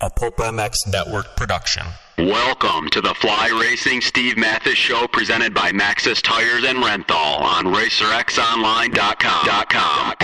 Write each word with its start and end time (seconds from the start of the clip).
a 0.00 0.08
Pulp 0.08 0.36
MX 0.38 0.90
Network 0.90 1.36
production. 1.36 1.84
Welcome 2.16 2.88
to 2.90 3.00
the 3.00 3.12
Fly 3.14 3.48
Racing 3.60 4.00
Steve 4.00 4.36
Matthes 4.38 4.78
Show 4.78 5.08
presented 5.08 5.52
by 5.52 5.72
Maxxis 5.72 6.22
Tires 6.22 6.64
and 6.64 6.78
Renthal 6.78 7.40
on 7.40 7.64
RacerXOnline.com. 7.66 10.16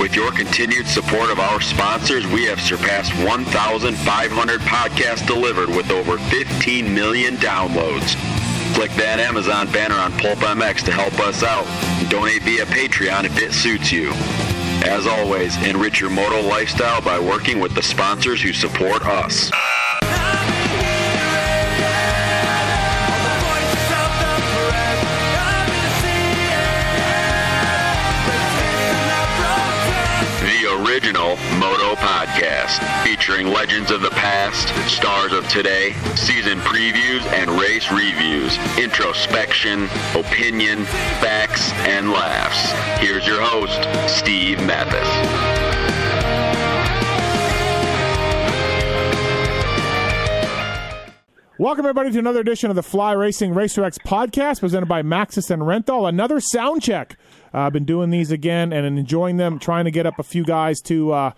With 0.00 0.14
your 0.14 0.30
continued 0.32 0.86
support 0.86 1.30
of 1.30 1.40
our 1.40 1.60
sponsors, 1.60 2.26
we 2.26 2.44
have 2.44 2.60
surpassed 2.60 3.12
1,500 3.24 4.60
podcasts 4.60 5.26
delivered 5.26 5.70
with 5.70 5.90
over 5.90 6.18
15 6.18 6.94
million 6.94 7.34
downloads. 7.36 8.33
Click 8.74 8.90
that 8.96 9.20
Amazon 9.20 9.70
banner 9.70 9.94
on 9.94 10.10
Pulp 10.18 10.40
MX 10.40 10.84
to 10.86 10.92
help 10.92 11.18
us 11.20 11.44
out. 11.44 11.64
Donate 12.10 12.42
via 12.42 12.66
Patreon 12.66 13.24
if 13.24 13.38
it 13.40 13.52
suits 13.52 13.92
you. 13.92 14.10
As 14.84 15.06
always, 15.06 15.56
enrich 15.64 16.00
your 16.00 16.10
moto 16.10 16.42
lifestyle 16.42 17.00
by 17.00 17.18
working 17.20 17.60
with 17.60 17.72
the 17.74 17.82
sponsors 17.82 18.42
who 18.42 18.52
support 18.52 19.06
us. 19.06 19.52
Original 30.84 31.36
Moto 31.58 31.94
Podcast, 31.94 32.78
featuring 33.04 33.46
legends 33.46 33.90
of 33.90 34.02
the 34.02 34.10
past, 34.10 34.68
stars 34.90 35.32
of 35.32 35.48
today, 35.48 35.92
season 36.14 36.58
previews 36.58 37.24
and 37.32 37.50
race 37.58 37.90
reviews, 37.90 38.58
introspection, 38.78 39.84
opinion, 40.14 40.84
facts, 41.20 41.72
and 41.86 42.10
laughs. 42.10 42.72
Here's 43.00 43.26
your 43.26 43.40
host, 43.40 43.80
Steve 44.10 44.58
Matthes. 44.66 45.54
Welcome, 51.56 51.86
everybody, 51.86 52.10
to 52.10 52.18
another 52.18 52.40
edition 52.40 52.68
of 52.68 52.76
the 52.76 52.82
Fly 52.82 53.12
Racing 53.12 53.54
Racer 53.54 53.84
X 53.84 53.96
podcast 53.98 54.58
presented 54.60 54.86
by 54.86 55.02
Maxxis 55.02 55.50
and 55.50 55.62
Renthal. 55.62 56.08
Another 56.08 56.40
sound 56.40 56.82
check. 56.82 57.16
I've 57.54 57.72
been 57.72 57.84
doing 57.84 58.10
these 58.10 58.30
again 58.30 58.72
and 58.72 58.98
enjoying 58.98 59.36
them, 59.36 59.58
trying 59.58 59.84
to 59.84 59.90
get 59.90 60.06
up 60.06 60.18
a 60.18 60.24
few 60.24 60.44
guys 60.44 60.80
to. 60.82 61.12
Uh, 61.12 61.30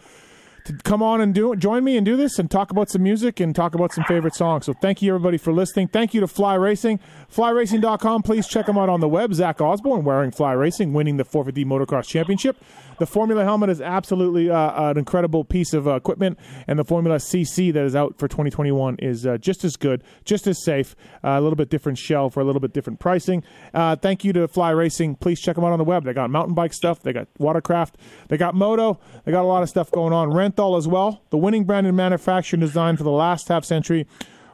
to 0.66 0.72
come 0.78 1.00
on 1.00 1.20
and 1.20 1.32
do 1.32 1.54
join 1.54 1.84
me 1.84 1.96
and 1.96 2.04
do 2.04 2.16
this 2.16 2.40
and 2.40 2.50
talk 2.50 2.72
about 2.72 2.90
some 2.90 3.02
music 3.02 3.38
and 3.38 3.54
talk 3.54 3.74
about 3.76 3.92
some 3.92 4.02
favorite 4.04 4.34
songs. 4.34 4.66
So 4.66 4.72
thank 4.72 5.00
you 5.00 5.14
everybody 5.14 5.38
for 5.38 5.52
listening. 5.52 5.86
Thank 5.86 6.12
you 6.12 6.20
to 6.20 6.26
Fly 6.26 6.54
Racing. 6.54 6.98
FlyRacing.com. 7.32 8.22
Please 8.24 8.48
check 8.48 8.66
them 8.66 8.76
out 8.76 8.88
on 8.88 8.98
the 8.98 9.08
web. 9.08 9.32
Zach 9.32 9.60
Osborne 9.60 10.04
wearing 10.04 10.32
Fly 10.32 10.52
Racing, 10.52 10.92
winning 10.92 11.18
the 11.18 11.24
450 11.24 11.64
Motocross 11.64 12.08
Championship. 12.08 12.56
The 12.98 13.06
Formula 13.06 13.44
helmet 13.44 13.68
is 13.68 13.80
absolutely 13.80 14.48
uh, 14.48 14.90
an 14.90 14.96
incredible 14.96 15.44
piece 15.44 15.74
of 15.74 15.86
uh, 15.86 15.96
equipment, 15.96 16.38
and 16.66 16.78
the 16.78 16.84
Formula 16.84 17.16
CC 17.16 17.72
that 17.72 17.84
is 17.84 17.94
out 17.94 18.18
for 18.18 18.26
2021 18.26 18.96
is 19.00 19.26
uh, 19.26 19.36
just 19.36 19.64
as 19.64 19.76
good, 19.76 20.02
just 20.24 20.46
as 20.46 20.62
safe. 20.64 20.96
Uh, 21.22 21.30
a 21.30 21.40
little 21.40 21.56
bit 21.56 21.68
different 21.68 21.98
shell 21.98 22.30
for 22.30 22.40
a 22.40 22.44
little 22.44 22.60
bit 22.60 22.72
different 22.72 22.98
pricing. 22.98 23.44
Uh, 23.74 23.96
thank 23.96 24.24
you 24.24 24.32
to 24.32 24.48
Fly 24.48 24.70
Racing. 24.70 25.16
Please 25.16 25.40
check 25.40 25.56
them 25.56 25.64
out 25.64 25.72
on 25.72 25.78
the 25.78 25.84
web. 25.84 26.04
They 26.04 26.14
got 26.14 26.30
mountain 26.30 26.54
bike 26.54 26.72
stuff. 26.72 27.02
They 27.02 27.12
got 27.12 27.28
watercraft. 27.38 27.98
They 28.28 28.38
got 28.38 28.54
moto. 28.54 28.98
They 29.24 29.32
got 29.32 29.42
a 29.42 29.48
lot 29.48 29.62
of 29.62 29.68
stuff 29.68 29.90
going 29.90 30.12
on. 30.12 30.30
Renthal 30.30 30.78
as 30.78 30.88
well. 30.88 31.22
The 31.30 31.36
winning 31.36 31.64
brand 31.64 31.86
in 31.86 31.94
manufacturing 31.96 32.60
design 32.60 32.96
for 32.96 33.04
the 33.04 33.10
last 33.10 33.48
half 33.48 33.64
century. 33.64 34.06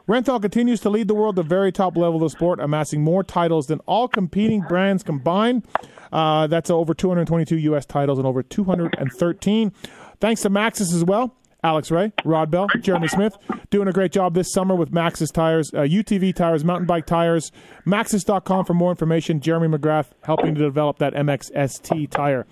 Renthal 0.08 0.42
continues 0.42 0.80
to 0.80 0.90
lead 0.90 1.06
the 1.06 1.14
world 1.14 1.38
at 1.38 1.44
the 1.44 1.48
very 1.48 1.70
top 1.70 1.96
level 1.96 2.16
of 2.16 2.22
the 2.22 2.30
sport, 2.30 2.58
amassing 2.58 3.02
more 3.02 3.22
titles 3.22 3.68
than 3.68 3.78
all 3.80 4.08
competing 4.08 4.60
brands 4.62 5.04
combined. 5.04 5.64
Uh, 6.12 6.46
that's 6.46 6.70
over 6.70 6.94
222 6.94 7.56
U.S. 7.58 7.86
titles 7.86 8.18
and 8.18 8.26
over 8.26 8.42
213. 8.42 9.72
Thanks 10.20 10.42
to 10.42 10.50
Maxxis 10.50 10.94
as 10.94 11.04
well. 11.04 11.34
Alex 11.64 11.92
Ray, 11.92 12.12
Rod 12.24 12.50
Bell, 12.50 12.66
Jeremy 12.80 13.06
Smith, 13.06 13.36
doing 13.70 13.86
a 13.86 13.92
great 13.92 14.10
job 14.10 14.34
this 14.34 14.52
summer 14.52 14.74
with 14.74 14.90
Maxxis 14.90 15.32
tires, 15.32 15.72
uh, 15.72 15.78
UTV 15.78 16.34
tires, 16.34 16.64
mountain 16.64 16.86
bike 16.86 17.06
tires. 17.06 17.52
Maxxis.com 17.86 18.64
for 18.64 18.74
more 18.74 18.90
information. 18.90 19.40
Jeremy 19.40 19.78
McGrath 19.78 20.06
helping 20.24 20.56
to 20.56 20.60
develop 20.60 20.98
that 20.98 21.14
MXST 21.14 22.10
tire. 22.10 22.46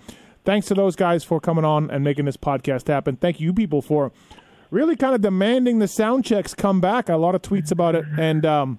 Thanks 0.44 0.69
to 0.69 0.75
those 0.75 0.94
guys 0.94 1.25
for 1.25 1.41
coming 1.41 1.65
on 1.65 1.91
and 1.91 2.04
making 2.04 2.25
this 2.25 2.37
podcast 2.37 2.87
happen. 2.87 3.16
Thank 3.16 3.41
you 3.41 3.53
people 3.53 3.82
for 3.82 4.12
really 4.70 4.94
kind 4.97 5.15
of 5.15 5.20
demanding 5.20 5.81
the 5.81 5.88
sound 5.88 6.25
checks 6.25 6.54
come 6.54 6.81
back. 6.81 7.09
A 7.09 7.16
lot 7.16 7.34
of 7.34 7.43
tweets 7.43 7.72
about 7.72 7.97
it. 7.97 8.04
And 8.16 8.47
um, 8.47 8.78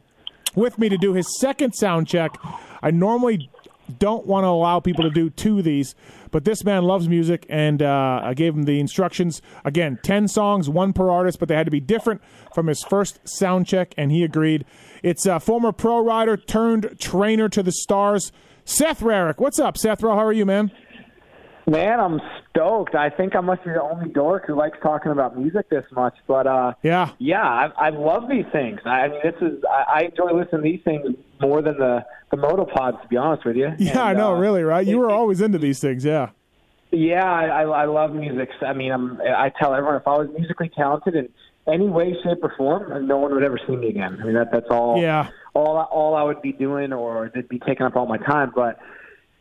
with 0.56 0.80
me 0.80 0.88
to 0.90 0.98
do 0.98 1.14
his 1.14 1.40
second 1.40 1.74
sound 1.74 2.08
check, 2.08 2.38
I 2.82 2.92
normally 2.92 3.51
don't 3.92 4.26
want 4.26 4.44
to 4.44 4.48
allow 4.48 4.80
people 4.80 5.04
to 5.04 5.10
do 5.10 5.30
two 5.30 5.60
of 5.60 5.64
these, 5.64 5.96
but 6.32 6.46
this 6.46 6.64
man 6.64 6.84
loves 6.84 7.08
music, 7.08 7.46
and 7.50 7.82
uh, 7.82 8.22
I 8.24 8.34
gave 8.34 8.56
him 8.56 8.64
the 8.64 8.80
instructions. 8.80 9.42
Again, 9.64 10.00
10 10.04 10.28
songs, 10.28 10.70
one 10.70 10.94
per 10.94 11.10
artist, 11.10 11.40
but 11.40 11.48
they 11.48 11.56
had 11.56 11.66
to 11.66 11.72
be 11.72 11.80
different 11.80 12.22
from 12.54 12.68
his 12.68 12.84
first 12.84 13.20
sound 13.26 13.68
check, 13.68 13.94
and 13.98 14.12
he 14.12 14.24
agreed. 14.24 14.66
It's 15.04 15.26
a 15.26 15.40
former 15.40 15.72
pro 15.72 16.04
rider 16.04 16.38
turned 16.38 16.98
trainer 17.00 17.50
to 17.50 17.62
the 17.62 17.72
stars, 17.72 18.32
Seth 18.66 19.02
Rarick. 19.02 19.40
What's 19.40 19.60
up, 19.60 19.78
Seth? 19.78 20.02
How 20.02 20.18
are 20.18 20.34
you, 20.34 20.46
man? 20.46 20.72
Man, 21.72 22.02
I'm 22.02 22.20
stoked. 22.50 22.96
I 22.96 23.10
think 23.10 23.34
I 23.34 23.40
must 23.40 23.64
be 23.64 23.72
the 23.72 23.82
only 23.82 24.10
dork 24.10 24.46
who 24.46 24.56
likes 24.56 24.78
talking 24.84 25.14
about 25.14 25.38
music 25.38 25.70
this 25.70 25.86
much. 25.94 26.16
But 26.28 26.46
uh, 26.46 26.74
yeah, 26.84 27.12
yeah, 27.18 27.42
I, 27.42 27.68
I 27.78 27.90
love 27.92 28.28
these 28.28 28.44
things. 28.52 28.82
I, 28.84 28.90
I 28.90 29.08
mean, 29.08 29.20
this 29.24 29.36
is 29.42 29.64
I, 29.64 30.00
I 30.00 30.02
enjoy 30.02 30.34
listening 30.34 30.64
to 30.64 30.70
these 30.70 30.82
things 30.84 31.16
more 31.40 31.62
than 31.62 31.78
the 31.78 32.06
the 32.30 32.36
motopods. 32.36 33.02
To 33.02 33.08
be 33.08 33.16
honest 33.16 33.46
with 33.46 33.56
you. 33.56 33.70
Yeah, 33.80 33.92
and, 33.92 34.00
I 34.00 34.14
know, 34.14 34.36
uh, 34.36 34.40
really, 34.40 34.64
right? 34.64 34.86
You 34.86 34.98
it- 34.98 35.00
were 35.00 35.12
always 35.12 35.40
into 35.40 35.60
these 35.60 35.80
things, 35.80 36.04
yeah. 36.04 36.32
Yeah, 36.94 37.24
I, 37.24 37.46
I, 37.46 37.64
I 37.64 37.86
love 37.86 38.12
music. 38.12 38.50
I 38.62 38.74
mean, 38.74 38.92
I'm, 38.92 39.22
I 39.22 39.50
tell 39.58 39.74
everyone 39.74 39.96
if 39.96 40.06
I 40.06 40.18
was 40.18 40.28
musically 40.38 40.70
talented 40.76 41.16
in 41.16 41.30
any 41.66 41.88
way, 41.88 42.14
shape, 42.22 42.40
or 42.44 42.54
form, 42.58 43.08
no 43.08 43.18
one 43.18 43.34
would 43.34 43.44
ever 43.44 43.58
see 43.66 43.78
me 43.78 43.88
again. 43.88 44.18
I 44.22 44.26
mean, 44.26 44.34
that 44.34 44.52
that's 44.52 44.70
all. 44.70 45.02
Yeah. 45.02 45.30
All 45.54 45.78
all 45.78 46.16
I 46.16 46.24
would 46.24 46.42
be 46.42 46.52
doing, 46.52 46.92
or 46.92 47.28
it'd 47.28 47.48
be 47.48 47.60
taking 47.60 47.86
up 47.86 47.96
all 47.96 48.08
my 48.08 48.18
time. 48.18 48.52
But 48.54 48.78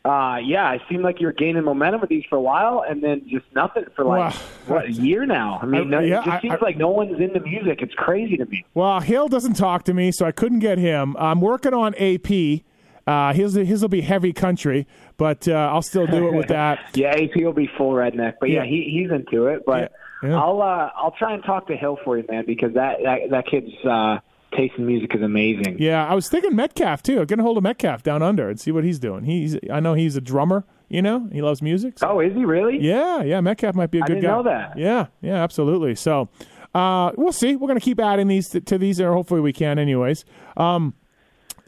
uh, 0.04 0.38
yeah, 0.42 0.72
it 0.72 0.80
seemed 0.88 1.02
like 1.04 1.20
you 1.20 1.26
were 1.26 1.32
gaining 1.32 1.62
momentum 1.64 2.00
with 2.00 2.08
these 2.10 2.24
for 2.30 2.36
a 2.36 2.40
while, 2.40 2.82
and 2.88 3.02
then 3.02 3.22
just 3.28 3.44
nothing 3.54 3.84
for 3.94 4.04
like 4.04 4.32
Well, 4.32 4.42
what 4.78 4.84
a 4.86 4.92
year 4.92 5.26
now. 5.26 5.58
I 5.62 5.66
mean, 5.66 5.82
I- 5.82 5.84
no, 5.84 6.00
yeah, 6.00 6.20
it 6.20 6.24
just 6.24 6.28
I- 6.28 6.40
seems 6.40 6.54
I- 6.60 6.64
like 6.64 6.76
no 6.78 6.88
one's 6.88 7.20
into 7.20 7.40
music. 7.40 7.82
It's 7.82 7.94
crazy 7.94 8.36
to 8.38 8.46
me. 8.46 8.64
Well, 8.74 9.00
Hill 9.00 9.28
doesn't 9.28 9.54
talk 9.54 9.84
to 9.84 9.94
me, 9.94 10.10
so 10.10 10.24
I 10.24 10.32
couldn't 10.32 10.60
get 10.60 10.78
him. 10.78 11.16
I'm 11.18 11.40
working 11.40 11.74
on 11.74 11.94
AP. 11.96 12.64
Uh, 13.06 13.32
his 13.32 13.54
his 13.54 13.82
will 13.82 13.88
be 13.88 14.02
heavy 14.02 14.32
country, 14.32 14.86
but 15.16 15.48
uh, 15.48 15.52
I'll 15.52 15.82
still 15.82 16.06
do 16.06 16.28
it 16.28 16.34
with 16.34 16.48
that. 16.48 16.78
Yeah, 16.94 17.08
AP 17.10 17.34
will 17.36 17.52
be 17.52 17.68
full 17.76 17.92
redneck, 17.92 18.34
but 18.40 18.50
yeah, 18.50 18.62
Yeah. 18.62 18.70
he 18.70 18.88
he's 19.02 19.10
into 19.10 19.46
it. 19.46 19.64
But 19.66 19.92
yeah. 20.22 20.38
I'll 20.40 20.62
uh, 20.62 20.90
I'll 20.96 21.14
try 21.18 21.34
and 21.34 21.42
talk 21.44 21.66
to 21.68 21.76
Hill 21.76 21.98
for 22.04 22.16
you, 22.18 22.24
man, 22.30 22.44
because 22.46 22.72
that 22.74 22.98
that, 23.02 23.18
that 23.30 23.46
kid's 23.46 23.72
uh, 23.84 24.18
taste 24.56 24.74
in 24.78 24.86
music 24.86 25.14
is 25.14 25.22
amazing. 25.22 25.76
Yeah, 25.78 26.06
I 26.06 26.14
was 26.14 26.28
thinking 26.28 26.54
Metcalf 26.56 27.02
too. 27.02 27.24
Get 27.26 27.38
a 27.38 27.42
hold 27.42 27.56
of 27.56 27.62
Metcalf 27.62 28.02
down 28.02 28.22
under 28.22 28.48
and 28.48 28.58
see 28.60 28.70
what 28.72 28.84
he's 28.84 28.98
doing. 28.98 29.24
He's 29.24 29.56
I 29.72 29.80
know 29.80 29.94
he's 29.94 30.16
a 30.16 30.20
drummer. 30.20 30.64
You 30.88 31.02
know, 31.02 31.28
he 31.32 31.40
loves 31.40 31.62
music. 31.62 32.00
so- 32.00 32.08
Oh, 32.08 32.20
is 32.20 32.34
he 32.34 32.44
really? 32.44 32.78
Yeah, 32.80 33.22
yeah, 33.22 33.40
Metcalf 33.40 33.76
might 33.76 33.92
be 33.92 33.98
a 33.98 34.02
good 34.02 34.14
didn't 34.14 34.22
guy. 34.24 34.36
know 34.36 34.42
that. 34.42 34.76
Yeah, 34.76 35.06
yeah, 35.22 35.36
absolutely. 35.42 35.94
So, 35.94 36.28
uh, 36.74 37.12
we'll 37.16 37.30
see. 37.32 37.54
We're 37.54 37.68
going 37.68 37.78
to 37.78 37.84
keep 37.84 38.00
adding 38.00 38.26
these 38.26 38.48
to, 38.48 38.60
to 38.62 38.76
these, 38.76 39.00
or 39.00 39.12
hopefully 39.12 39.40
we 39.40 39.52
can, 39.52 39.78
anyways. 39.78 40.24
Um, 40.56 40.94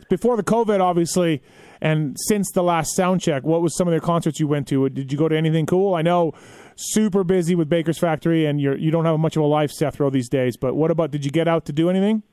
before 0.09 0.37
the 0.37 0.43
COVID, 0.43 0.81
obviously, 0.81 1.41
and 1.81 2.17
since 2.27 2.51
the 2.53 2.65
last 2.65 2.97
sound 2.97 3.21
check, 3.21 3.45
what 3.45 3.63
was 3.63 3.77
some 3.77 3.87
of 3.87 3.95
the 3.95 4.01
concerts 4.01 4.41
you 4.41 4.49
went 4.49 4.67
to? 4.69 4.89
Did 4.89 5.13
you 5.13 5.19
go 5.19 5.29
to 5.29 5.37
anything 5.37 5.67
cool? 5.67 5.95
I 5.95 6.03
know 6.03 6.33
super 6.75 7.23
busy 7.23 7.55
with 7.55 7.69
Baker's 7.69 7.99
Factory, 7.99 8.45
and 8.47 8.61
you're 8.61 8.77
you 8.77 8.91
don't 8.91 9.05
have 9.05 9.19
much 9.21 9.37
of 9.37 9.43
a 9.43 9.47
life, 9.47 9.71
Seth 9.71 10.01
Rowe, 10.01 10.11
these 10.11 10.29
days. 10.29 10.57
But 10.57 10.75
what 10.75 10.91
about? 10.91 11.13
Did 11.13 11.25
you 11.25 11.31
get 11.31 11.47
out 11.47 11.65
to 11.67 11.73
do 11.73 11.89
anything? 11.89 12.25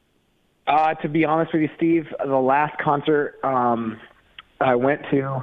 Uh, 0.69 0.93
to 0.93 1.09
be 1.09 1.25
honest 1.25 1.51
with 1.51 1.63
you, 1.63 1.69
Steve, 1.75 2.05
the 2.23 2.37
last 2.37 2.77
concert 2.77 3.39
um, 3.43 3.99
I 4.61 4.75
went 4.75 5.01
to, 5.09 5.17
I 5.17 5.41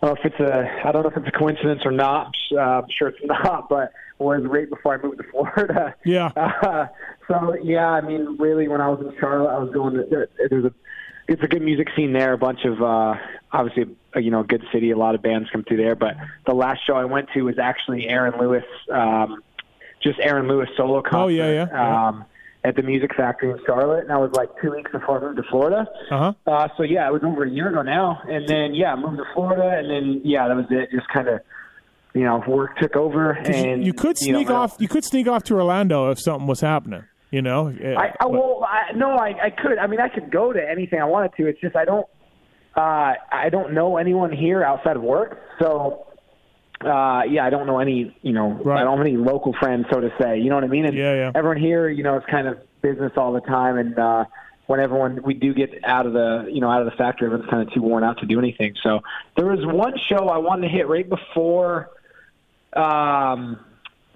don't 0.00 0.02
know 0.02 0.12
if 0.12 0.24
it's 0.24 0.38
a, 0.38 0.86
I 0.86 0.92
don't 0.92 1.02
know 1.02 1.10
if 1.10 1.16
it's 1.16 1.26
a 1.26 1.36
coincidence 1.36 1.82
or 1.84 1.90
not. 1.90 2.32
Uh, 2.52 2.60
I'm 2.60 2.84
sure 2.96 3.08
it's 3.08 3.18
not, 3.24 3.68
but 3.68 3.92
was 4.20 4.42
right 4.44 4.70
before 4.70 4.94
I 4.94 5.02
moved 5.02 5.18
to 5.18 5.24
Florida. 5.30 5.94
Yeah. 6.04 6.30
Uh, 6.60 6.86
so 7.26 7.56
yeah, 7.62 7.88
I 7.88 8.00
mean, 8.00 8.36
really, 8.38 8.66
when 8.68 8.80
I 8.80 8.88
was 8.88 9.00
in 9.00 9.14
Charlotte, 9.18 9.54
I 9.54 9.58
was 9.58 9.72
going 9.72 9.94
to. 9.94 10.04
There, 10.10 10.28
there's 10.48 10.64
a, 10.64 10.74
it's 11.28 11.42
a 11.42 11.46
good 11.46 11.62
music 11.62 11.88
scene 11.94 12.12
there. 12.12 12.32
A 12.32 12.38
bunch 12.38 12.64
of, 12.64 12.82
uh, 12.82 13.14
obviously, 13.52 13.96
a, 14.14 14.20
you 14.20 14.30
know, 14.32 14.40
a 14.40 14.44
good 14.44 14.64
city. 14.72 14.90
A 14.90 14.96
lot 14.96 15.14
of 15.14 15.22
bands 15.22 15.48
come 15.50 15.62
through 15.62 15.76
there. 15.76 15.94
But 15.94 16.16
the 16.44 16.54
last 16.54 16.80
show 16.86 16.94
I 16.94 17.04
went 17.04 17.28
to 17.34 17.42
was 17.42 17.58
actually 17.58 18.08
Aaron 18.08 18.38
Lewis, 18.40 18.64
um, 18.92 19.42
just 20.02 20.18
Aaron 20.20 20.48
Lewis 20.48 20.68
solo 20.76 21.02
concert. 21.02 21.18
Oh, 21.18 21.28
yeah, 21.28 21.50
yeah, 21.50 21.66
yeah. 21.70 22.08
Um, 22.08 22.24
at 22.62 22.76
the 22.76 22.82
Music 22.82 23.10
Factory 23.16 23.50
in 23.50 23.58
Charlotte, 23.66 24.04
and 24.04 24.12
I 24.12 24.18
was 24.18 24.30
like 24.34 24.50
two 24.60 24.72
weeks 24.72 24.90
before 24.92 25.18
I 25.18 25.20
moved 25.22 25.36
to 25.38 25.42
Florida. 25.50 25.86
Uh-huh. 26.10 26.32
Uh 26.46 26.68
So 26.76 26.82
yeah, 26.82 27.08
it 27.08 27.12
was 27.12 27.22
over 27.24 27.44
a 27.44 27.50
year 27.50 27.70
ago 27.70 27.82
now, 27.82 28.20
and 28.28 28.48
then 28.48 28.74
yeah, 28.74 28.92
I 28.92 28.96
moved 28.96 29.16
to 29.18 29.24
Florida, 29.34 29.78
and 29.78 29.90
then 29.90 30.20
yeah, 30.24 30.46
that 30.48 30.54
was 30.56 30.66
it. 30.70 30.90
Just 30.90 31.08
kind 31.08 31.28
of, 31.28 31.40
you 32.14 32.24
know, 32.24 32.42
work 32.46 32.76
took 32.78 32.96
over, 32.96 33.32
and 33.32 33.84
you 33.84 33.92
could 33.92 34.16
know, 34.20 34.34
sneak 34.34 34.48
my- 34.48 34.54
off. 34.54 34.76
You 34.78 34.88
could 34.88 35.04
sneak 35.04 35.26
off 35.26 35.44
to 35.44 35.54
Orlando 35.54 36.10
if 36.10 36.20
something 36.20 36.46
was 36.46 36.60
happening. 36.60 37.04
You 37.30 37.42
know. 37.42 37.68
I, 37.68 38.12
I 38.18 38.26
well, 38.26 38.66
I, 38.68 38.92
no, 38.96 39.12
I, 39.12 39.28
I 39.46 39.50
could. 39.50 39.78
I 39.78 39.86
mean, 39.86 40.00
I 40.00 40.08
could 40.08 40.32
go 40.32 40.52
to 40.52 40.60
anything 40.60 41.00
I 41.00 41.04
wanted 41.04 41.30
to. 41.36 41.46
It's 41.46 41.60
just 41.60 41.76
I 41.76 41.84
don't. 41.84 42.06
Uh, 42.76 43.14
I 43.32 43.48
don't 43.50 43.72
know 43.72 43.96
anyone 43.96 44.32
here 44.32 44.62
outside 44.64 44.96
of 44.96 45.02
work, 45.02 45.38
so 45.60 46.06
uh, 46.84 47.22
yeah, 47.28 47.44
I 47.44 47.50
don't 47.50 47.66
know 47.66 47.78
any, 47.78 48.16
you 48.22 48.32
know, 48.32 48.52
Right. 48.52 48.80
I 48.80 48.84
don't 48.84 48.96
have 48.98 49.06
any 49.06 49.16
local 49.16 49.52
friends, 49.52 49.86
so 49.90 50.00
to 50.00 50.10
say. 50.20 50.38
You 50.38 50.48
know 50.48 50.54
what 50.54 50.64
I 50.64 50.68
mean? 50.68 50.86
And 50.86 50.96
Yeah, 50.96 51.14
yeah. 51.14 51.32
everyone 51.34 51.58
here, 51.58 51.88
you 51.88 52.02
know, 52.02 52.16
it's 52.16 52.26
kind 52.26 52.48
of 52.48 52.58
business 52.80 53.12
all 53.16 53.32
the 53.32 53.42
time, 53.42 53.76
and 53.76 53.98
uh, 53.98 54.24
when 54.66 54.80
everyone 54.80 55.20
we 55.22 55.34
do 55.34 55.52
get 55.52 55.70
out 55.84 56.06
of 56.06 56.12
the, 56.14 56.48
you 56.50 56.60
know, 56.60 56.70
out 56.70 56.80
of 56.80 56.86
the 56.86 56.96
factory, 56.96 57.26
everyone's 57.26 57.50
kind 57.50 57.66
of 57.66 57.74
too 57.74 57.82
worn 57.82 58.04
out 58.04 58.18
to 58.20 58.26
do 58.26 58.38
anything. 58.38 58.74
So 58.82 59.00
there 59.36 59.46
was 59.46 59.64
one 59.66 59.94
show 60.08 60.28
I 60.28 60.38
wanted 60.38 60.62
to 60.62 60.68
hit 60.68 60.88
right 60.88 61.08
before, 61.08 61.90
um, 62.72 63.58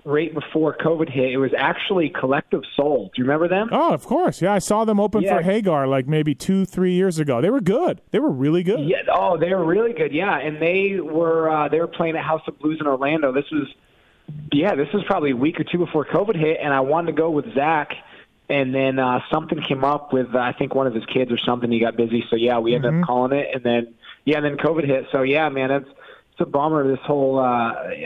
right 0.04 0.32
before 0.34 0.76
COVID 0.76 1.08
hit. 1.10 1.30
It 1.32 1.38
was 1.38 1.52
actually 1.56 2.10
Collective 2.10 2.62
Soul. 2.76 3.10
Do 3.14 3.22
you 3.22 3.24
remember 3.24 3.48
them? 3.48 3.68
Oh, 3.72 3.94
of 3.94 4.04
course. 4.04 4.42
Yeah, 4.42 4.52
I 4.52 4.58
saw 4.58 4.84
them 4.84 5.00
open 5.00 5.22
Yeah. 5.22 5.36
for 5.38 5.42
Hagar 5.42 5.86
like 5.86 6.06
maybe 6.06 6.34
two, 6.34 6.66
three 6.66 6.92
years 6.92 7.18
ago. 7.18 7.40
They 7.40 7.50
were 7.50 7.60
good. 7.62 8.02
They 8.10 8.18
were 8.18 8.30
really 8.30 8.62
good. 8.62 8.80
Yeah. 8.80 8.98
Oh, 9.12 9.38
they 9.38 9.48
were 9.54 9.64
really 9.64 9.94
good. 9.94 10.12
Yeah, 10.12 10.38
and 10.38 10.60
they 10.60 11.00
were 11.00 11.48
uh, 11.50 11.68
they 11.68 11.80
were 11.80 11.86
playing 11.86 12.16
at 12.16 12.24
House 12.24 12.42
of 12.46 12.58
Blues 12.58 12.78
in 12.80 12.86
Orlando. 12.86 13.32
This 13.32 13.46
was, 13.50 13.66
yeah, 14.52 14.74
this 14.74 14.88
was 14.92 15.02
probably 15.06 15.30
a 15.30 15.36
week 15.36 15.58
or 15.58 15.64
two 15.64 15.78
before 15.78 16.04
COVID 16.04 16.36
hit, 16.38 16.58
and 16.62 16.72
I 16.74 16.80
wanted 16.80 17.12
to 17.12 17.16
go 17.16 17.30
with 17.30 17.46
Zach, 17.54 17.92
and 18.50 18.74
then 18.74 18.98
uh, 18.98 19.20
something 19.32 19.62
came 19.66 19.84
up 19.84 20.12
with 20.12 20.34
uh, 20.34 20.38
I 20.38 20.52
think 20.52 20.74
one 20.74 20.86
of 20.86 20.94
his 20.94 21.04
kids 21.06 21.30
or 21.32 21.38
something. 21.38 21.70
He 21.70 21.80
got 21.80 21.96
busy, 21.96 22.24
so 22.28 22.36
yeah, 22.36 22.58
we 22.58 22.74
ended 22.74 22.90
Mm-hmm. 22.92 23.02
up 23.02 23.06
calling 23.06 23.38
it, 23.38 23.48
and 23.54 23.62
then 23.64 23.94
yeah, 24.26 24.36
and 24.36 24.44
then 24.44 24.56
COVID 24.58 24.84
hit. 24.86 25.06
So 25.12 25.22
yeah, 25.22 25.48
man, 25.48 25.70
it's 25.70 25.88
it's 26.36 26.40
a 26.40 26.50
bummer. 26.50 26.86
This 26.88 27.00
whole, 27.06 27.38
uh, 27.38 27.44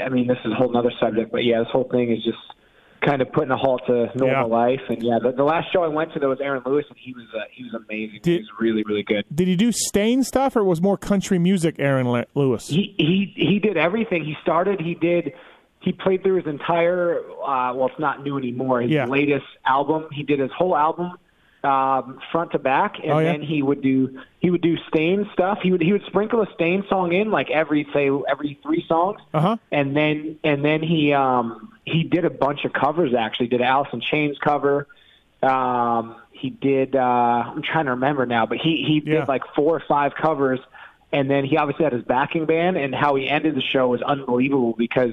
I 0.04 0.08
mean, 0.10 0.26
this 0.26 0.38
is 0.44 0.52
a 0.52 0.54
whole 0.54 0.76
other 0.76 0.92
subject, 1.00 1.32
but 1.32 1.44
yeah, 1.44 1.58
this 1.60 1.69
whole 1.72 1.88
thing 1.90 2.12
is 2.12 2.22
just 2.25 2.38
kind 3.00 3.22
of 3.22 3.30
putting 3.32 3.50
a 3.50 3.56
halt 3.56 3.80
to 3.86 4.06
normal 4.16 4.26
Yeah. 4.50 4.56
life. 4.56 4.80
And 4.88 5.02
yeah, 5.02 5.19
the, 5.22 5.32
the 5.32 5.44
last 5.44 5.72
show 5.72 5.82
I 5.84 5.88
went 5.88 6.12
to 6.14 6.19
there 6.19 6.28
was 6.28 6.40
Aaron 6.40 6.62
Lewis, 6.66 6.84
and 6.88 6.98
he 6.98 7.12
was 7.14 7.26
uh, 7.34 7.40
he 7.52 7.64
was 7.64 7.75
amazing. 7.75 8.20
he 8.25 8.36
was 8.38 8.48
really 8.60 8.82
really 8.84 9.02
good. 9.04 9.25
Did 9.34 9.48
he 9.48 9.56
do 9.56 9.72
Staind 9.72 10.26
stuff 10.26 10.56
or 10.56 10.64
was 10.64 10.82
more 10.82 10.96
country 10.98 11.38
music, 11.38 11.76
Aaron 11.78 12.08
Le- 12.10 12.26
Lewis? 12.34 12.69
he 12.69 12.94
he 12.98 13.32
he 13.36 13.58
did 13.60 13.76
everything. 13.76 14.25
He 14.25 14.34
started. 14.42 14.81
He 14.81 14.94
did. 14.94 15.32
He 15.81 15.92
played 15.92 16.22
through 16.24 16.36
his 16.42 16.46
entire. 16.46 17.20
Uh, 17.20 17.72
well, 17.74 17.86
it's 17.86 17.98
not 18.00 18.24
new 18.24 18.36
anymore. 18.36 18.81
His 18.82 18.90
Yeah. 18.90 19.06
latest 19.06 19.46
album. 19.64 20.06
He 20.12 20.24
did 20.24 20.40
his 20.40 20.50
whole 20.58 20.76
album, 20.76 21.12
um, 21.69 22.19
front 22.32 22.53
to 22.53 22.59
back, 22.59 22.97
and 23.03 23.12
Oh, 23.12 23.19
yeah? 23.19 23.32
then 23.32 23.43
he 23.43 23.62
would 23.62 23.82
do 23.82 24.20
he 24.41 24.50
would 24.50 24.62
do 24.62 24.76
Staind 24.88 25.26
stuff. 25.32 25.59
He 25.62 25.70
would 25.73 25.82
he 25.82 25.93
would 25.93 26.05
sprinkle 26.06 26.41
a 26.43 26.47
Staind 26.55 26.85
song 26.88 27.12
in 27.12 27.31
like 27.31 27.50
every 27.50 27.87
say 27.93 28.11
every 28.29 28.59
three 28.62 28.85
songs, 28.88 29.20
Uh-huh. 29.35 29.56
and 29.70 29.97
then 29.97 30.38
and 30.44 30.65
then 30.65 30.82
he 30.82 31.12
um 31.12 31.73
he 31.85 32.03
did 32.05 32.25
a 32.25 32.31
bunch 32.31 32.65
of 32.65 32.73
covers. 32.73 33.15
Actually, 33.15 33.49
did 33.49 33.61
Alice 33.61 33.88
in 33.93 34.00
Chains 34.00 34.38
cover. 34.38 34.87
Um, 35.43 36.17
he 36.32 36.50
did. 36.50 36.97
Uh, 36.97 37.00
I'm 37.00 37.62
trying 37.62 37.85
to 37.87 37.93
remember 37.93 38.26
now, 38.26 38.47
but 38.47 38.59
he 38.59 38.85
he 38.87 39.03
Yeah. 39.05 39.20
did 39.20 39.29
like 39.29 39.43
four 39.55 39.76
or 39.76 39.82
five 39.88 40.15
covers, 40.15 40.61
and 41.12 41.31
then 41.31 41.44
he 41.44 41.56
obviously 41.56 41.85
had 41.85 41.93
his 41.93 42.03
backing 42.03 42.47
band. 42.47 42.76
And 42.76 42.94
how 42.94 43.15
he 43.15 43.29
ended 43.29 43.55
the 43.55 43.61
show 43.61 43.88
was 43.88 44.03
unbelievable 44.03 44.75
because 44.76 45.12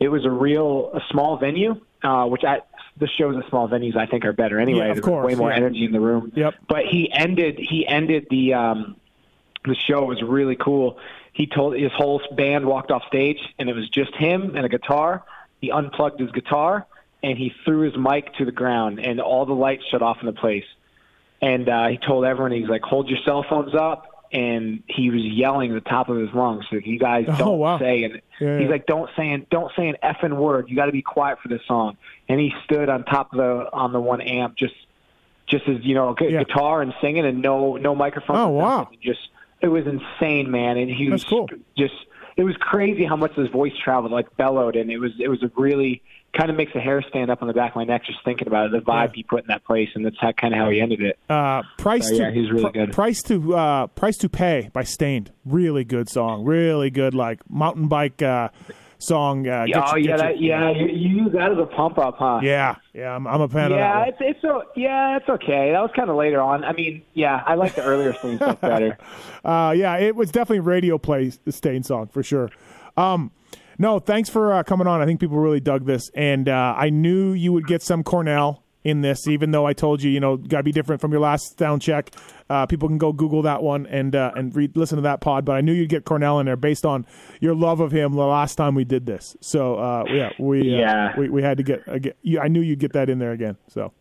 it 0.00 0.08
was 0.08 0.24
a 0.24 0.30
real 0.30 0.90
a 0.94 1.00
small 1.10 1.36
venue, 1.36 1.80
uh, 2.02 2.24
which 2.26 2.44
I 2.44 2.60
the 2.98 3.08
shows 3.08 3.36
at 3.42 3.48
small 3.48 3.68
venues 3.68 3.96
I 3.96 4.06
think 4.06 4.24
are 4.24 4.32
better 4.32 4.58
anyway. 4.58 4.86
Yeah, 4.86 4.90
of 4.90 4.96
There's 4.96 5.04
course, 5.04 5.26
way 5.26 5.34
more 5.34 5.50
yeah. 5.50 5.56
energy 5.56 5.84
in 5.84 5.92
the 5.92 6.00
room. 6.00 6.32
Yep. 6.34 6.54
But 6.68 6.86
he 6.90 7.10
ended 7.12 7.58
he 7.58 7.86
ended 7.86 8.26
the 8.30 8.54
um, 8.54 8.96
the 9.64 9.76
show 9.86 10.04
was 10.04 10.22
really 10.22 10.56
cool. 10.56 10.98
He 11.32 11.46
told 11.46 11.76
his 11.76 11.92
whole 11.94 12.20
band 12.36 12.66
walked 12.66 12.90
off 12.90 13.02
stage, 13.08 13.38
and 13.58 13.68
it 13.68 13.74
was 13.74 13.88
just 13.88 14.14
him 14.16 14.56
and 14.56 14.66
a 14.66 14.68
guitar. 14.68 15.24
He 15.60 15.70
unplugged 15.70 16.20
his 16.20 16.30
guitar 16.32 16.86
and 17.22 17.36
he 17.36 17.52
threw 17.64 17.80
his 17.80 17.96
mic 17.96 18.32
to 18.34 18.44
the 18.44 18.52
ground, 18.52 18.98
and 18.98 19.20
all 19.20 19.46
the 19.46 19.52
lights 19.52 19.84
shut 19.90 20.02
off 20.02 20.18
in 20.20 20.26
the 20.26 20.32
place. 20.32 20.64
And 21.42 21.68
uh, 21.68 21.88
he 21.88 21.98
told 21.98 22.24
everyone, 22.24 22.52
he's 22.52 22.68
like, 22.68 22.82
"Hold 22.82 23.08
your 23.08 23.18
cell 23.24 23.44
phones 23.48 23.74
up." 23.74 24.06
And 24.32 24.82
he 24.86 25.10
was 25.10 25.22
yelling 25.22 25.74
at 25.74 25.82
the 25.82 25.90
top 25.90 26.08
of 26.08 26.16
his 26.16 26.32
lungs, 26.32 26.64
"So 26.70 26.76
you 26.76 26.98
guys 26.98 27.24
Oh, 27.28 27.36
don't 27.36 27.58
wow. 27.58 27.78
say." 27.78 28.04
And 28.04 28.20
Yeah, 28.40 28.58
he's 28.58 28.64
yeah. 28.66 28.70
like, 28.70 28.86
"Don't 28.86 29.10
say 29.16 29.30
an 29.30 29.46
don't 29.50 29.72
say 29.74 29.88
an 29.88 29.96
effing 30.04 30.34
word. 30.36 30.68
You 30.68 30.76
got 30.76 30.86
to 30.86 30.92
be 30.92 31.02
quiet 31.02 31.38
for 31.42 31.48
this 31.48 31.62
song." 31.66 31.96
And 32.28 32.38
he 32.38 32.52
stood 32.64 32.88
on 32.88 33.02
top 33.04 33.32
of 33.32 33.38
the 33.38 33.68
on 33.72 33.92
the 33.92 34.00
one 34.00 34.20
amp, 34.20 34.54
just 34.56 34.74
just 35.48 35.66
as 35.68 35.78
you 35.84 35.94
know, 35.96 36.14
Yeah. 36.20 36.44
guitar 36.44 36.80
and 36.80 36.94
singing, 37.00 37.26
and 37.26 37.42
no 37.42 37.76
no 37.76 37.94
microphone. 37.96 38.36
Oh, 38.36 38.48
wow. 38.50 38.88
Just 39.02 39.30
it 39.60 39.68
was 39.68 39.84
insane, 39.86 40.48
man. 40.50 40.76
And 40.78 40.88
he 40.88 41.10
was 41.10 41.24
cool. 41.24 41.48
just 41.76 41.94
it 42.36 42.44
was 42.44 42.56
crazy 42.58 43.04
how 43.04 43.16
much 43.16 43.34
his 43.34 43.48
voice 43.48 43.72
traveled, 43.82 44.12
like 44.12 44.36
bellowed, 44.36 44.76
and 44.76 44.92
it 44.92 44.98
was 44.98 45.10
it 45.18 45.28
was 45.28 45.42
a 45.42 45.50
really 45.56 46.02
kind 46.36 46.50
of 46.50 46.56
makes 46.56 46.72
the 46.72 46.80
hair 46.80 47.02
stand 47.08 47.30
up 47.30 47.42
on 47.42 47.48
the 47.48 47.54
back 47.54 47.72
of 47.72 47.76
my 47.76 47.84
neck 47.84 48.04
just 48.04 48.18
thinking 48.24 48.46
about 48.46 48.66
it. 48.66 48.72
The 48.72 48.78
vibe 48.78 49.08
Yeah. 49.08 49.12
he 49.16 49.22
put 49.24 49.40
in 49.42 49.46
that 49.48 49.64
place, 49.64 49.88
and 49.94 50.04
that's 50.04 50.16
how, 50.20 50.32
kind 50.32 50.54
of 50.54 50.60
how 50.60 50.70
he 50.70 50.80
ended 50.80 51.00
it. 51.02 51.18
Uh, 51.28 51.62
price 51.78 52.08
So, 52.08 52.16
to 52.16 52.22
yeah, 52.22 52.30
he's 52.30 52.50
really 52.50 52.62
Pri- 52.62 52.72
good. 52.72 52.92
Price 52.92 53.22
to 53.24 53.56
uh, 53.56 53.86
Price 53.88 54.16
to 54.18 54.28
Pay 54.28 54.70
by 54.72 54.84
Staind. 54.84 55.32
Really 55.44 55.84
good 55.84 56.08
song. 56.08 56.44
Really 56.44 56.90
good 56.90 57.14
like 57.14 57.40
mountain 57.50 57.88
bike 57.88 58.22
uh, 58.22 58.50
song. 58.98 59.48
Uh, 59.48 59.64
get 59.66 59.76
oh 59.76 59.96
you- 59.96 60.04
yeah, 60.10 60.16
get 60.16 60.18
that, 60.18 60.38
you- 60.38 60.48
yeah. 60.50 60.70
You, 60.70 60.86
you 60.86 61.24
use 61.24 61.32
that 61.32 61.50
as 61.52 61.58
a 61.58 61.66
pump 61.66 61.98
up, 61.98 62.16
huh? 62.18 62.40
yeah, 62.42 62.76
yeah. 62.94 63.14
I'm, 63.16 63.26
I'm 63.26 63.40
a 63.40 63.48
fan 63.48 63.70
Yeah, 63.72 63.76
of 63.76 64.06
that. 64.16 64.22
it's 64.22 64.36
it's 64.36 64.44
o 64.44 64.62
yeah, 64.76 65.16
it's 65.16 65.28
okay. 65.28 65.72
That 65.72 65.80
was 65.80 65.90
kind 65.96 66.10
of 66.10 66.16
later 66.16 66.40
on. 66.40 66.62
I 66.64 66.72
mean, 66.74 67.02
yeah, 67.14 67.42
I 67.46 67.54
like 67.54 67.74
the 67.74 67.82
earlier 67.84 68.12
Sting 68.14 68.36
stuff 68.36 68.60
better. 68.60 68.98
Uh, 69.44 69.74
yeah, 69.76 69.96
it 69.96 70.14
was 70.14 70.30
definitely 70.30 70.60
radio 70.60 70.96
play 70.98 71.32
the 71.44 71.50
Staind 71.52 71.84
song 71.86 72.06
for 72.08 72.22
sure. 72.22 72.50
Um, 72.96 73.30
no, 73.80 73.98
thanks 73.98 74.28
for 74.28 74.52
uh, 74.52 74.62
coming 74.62 74.86
on. 74.86 75.00
I 75.00 75.06
think 75.06 75.18
people 75.20 75.38
really 75.38 75.58
dug 75.60 75.86
this, 75.86 76.10
and 76.14 76.48
uh, 76.48 76.74
I 76.76 76.90
knew 76.90 77.32
you 77.32 77.52
would 77.52 77.66
get 77.66 77.82
some 77.82 78.04
Cornell 78.04 78.62
in 78.84 79.00
this, 79.02 79.26
even 79.26 79.50
though 79.50 79.66
I 79.66 79.72
told 79.72 80.02
you, 80.02 80.10
you 80.10 80.20
know, 80.20 80.36
got 80.36 80.58
to 80.58 80.62
be 80.62 80.72
different 80.72 81.00
from 81.00 81.12
your 81.12 81.20
last 81.20 81.58
sound 81.58 81.82
check. 81.82 82.10
Uh, 82.48 82.66
people 82.66 82.88
can 82.88 82.98
go 82.98 83.12
Google 83.12 83.42
that 83.42 83.62
one 83.62 83.86
and 83.86 84.14
uh, 84.14 84.32
and 84.34 84.54
read, 84.54 84.76
listen 84.76 84.96
to 84.96 85.02
that 85.02 85.20
pod. 85.20 85.44
But 85.44 85.56
I 85.56 85.60
knew 85.60 85.72
you'd 85.72 85.88
get 85.90 86.04
Cornell 86.04 86.40
in 86.40 86.46
there 86.46 86.56
based 86.56 86.84
on 86.86 87.06
your 87.40 87.54
love 87.54 87.80
of 87.80 87.92
him 87.92 88.12
the 88.12 88.24
last 88.24 88.56
time 88.56 88.74
we 88.74 88.84
did 88.84 89.06
this. 89.06 89.36
So 89.40 89.76
uh, 89.76 90.04
yeah, 90.08 90.30
we 90.38 90.60
uh, 90.60 90.78
Yeah. 90.78 91.18
we 91.18 91.28
we 91.28 91.42
had 91.42 91.56
to 91.58 91.62
get, 91.62 91.86
uh, 91.88 91.98
get 91.98 92.16
I 92.40 92.48
knew 92.48 92.60
you'd 92.60 92.78
get 92.80 92.92
that 92.94 93.08
in 93.10 93.18
there 93.18 93.32
again. 93.32 93.56
So 93.68 93.92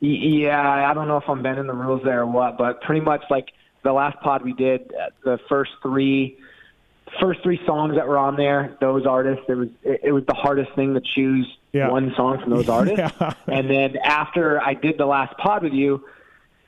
Yeah, 0.00 0.88
I 0.88 0.94
don't 0.94 1.08
know 1.08 1.18
if 1.18 1.24
I'm 1.28 1.42
bending 1.42 1.66
the 1.66 1.74
rules 1.74 2.02
there 2.04 2.20
or 2.22 2.26
what, 2.26 2.56
but 2.56 2.80
pretty 2.82 3.00
much 3.02 3.22
like 3.30 3.46
the 3.82 3.92
last 3.92 4.18
pod 4.20 4.42
we 4.44 4.52
did, 4.54 4.92
uh, 4.94 5.10
the 5.24 5.38
first 5.48 5.72
three, 5.82 6.38
first 7.20 7.42
three 7.42 7.60
songs 7.66 7.94
that 7.96 8.06
were 8.06 8.18
on 8.18 8.36
there, 8.36 8.76
those 8.80 9.06
artists, 9.06 9.42
it 9.48 9.54
was 9.54 9.68
it, 9.82 10.00
it 10.04 10.12
was 10.12 10.24
the 10.26 10.34
hardest 10.34 10.72
thing 10.74 10.94
to 10.94 11.00
choose 11.00 11.46
Yeah. 11.72 11.90
one 11.90 12.12
song 12.16 12.40
from 12.40 12.50
those 12.50 12.68
artists. 12.68 12.98
Yeah. 13.20 13.32
And 13.48 13.68
then 13.68 13.96
after 14.04 14.60
I 14.60 14.74
did 14.74 14.98
the 14.98 15.06
last 15.06 15.36
pod 15.38 15.62
with 15.62 15.72
you, 15.72 16.04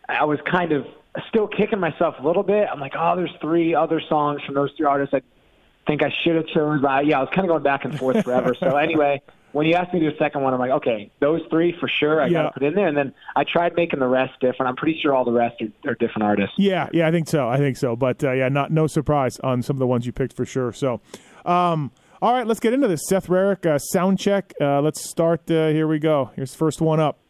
I 0.09 0.25
was 0.25 0.39
kind 0.51 0.73
of 0.73 0.87
still 1.29 1.47
kicking 1.47 1.79
myself 1.79 2.17
a 2.19 2.27
little 2.27 2.43
bit. 2.43 2.67
I'm 2.73 2.81
like, 2.81 2.95
oh, 2.99 3.17
there's 3.17 3.35
three 3.41 3.75
other 3.75 4.01
songs 4.09 4.43
from 4.45 4.55
those 4.55 4.71
three 4.77 4.87
artists 4.87 5.15
I 5.15 5.23
think 5.87 6.03
I 6.03 6.13
should 6.25 6.37
have 6.37 6.47
chosen. 6.49 6.81
But 6.83 7.07
yeah, 7.07 7.19
I 7.19 7.21
was 7.21 7.31
kind 7.35 7.45
of 7.45 7.49
going 7.49 7.63
back 7.63 7.85
and 7.85 7.97
forth 7.99 8.25
forever. 8.25 8.55
so 8.59 8.77
anyway, 8.77 9.21
when 9.53 9.67
you 9.67 9.75
asked 9.75 9.93
me 9.93 10.01
to 10.01 10.11
do 10.11 10.15
a 10.15 10.19
second 10.19 10.43
one, 10.43 10.53
I'm 10.55 10.61
like, 10.61 10.71
okay, 10.71 11.11
those 11.21 11.41
three 11.51 11.75
for 11.79 11.89
sure 11.89 12.21
I 12.23 12.29
got 12.29 12.43
to 12.43 12.51
put 12.53 12.63
in 12.63 12.75
there. 12.75 12.87
And 12.87 12.97
then 12.97 13.15
I 13.37 13.45
tried 13.45 13.75
making 13.77 14.01
the 14.01 14.07
rest 14.07 14.33
different. 14.41 14.69
I'm 14.69 14.77
pretty 14.77 14.99
sure 15.01 15.15
all 15.15 15.25
the 15.25 15.33
rest 15.33 15.63
are, 15.63 15.91
are 15.91 15.95
different 15.95 16.23
artists. 16.23 16.55
Yeah, 16.59 16.89
yeah, 16.93 17.07
I 17.07 17.11
think 17.11 17.29
so. 17.29 17.49
I 17.49 17.59
think 17.59 17.77
so. 17.77 17.97
But 17.97 18.25
uh, 18.25 18.33
yeah, 18.33 18.49
not 18.49 18.71
no 18.71 18.87
surprise 18.87 19.39
on 19.41 19.63
some 19.63 19.77
of 19.77 19.81
the 19.81 19.87
ones 19.87 20.07
you 20.07 20.13
picked 20.13 20.35
for 20.35 20.45
sure. 20.45 20.73
So, 20.73 21.01
um, 21.45 21.93
all 22.21 22.33
right, 22.33 22.47
let's 22.47 22.61
get 22.61 22.73
into 22.73 22.89
this. 22.89 23.01
Seth 23.09 23.27
Rarick, 23.27 23.67
uh, 23.67 23.79
sound 23.79 24.19
check. 24.19 24.53
Uh, 24.61 24.81
let's 24.81 25.03
start. 25.03 25.51
Uh, 25.51 25.69
here 25.69 25.87
we 25.87 25.99
go. 25.99 26.31
Here's 26.37 26.53
the 26.53 26.59
first 26.59 26.81
one 26.81 27.01
up. 27.01 27.22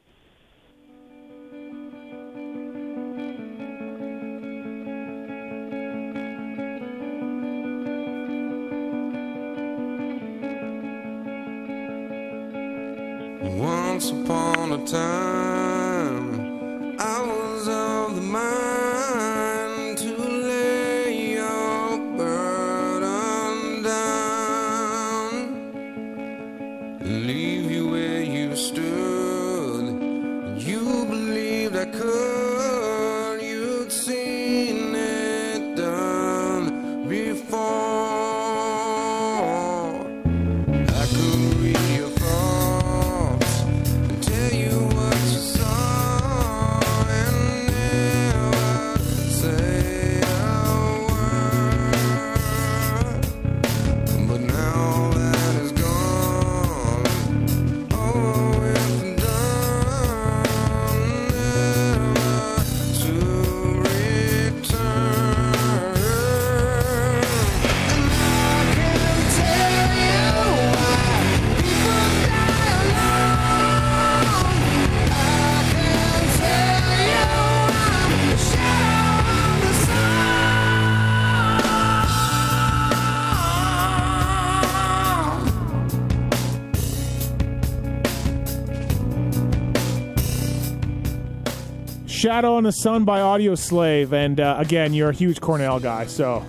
Shadow 92.23 92.55
on 92.55 92.63
the 92.63 92.71
Sun 92.71 93.05
by 93.05 93.19
Audioslave, 93.19 94.13
and 94.13 94.39
uh, 94.39 94.55
again, 94.57 94.95
you're 94.95 95.11
a 95.11 95.13
huge 95.13 95.41
Cornell 95.41 95.81
guy, 95.81 96.07
so 96.07 96.47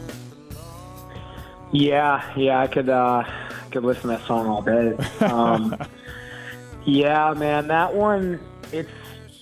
Yeah, 1.71 2.23
yeah, 2.37 2.59
I 2.59 2.67
could 2.67 2.89
uh 2.89 3.23
could 3.71 3.83
listen 3.83 4.03
to 4.03 4.07
that 4.09 4.27
song 4.27 4.45
all 4.45 4.61
day. 4.61 4.95
Um 5.25 5.75
Yeah, 6.85 7.33
man, 7.35 7.69
that 7.69 7.95
one 7.95 8.39
it's 8.71 8.91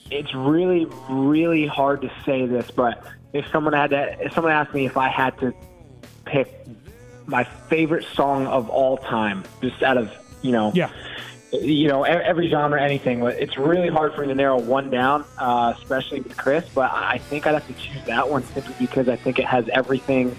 it's 0.09 0.33
really, 0.33 0.87
really 1.09 1.67
hard 1.67 2.01
to 2.03 2.11
say 2.25 2.45
this, 2.45 2.71
but 2.71 3.03
if 3.33 3.45
someone 3.51 3.73
had 3.73 3.89
to 3.89 4.25
if 4.25 4.33
someone 4.33 4.53
asked 4.53 4.73
me 4.73 4.85
if 4.85 4.95
I 4.95 5.09
had 5.09 5.37
to 5.39 5.53
pick 6.23 6.65
my 7.25 7.43
favorite 7.43 8.05
song 8.13 8.47
of 8.47 8.69
all 8.69 8.95
time, 8.95 9.43
just 9.61 9.83
out 9.83 9.97
of 9.97 10.09
you 10.41 10.53
know 10.53 10.71
yeah, 10.73 10.91
you 11.51 11.87
know, 11.87 12.03
every 12.03 12.49
genre, 12.49 12.81
anything. 12.81 13.21
It's 13.23 13.57
really 13.57 13.89
hard 13.89 14.13
for 14.13 14.21
me 14.21 14.27
to 14.27 14.35
narrow 14.35 14.59
one 14.59 14.89
down, 14.89 15.25
uh, 15.37 15.73
especially 15.77 16.21
with 16.21 16.37
Chris. 16.37 16.65
But 16.73 16.91
I 16.91 17.17
think 17.17 17.45
I'd 17.45 17.53
have 17.53 17.67
to 17.67 17.73
choose 17.73 18.03
that 18.05 18.29
one 18.29 18.43
simply 18.43 18.75
because 18.79 19.09
I 19.09 19.15
think 19.17 19.37
it 19.39 19.45
has 19.45 19.67
everything, 19.69 20.35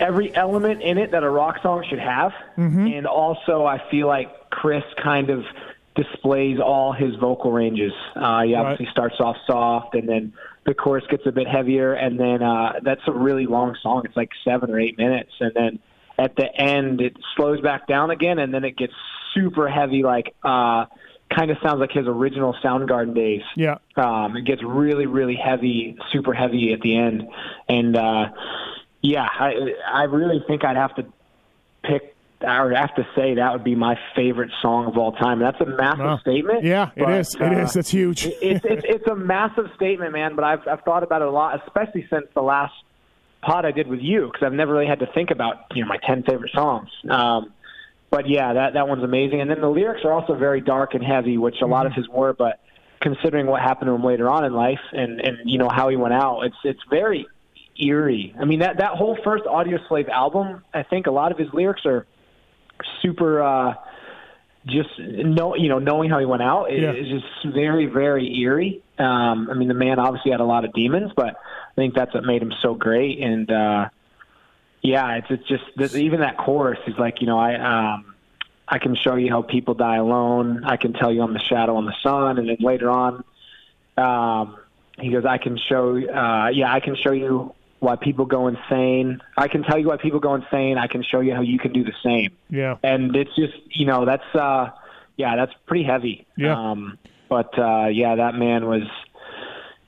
every 0.00 0.34
element 0.34 0.82
in 0.82 0.98
it 0.98 1.10
that 1.10 1.22
a 1.24 1.30
rock 1.30 1.60
song 1.62 1.84
should 1.88 1.98
have, 1.98 2.32
and 2.88 3.06
also 3.06 3.66
I 3.66 3.78
feel 3.90 4.06
like 4.06 4.50
Chris 4.50 4.84
kind 5.02 5.30
of 5.30 5.44
displays 5.94 6.58
all 6.60 6.92
his 6.92 7.16
vocal 7.16 7.52
ranges. 7.52 7.92
Uh, 8.14 8.42
he 8.42 8.54
obviously 8.54 8.86
starts 8.92 9.16
off 9.20 9.36
soft, 9.46 9.94
and 9.94 10.08
then 10.08 10.32
the 10.64 10.72
chorus 10.72 11.04
gets 11.10 11.26
a 11.26 11.32
bit 11.32 11.48
heavier, 11.48 11.92
and 11.92 12.18
then 12.18 12.42
uh, 12.42 12.80
that's 12.82 13.02
a 13.08 13.12
really 13.12 13.46
long 13.46 13.76
song. 13.82 14.02
It's 14.04 14.16
like 14.16 14.30
seven 14.44 14.70
or 14.70 14.78
eight 14.80 14.96
minutes, 14.96 15.32
and 15.40 15.52
then 15.54 15.78
at 16.16 16.36
the 16.36 16.54
end 16.54 17.00
it 17.00 17.16
slows 17.36 17.60
back 17.60 17.86
down 17.86 18.10
again, 18.10 18.38
and 18.38 18.54
then 18.54 18.64
it 18.64 18.76
gets 18.76 18.94
super 19.34 19.68
heavy, 19.68 20.02
like 20.02 20.34
uh, 20.44 20.86
kind 21.34 21.50
of 21.50 21.58
sounds 21.62 21.80
like 21.80 21.92
his 21.92 22.06
original 22.06 22.54
Soundgarden 22.64 23.14
days. 23.14 23.42
yeah. 23.56 23.78
Um, 23.96 24.36
it 24.36 24.44
gets 24.44 24.62
really, 24.62 25.06
really 25.06 25.36
heavy, 25.36 25.96
super 26.12 26.32
heavy 26.32 26.72
at 26.72 26.80
the 26.80 26.96
end, 26.96 27.28
and 27.68 27.96
uh, 27.96 28.28
yeah, 29.02 29.26
I 29.28 29.52
I 29.92 30.02
really 30.04 30.42
think 30.46 30.64
I'd 30.64 30.76
have 30.76 30.94
to 30.96 31.06
pick 31.84 32.14
or 32.40 32.70
have 32.72 32.94
to 32.94 33.04
say 33.16 33.34
that 33.34 33.52
would 33.52 33.64
be 33.64 33.74
my 33.74 33.98
favorite 34.14 34.50
song 34.62 34.86
of 34.86 34.96
all 34.96 35.10
time. 35.12 35.40
That's 35.40 35.60
a 35.60 35.66
massive 35.66 35.98
Wow. 36.04 36.18
statement. 36.18 36.62
Yeah, 36.62 36.90
it 36.94 37.04
but, 37.04 37.10
is. 37.14 37.34
It 37.34 37.42
uh, 37.42 37.58
is. 37.64 37.72
That's 37.72 37.90
huge. 37.90 38.26
it's, 38.26 38.64
it's 38.64 38.84
it's 38.88 39.06
a 39.08 39.16
massive 39.16 39.66
statement, 39.74 40.12
man. 40.12 40.36
But 40.36 40.44
I've 40.44 40.66
I've 40.68 40.82
thought 40.82 41.02
about 41.02 41.22
it 41.22 41.28
a 41.28 41.30
lot, 41.32 41.60
especially 41.66 42.06
since 42.08 42.26
the 42.34 42.42
last 42.42 42.74
pod 43.42 43.64
I 43.64 43.72
did 43.72 43.88
with 43.88 44.00
you, 44.00 44.26
because 44.32 44.46
I've 44.46 44.52
never 44.52 44.72
really 44.72 44.86
had 44.86 45.00
to 45.00 45.06
think 45.14 45.30
about 45.32 45.64
you 45.74 45.82
know 45.82 45.88
my 45.88 45.98
ten 46.06 46.22
favorite 46.22 46.52
songs. 46.52 46.88
Um, 47.08 47.52
but 48.10 48.28
yeah, 48.28 48.52
that 48.54 48.74
that 48.74 48.88
one's 48.88 49.04
amazing. 49.04 49.40
And 49.40 49.50
then 49.50 49.60
the 49.60 49.68
lyrics 49.68 50.00
are 50.04 50.12
also 50.12 50.34
very 50.34 50.60
dark 50.60 50.94
and 50.94 51.04
heavy, 51.04 51.36
which 51.38 51.56
a 51.62 51.66
lot 51.66 51.86
of 51.86 51.92
his 51.92 52.08
were. 52.08 52.32
But 52.32 52.60
considering 53.00 53.46
what 53.46 53.60
happened 53.62 53.88
to 53.88 53.94
him 53.94 54.04
later 54.04 54.28
on 54.28 54.44
in 54.44 54.52
life, 54.52 54.80
and 54.92 55.20
and 55.20 55.38
you 55.44 55.58
know 55.58 55.68
how 55.72 55.88
he 55.88 55.96
went 55.96 56.14
out, 56.14 56.40
it's 56.42 56.56
it's 56.64 56.80
very 56.90 57.26
eerie. 57.80 58.34
I 58.40 58.44
mean 58.44 58.60
that 58.60 58.78
that 58.78 58.92
whole 58.92 59.16
first 59.24 59.44
Audio 59.46 59.78
Slave 59.88 60.08
album, 60.08 60.64
I 60.74 60.82
think 60.82 61.06
a 61.06 61.10
lot 61.12 61.32
of 61.32 61.38
his 61.38 61.48
lyrics 61.52 61.82
are 61.86 62.06
super. 63.02 63.42
uh 63.42 63.74
just 64.66 64.98
know 64.98 65.54
you 65.54 65.68
know 65.68 65.78
knowing 65.78 66.10
how 66.10 66.18
he 66.18 66.26
went 66.26 66.42
out 66.42 66.66
is 66.70 66.80
Yeah. 66.82 66.92
just 66.92 67.54
very 67.54 67.86
very 67.86 68.38
eerie. 68.40 68.82
Um, 68.98 69.48
I 69.50 69.54
mean, 69.54 69.68
the 69.68 69.74
man 69.74 69.98
obviously 70.00 70.32
had 70.32 70.40
a 70.40 70.44
lot 70.44 70.64
of 70.64 70.72
demons, 70.74 71.12
but 71.16 71.26
I 71.36 71.74
think 71.76 71.94
that's 71.94 72.12
what 72.12 72.24
made 72.24 72.42
him 72.42 72.52
so 72.60 72.74
great. 72.74 73.20
And 73.22 73.48
uh, 73.50 73.88
yeah, 74.82 75.16
it's 75.16 75.26
it's 75.30 75.46
just 75.48 75.64
this, 75.76 75.94
even 75.96 76.20
that 76.20 76.36
chorus 76.38 76.78
is 76.86 76.96
like 76.98 77.20
you 77.20 77.26
know 77.26 77.38
I 77.38 77.54
um, 77.94 78.14
I 78.66 78.78
can 78.78 78.94
show 78.96 79.16
you 79.16 79.30
how 79.30 79.42
people 79.42 79.74
die 79.74 79.96
alone. 79.96 80.64
I 80.64 80.76
can 80.76 80.92
tell 80.92 81.12
you 81.12 81.22
I'm 81.22 81.32
the 81.34 81.40
shadow 81.40 81.76
on 81.76 81.84
the 81.86 81.94
sun, 82.02 82.38
and 82.38 82.48
then 82.48 82.56
later 82.60 82.90
on, 82.90 83.24
um, 83.96 84.56
he 85.00 85.10
goes, 85.10 85.24
I 85.24 85.38
can 85.38 85.58
show 85.58 85.96
uh, 85.96 86.48
yeah 86.48 86.72
I 86.72 86.80
can 86.80 86.96
show 86.96 87.12
you 87.12 87.54
why 87.80 87.94
people 87.96 88.26
go 88.26 88.48
insane. 88.48 89.20
I 89.36 89.46
can 89.48 89.62
tell 89.62 89.78
you 89.78 89.86
why 89.88 89.96
people 89.98 90.18
go 90.20 90.34
insane. 90.34 90.78
I 90.78 90.88
can 90.88 91.02
show 91.04 91.20
you 91.20 91.34
how 91.34 91.42
you 91.42 91.58
can 91.58 91.72
do 91.72 91.84
the 91.84 91.92
same 92.02 92.30
Yeah. 92.50 92.76
and 92.82 93.14
it's 93.14 93.34
just 93.36 93.54
you 93.70 93.86
know 93.86 94.04
that's 94.04 94.34
uh 94.34 94.70
yeah 95.16 95.36
that's 95.36 95.52
pretty 95.66 95.84
heavy 95.84 96.26
Yeah. 96.36 96.56
um 96.58 96.98
but 97.28 97.56
uh 97.58 97.86
yeah 97.86 98.16
that 98.16 98.34
man 98.34 98.66
was 98.66 98.82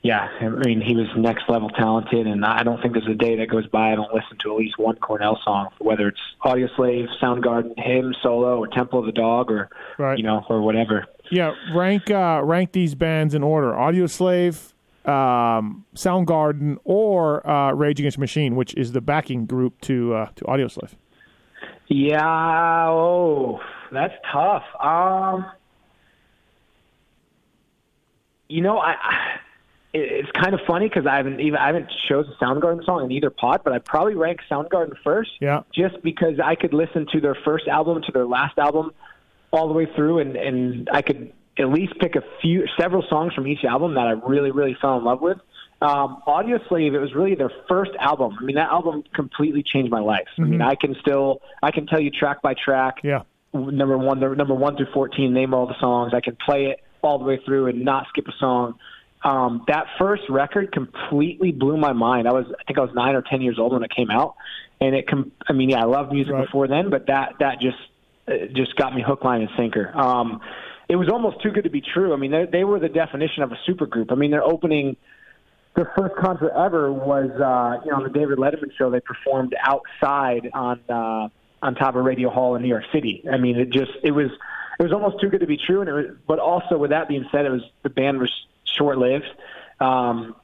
yeah 0.03 0.27
i 0.41 0.47
mean 0.49 0.81
he 0.81 0.95
was 0.95 1.07
next 1.15 1.43
level 1.47 1.69
talented 1.69 2.25
and 2.25 2.43
i 2.43 2.63
don't 2.63 2.81
think 2.81 2.93
there's 2.93 3.07
a 3.07 3.13
day 3.13 3.35
that 3.37 3.47
goes 3.49 3.67
by 3.67 3.91
i 3.91 3.95
don't 3.95 4.13
listen 4.13 4.35
to 4.39 4.51
at 4.51 4.57
least 4.57 4.77
one 4.79 4.95
cornell 4.95 5.39
song 5.43 5.67
whether 5.79 6.07
it's 6.07 6.19
audioslave 6.43 7.07
soundgarden 7.21 7.77
him 7.77 8.13
solo 8.23 8.57
or 8.57 8.67
temple 8.67 8.99
of 8.99 9.05
the 9.05 9.11
dog 9.11 9.51
or 9.51 9.69
Right. 9.99 10.17
you 10.17 10.23
know 10.23 10.43
or 10.49 10.61
whatever 10.61 11.05
Yeah, 11.31 11.53
rank 11.73 12.09
uh, 12.09 12.41
rank 12.43 12.71
these 12.73 12.93
bands 12.95 13.33
in 13.33 13.41
order: 13.43 13.71
Audioslave, 13.71 14.73
um, 15.07 15.85
Soundgarden, 15.95 16.77
or 16.83 17.45
uh, 17.47 17.71
Rage 17.73 17.99
Against 18.01 18.17
the 18.17 18.21
Machine, 18.21 18.55
which 18.57 18.73
is 18.75 18.91
the 18.91 18.99
backing 18.99 19.45
group 19.45 19.79
to 19.81 20.13
uh, 20.13 20.25
to 20.35 20.43
Audioslave. 20.45 20.93
yeah 21.87 22.87
oh 22.89 23.61
that's 23.93 24.13
tough 24.31 24.63
um 24.83 25.45
you 28.49 28.61
know 28.61 28.77
i, 28.79 28.91
I 28.99 29.39
it's 29.93 30.29
kind 30.31 30.53
of 30.53 30.61
funny 30.65 30.87
because 30.87 31.05
I 31.05 31.17
haven't 31.17 31.39
even 31.41 31.57
I 31.57 31.67
haven't 31.67 31.91
chose 32.07 32.25
a 32.27 32.43
Soundgarden 32.43 32.85
song 32.85 33.05
in 33.05 33.11
either 33.11 33.29
pod, 33.29 33.61
but 33.63 33.73
I 33.73 33.79
probably 33.79 34.15
rank 34.15 34.39
Soundgarden 34.49 34.93
first. 35.03 35.31
Yeah. 35.41 35.63
Just 35.73 36.01
because 36.01 36.39
I 36.43 36.55
could 36.55 36.73
listen 36.73 37.07
to 37.11 37.19
their 37.19 37.35
first 37.43 37.67
album 37.67 38.01
to 38.03 38.11
their 38.11 38.25
last 38.25 38.57
album 38.57 38.91
all 39.51 39.67
the 39.67 39.73
way 39.73 39.87
through, 39.95 40.19
and 40.19 40.35
and 40.35 40.89
I 40.93 41.01
could 41.01 41.33
at 41.59 41.69
least 41.69 41.93
pick 41.99 42.15
a 42.15 42.23
few 42.41 42.65
several 42.79 43.03
songs 43.09 43.33
from 43.33 43.47
each 43.47 43.65
album 43.65 43.95
that 43.95 44.07
I 44.07 44.11
really 44.11 44.51
really 44.51 44.77
fell 44.81 44.97
in 44.97 45.03
love 45.03 45.21
with. 45.21 45.37
Um, 45.81 46.21
Audio 46.27 46.59
Slave, 46.69 46.93
it 46.93 46.99
was 46.99 47.13
really 47.15 47.33
their 47.33 47.51
first 47.67 47.91
album. 47.99 48.37
I 48.39 48.43
mean, 48.43 48.55
that 48.55 48.69
album 48.69 49.03
completely 49.15 49.63
changed 49.63 49.91
my 49.91 49.99
life. 49.99 50.27
I 50.37 50.43
mean, 50.43 50.61
I 50.61 50.75
can 50.75 50.95
still 51.01 51.41
I 51.61 51.71
can 51.71 51.87
tell 51.87 51.99
you 51.99 52.11
track 52.11 52.41
by 52.41 52.53
track 52.53 52.97
Yeah, 53.03 53.23
number 53.53 53.97
one, 53.97 54.19
number 54.19 54.53
one 54.53 54.77
through 54.77 54.93
fourteen, 54.93 55.33
name 55.33 55.53
all 55.53 55.67
the 55.67 55.79
songs. 55.81 56.13
I 56.15 56.21
can 56.21 56.37
play 56.45 56.67
it 56.67 56.79
all 57.01 57.17
the 57.17 57.25
way 57.25 57.41
through 57.43 57.67
and 57.67 57.83
not 57.83 58.05
skip 58.09 58.27
a 58.27 58.31
song. 58.39 58.75
Um, 59.23 59.63
that 59.67 59.85
first 59.99 60.23
record 60.29 60.71
completely 60.71 61.51
blew 61.51 61.77
my 61.77 61.93
mind. 61.93 62.27
I 62.27 62.31
was, 62.31 62.45
I 62.59 62.63
think 62.63 62.79
I 62.79 62.81
was 62.81 62.91
nine 62.95 63.15
or 63.15 63.21
ten 63.21 63.41
years 63.41 63.59
old 63.59 63.73
when 63.73 63.83
it 63.83 63.91
came 63.95 64.09
out, 64.09 64.35
and 64.79 64.95
it. 64.95 65.07
Com- 65.07 65.31
I 65.47 65.53
mean, 65.53 65.69
yeah, 65.69 65.81
I 65.81 65.85
loved 65.85 66.11
music 66.11 66.33
Right. 66.33 66.45
before 66.45 66.67
then, 66.67 66.89
but 66.89 67.07
that 67.07 67.35
that 67.39 67.59
just 67.61 67.77
uh, 68.27 68.47
just 68.53 68.75
got 68.75 68.95
me 68.95 69.03
hook, 69.05 69.23
line, 69.23 69.41
and 69.41 69.49
sinker. 69.55 69.91
Um, 69.95 70.41
it 70.89 70.95
was 70.95 71.07
almost 71.09 71.41
too 71.41 71.51
good 71.51 71.63
to 71.65 71.69
be 71.69 71.81
true. 71.81 72.13
I 72.13 72.17
mean, 72.17 72.31
they, 72.31 72.45
they 72.51 72.63
were 72.63 72.79
the 72.79 72.89
definition 72.89 73.43
of 73.43 73.51
a 73.51 73.57
supergroup. 73.69 74.11
I 74.11 74.15
mean, 74.15 74.31
their 74.31 74.43
opening 74.43 74.97
their 75.75 75.91
first 75.97 76.15
concert 76.15 76.51
ever 76.51 76.91
was 76.91 77.29
uh, 77.29 77.81
you 77.85 77.91
know 77.91 77.97
on 77.97 78.03
the 78.03 78.09
David 78.09 78.37
Letterman 78.39 78.71
show. 78.77 78.89
They 78.89 78.99
performed 79.01 79.55
outside 79.63 80.49
on 80.53 80.81
uh, 80.89 81.29
on 81.61 81.75
top 81.75 81.95
of 81.95 82.03
Radio 82.03 82.29
Hall 82.29 82.55
in 82.55 82.61
New 82.63 82.67
York 82.67 82.85
City. 82.91 83.23
I 83.31 83.37
mean, 83.37 83.57
it 83.57 83.69
just 83.69 83.91
it 84.03 84.11
was 84.11 84.31
it 84.79 84.83
was 84.83 84.91
almost 84.91 85.21
too 85.21 85.29
good 85.29 85.41
to 85.41 85.47
be 85.47 85.57
true. 85.57 85.81
And 85.81 85.89
it 85.89 85.93
was, 85.93 86.05
but 86.27 86.39
also 86.39 86.77
with 86.77 86.89
that 86.89 87.07
being 87.07 87.25
said, 87.31 87.45
it 87.45 87.51
was 87.51 87.61
the 87.83 87.89
band 87.89 88.19
was 88.19 88.31
short 88.77 88.97
lived. 88.97 89.25
Um, 89.79 90.35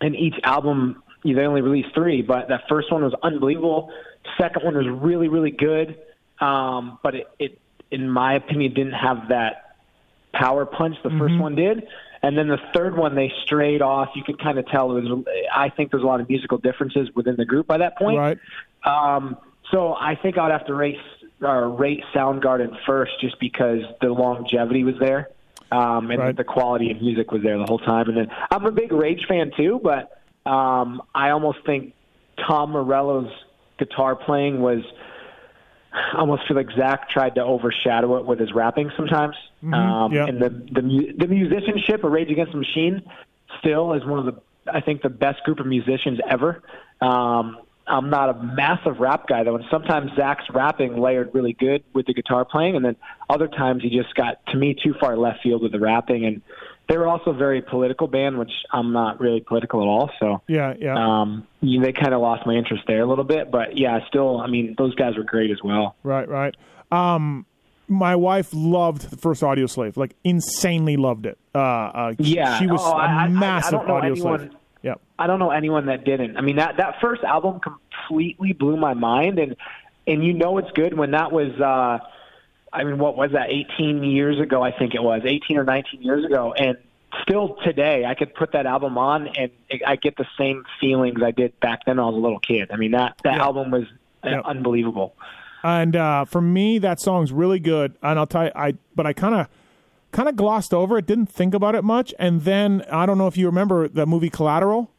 and 0.00 0.14
each 0.14 0.36
album 0.44 1.02
you 1.22 1.34
they 1.34 1.42
only 1.42 1.62
released 1.62 1.94
three, 1.94 2.22
but 2.22 2.48
that 2.48 2.68
first 2.68 2.92
one 2.92 3.02
was 3.02 3.14
unbelievable. 3.22 3.90
Second 4.38 4.64
one 4.64 4.76
was 4.76 4.86
really 4.88 5.28
really 5.28 5.50
good, 5.50 5.98
um, 6.40 6.98
but 7.02 7.14
it, 7.14 7.28
it 7.38 7.58
in 7.90 8.08
my 8.10 8.34
opinion 8.34 8.74
didn't 8.74 8.92
have 8.92 9.28
that 9.28 9.76
power 10.32 10.66
punch 10.66 10.96
the 11.02 11.10
first 11.10 11.38
one 11.38 11.54
did. 11.54 11.86
And 12.22 12.36
then 12.36 12.48
the 12.48 12.58
third 12.74 12.96
one, 12.96 13.14
they 13.14 13.32
strayed 13.44 13.82
off. 13.82 14.08
You 14.14 14.24
could 14.24 14.40
kind 14.40 14.58
of 14.58 14.66
tell. 14.66 14.96
It 14.96 15.04
was, 15.04 15.24
I 15.54 15.68
think 15.68 15.90
there's 15.90 16.02
a 16.02 16.06
lot 16.06 16.20
of 16.20 16.28
musical 16.28 16.58
differences 16.58 17.08
within 17.14 17.36
the 17.36 17.44
group 17.44 17.66
by 17.66 17.78
that 17.78 17.96
point. 17.96 18.18
right. 18.18 18.38
Um, 18.84 19.36
so 19.70 19.94
I 19.94 20.14
think 20.14 20.38
I'd 20.38 20.50
have 20.50 20.66
to 20.66 20.74
rate 20.74 20.98
or 21.40 21.68
rate 21.68 22.02
Soundgarden 22.14 22.76
first, 22.86 23.12
just 23.20 23.38
because 23.40 23.80
the 24.00 24.08
longevity 24.08 24.84
was 24.84 24.94
there, 24.98 25.30
um, 25.72 26.10
and 26.10 26.20
Right. 26.20 26.36
the 26.36 26.44
quality 26.44 26.90
of 26.90 27.00
music 27.00 27.30
was 27.32 27.42
there 27.42 27.58
the 27.58 27.64
whole 27.66 27.78
time. 27.78 28.08
And 28.08 28.16
then 28.16 28.28
I'm 28.50 28.64
a 28.66 28.72
big 28.72 28.92
Rage 28.92 29.24
fan 29.28 29.50
too, 29.56 29.80
but 29.82 30.20
um, 30.50 31.02
I 31.14 31.30
almost 31.30 31.58
think 31.66 31.92
Tom 32.46 32.70
Morello's 32.70 33.30
guitar 33.78 34.16
playing 34.16 34.60
was. 34.60 34.80
I 35.92 36.18
almost 36.18 36.46
feel 36.46 36.56
like 36.58 36.68
Zach 36.76 37.08
tried 37.08 37.36
to 37.36 37.42
overshadow 37.42 38.18
it 38.18 38.26
with 38.26 38.38
his 38.38 38.52
rapping 38.52 38.90
sometimes. 38.96 39.34
Um, 39.62 40.12
yeah. 40.12 40.26
And 40.26 40.40
the 40.42 40.50
the 40.50 41.14
the 41.16 41.26
musicianship 41.26 42.04
of 42.04 42.12
Rage 42.12 42.30
Against 42.30 42.52
the 42.52 42.58
Machine 42.58 43.02
still 43.60 43.94
is 43.94 44.04
one 44.04 44.18
of 44.18 44.26
the 44.26 44.40
I 44.72 44.80
think 44.82 45.00
the 45.02 45.08
best 45.08 45.42
group 45.44 45.58
of 45.58 45.66
musicians 45.66 46.18
ever. 46.28 46.62
Um, 47.00 47.58
I'm 47.88 48.10
not 48.10 48.28
a 48.30 48.34
massive 48.42 48.98
rap 49.00 49.28
guy 49.28 49.44
though, 49.44 49.56
and 49.56 49.64
sometimes 49.70 50.10
Zach's 50.16 50.44
rapping 50.52 50.96
layered 51.00 51.30
really 51.34 51.52
good 51.52 51.84
with 51.92 52.06
the 52.06 52.14
guitar 52.14 52.44
playing, 52.44 52.76
and 52.76 52.84
then 52.84 52.96
other 53.30 53.46
times 53.48 53.82
he 53.82 53.90
just 53.90 54.14
got 54.14 54.44
to 54.48 54.56
me 54.56 54.74
too 54.74 54.94
far 55.00 55.16
left 55.16 55.42
field 55.42 55.62
with 55.62 55.72
the 55.72 55.78
rapping. 55.80 56.24
And 56.24 56.42
they 56.88 56.96
were 56.98 57.06
also 57.08 57.30
a 57.30 57.34
very 57.34 57.62
political 57.62 58.06
band, 58.08 58.38
which 58.38 58.50
I'm 58.72 58.92
not 58.92 59.20
really 59.20 59.40
political 59.40 59.80
at 59.82 59.86
all. 59.86 60.10
So 60.20 60.42
Yeah, 60.48 60.74
yeah. 60.78 60.94
um, 60.96 61.46
you 61.60 61.78
know, 61.80 61.86
they 61.86 61.92
kind 61.92 62.12
of 62.14 62.20
lost 62.20 62.46
my 62.46 62.54
interest 62.54 62.84
there 62.86 63.02
a 63.02 63.06
little 63.06 63.24
bit. 63.24 63.50
But 63.50 63.76
yeah, 63.76 64.00
still, 64.08 64.40
I 64.40 64.46
mean, 64.46 64.74
those 64.78 64.94
guys 64.94 65.16
were 65.16 65.24
great 65.24 65.50
as 65.50 65.58
well. 65.64 65.96
Right, 66.02 66.28
right. 66.28 66.56
Um, 66.92 67.46
my 67.88 68.16
wife 68.16 68.48
loved 68.52 69.10
the 69.10 69.16
first 69.16 69.42
Audioslave, 69.42 69.96
like 69.96 70.14
insanely 70.24 70.96
loved 70.96 71.26
it. 71.26 71.38
Uh, 71.54 71.58
uh, 71.58 72.14
Yeah. 72.18 72.58
she 72.58 72.66
was 72.66 72.80
Oh, 72.84 72.92
I- 72.92 73.06
I- 73.06 73.22
I 73.22 73.26
a 73.26 73.30
massive 73.30 73.72
don't 73.72 73.88
know 73.88 73.94
Audio 73.94 74.12
anyone- 74.12 74.38
Slave. 74.40 74.52
I 75.18 75.26
don't 75.26 75.38
know 75.38 75.50
anyone 75.50 75.86
that 75.86 76.04
didn't. 76.04 76.36
I 76.36 76.40
mean 76.42 76.56
that 76.56 76.76
that 76.78 76.96
first 77.00 77.22
album 77.24 77.60
completely 77.60 78.52
blew 78.52 78.76
my 78.76 78.94
mind, 78.94 79.38
and 79.38 79.56
and 80.06 80.24
you 80.24 80.32
know 80.34 80.58
it's 80.58 80.70
good 80.72 80.96
when 80.96 81.12
that 81.12 81.32
was. 81.32 81.52
uh 81.60 81.98
I 82.72 82.84
mean, 82.84 82.98
what 82.98 83.16
was 83.16 83.30
that? 83.32 83.48
18 83.50 84.02
years 84.04 84.38
ago, 84.38 84.62
I 84.62 84.70
think 84.70 84.94
it 84.94 85.02
was 85.02 85.22
18 85.24 85.56
or 85.56 85.64
19 85.64 86.02
years 86.02 86.24
ago, 86.26 86.52
and 86.52 86.76
still 87.22 87.56
today, 87.64 88.04
I 88.04 88.14
could 88.14 88.34
put 88.34 88.52
that 88.52 88.66
album 88.66 88.98
on 88.98 89.28
and 89.28 89.50
I 89.86 89.96
get 89.96 90.16
the 90.16 90.26
same 90.36 90.64
feelings 90.78 91.22
I 91.24 91.30
did 91.30 91.58
back 91.60 91.86
then 91.86 91.96
when 91.96 92.04
I 92.04 92.08
was 92.08 92.16
a 92.16 92.20
little 92.20 92.40
kid. 92.40 92.70
I 92.70 92.76
mean 92.76 92.90
that 92.90 93.16
that 93.24 93.36
Yeah. 93.36 93.42
album 93.44 93.70
was 93.70 93.84
uh, 94.24 94.28
Yeah. 94.30 94.40
unbelievable. 94.44 95.14
and 95.62 95.96
uh, 95.96 96.24
for 96.26 96.42
me, 96.42 96.78
that 96.78 97.00
song's 97.00 97.32
really 97.32 97.60
good. 97.60 97.94
And 98.02 98.18
I'll 98.18 98.26
tell 98.26 98.44
you, 98.44 98.50
I 98.54 98.74
but 98.94 99.06
I 99.06 99.14
kind 99.14 99.34
of 99.36 99.48
kind 100.12 100.28
of 100.28 100.36
glossed 100.36 100.74
over 100.74 100.98
it, 100.98 101.06
didn't 101.06 101.26
think 101.30 101.54
about 101.54 101.74
it 101.76 101.84
much, 101.84 102.12
and 102.18 102.42
then 102.42 102.84
I 102.92 103.06
don't 103.06 103.16
know 103.16 103.26
if 103.28 103.38
you 103.38 103.46
remember 103.46 103.88
the 103.88 104.04
movie 104.04 104.28
Collateral. 104.28 104.90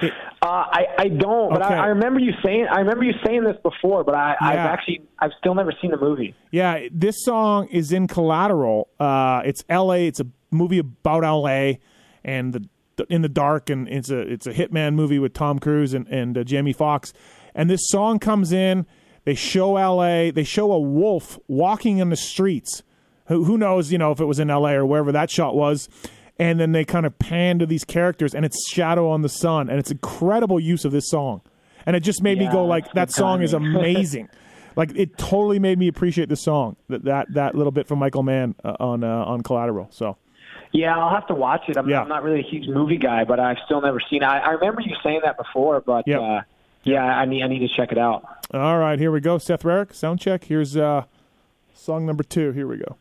Uh, 0.00 0.08
I 0.42 0.84
I 0.98 1.08
don't, 1.08 1.50
but 1.50 1.62
Okay. 1.62 1.74
I, 1.74 1.84
I 1.84 1.86
remember 1.86 2.18
you 2.20 2.32
saying 2.44 2.66
I 2.70 2.80
remember 2.80 3.04
you 3.04 3.14
saying 3.24 3.44
this 3.44 3.56
before, 3.62 4.04
but 4.04 4.14
I, 4.14 4.34
I've 4.40 4.58
actually 4.58 5.02
I've 5.18 5.30
still 5.38 5.54
never 5.54 5.72
seen 5.80 5.90
the 5.92 5.96
movie. 5.98 6.34
Yeah, 6.50 6.88
this 6.90 7.24
song 7.24 7.68
is 7.68 7.92
in 7.92 8.08
Collateral. 8.08 8.88
Uh, 8.98 9.42
it's 9.44 9.64
L.A. 9.68 10.06
It's 10.06 10.20
a 10.20 10.26
movie 10.50 10.78
about 10.78 11.24
L.A. 11.24 11.78
and 12.24 12.52
the 12.96 13.06
in 13.08 13.22
the 13.22 13.28
dark, 13.28 13.70
and 13.70 13.88
it's 13.88 14.10
a 14.10 14.18
it's 14.20 14.46
a 14.46 14.52
hitman 14.52 14.94
movie 14.94 15.18
with 15.18 15.32
Tom 15.34 15.58
Cruise 15.58 15.94
and 15.94 16.06
and 16.08 16.36
uh, 16.36 16.44
Jamie 16.44 16.72
Foxx. 16.72 17.12
And 17.54 17.68
this 17.70 17.82
song 17.84 18.18
comes 18.18 18.52
in. 18.52 18.86
They 19.24 19.34
show 19.34 19.76
L.A. 19.76 20.30
They 20.32 20.44
show 20.44 20.72
a 20.72 20.80
wolf 20.80 21.38
walking 21.46 21.98
in 21.98 22.08
the 22.10 22.16
streets. 22.16 22.82
Who, 23.26 23.44
who 23.44 23.56
knows, 23.56 23.92
you 23.92 23.98
know, 23.98 24.10
if 24.10 24.20
it 24.20 24.24
was 24.24 24.40
in 24.40 24.50
L.A. 24.50 24.72
or 24.74 24.84
wherever 24.84 25.12
that 25.12 25.30
shot 25.30 25.54
was. 25.54 25.88
And 26.38 26.58
then 26.58 26.72
they 26.72 26.84
kind 26.84 27.04
of 27.06 27.18
pan 27.18 27.58
to 27.60 27.66
these 27.66 27.84
characters, 27.84 28.34
and 28.34 28.44
it's 28.44 28.68
shadow 28.70 29.08
on 29.10 29.22
the 29.22 29.28
sun, 29.28 29.68
and 29.68 29.78
it's 29.78 29.90
incredible 29.90 30.58
use 30.58 30.84
of 30.84 30.90
this 30.92 31.08
song. 31.08 31.42
And 31.86 31.94
it 31.94 32.00
just 32.00 32.22
made 32.22 32.38
me 32.38 32.48
go 32.50 32.64
like, 32.64 32.90
that 32.92 33.10
song 33.10 33.42
is 33.42 33.52
amazing. 33.54 34.28
like 34.74 34.92
it 34.96 35.18
totally 35.18 35.58
made 35.58 35.78
me 35.78 35.88
appreciate 35.88 36.28
the 36.28 36.36
song. 36.36 36.76
That 36.88 37.04
that, 37.04 37.34
that 37.34 37.54
little 37.54 37.70
bit 37.72 37.86
from 37.86 37.98
Michael 37.98 38.22
Mann 38.22 38.54
uh, 38.64 38.74
on 38.80 39.04
uh, 39.04 39.24
on 39.24 39.42
Collateral. 39.42 39.88
So 39.90 40.16
Yeah, 40.72 40.96
I'll 40.96 41.10
have 41.14 41.26
to 41.26 41.34
watch 41.34 41.62
it. 41.68 41.76
I'm, 41.76 41.88
Yeah. 41.88 42.00
I'm 42.00 42.08
not 42.08 42.22
really 42.22 42.40
a 42.40 42.48
huge 42.50 42.66
movie 42.66 42.96
guy, 42.98 43.24
but 43.24 43.38
I've 43.38 43.58
still 43.66 43.82
never 43.82 43.98
seen 44.08 44.22
it. 44.22 44.26
I, 44.26 44.38
I 44.38 44.50
remember 44.52 44.80
you 44.80 44.94
saying 45.02 45.20
that 45.24 45.36
before, 45.36 45.80
but 45.82 46.06
Yep. 46.08 46.20
uh, 46.20 46.40
yeah, 46.84 47.04
I 47.04 47.26
need 47.26 47.42
I 47.42 47.48
need 47.48 47.60
to 47.60 47.68
check 47.68 47.92
it 47.92 47.98
out. 47.98 48.24
all 48.54 48.78
right, 48.78 48.98
here 48.98 49.12
we 49.12 49.20
go. 49.20 49.36
Seth 49.38 49.62
Rarick, 49.64 49.94
sound 49.94 50.18
check. 50.18 50.44
Here's 50.44 50.76
uh, 50.76 51.04
song 51.74 52.06
number 52.06 52.22
two. 52.24 52.52
Here 52.52 52.66
we 52.66 52.78
go. 52.78 52.96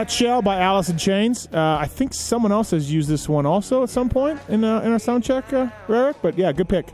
Nutshell 0.00 0.40
by 0.40 0.58
Alice 0.58 0.88
in 0.88 0.96
Chains. 0.96 1.46
Uh, 1.52 1.76
I 1.78 1.84
think 1.86 2.14
someone 2.14 2.52
else 2.52 2.70
has 2.70 2.90
used 2.90 3.06
this 3.06 3.28
one 3.28 3.44
also 3.44 3.82
at 3.82 3.90
some 3.90 4.08
point 4.08 4.40
in 4.48 4.64
uh, 4.64 4.80
in 4.80 4.92
our 4.92 4.98
sound 4.98 5.22
check, 5.24 5.52
uh, 5.52 5.68
Rarick. 5.88 6.14
But 6.22 6.38
yeah, 6.38 6.52
good 6.52 6.70
pick. 6.70 6.86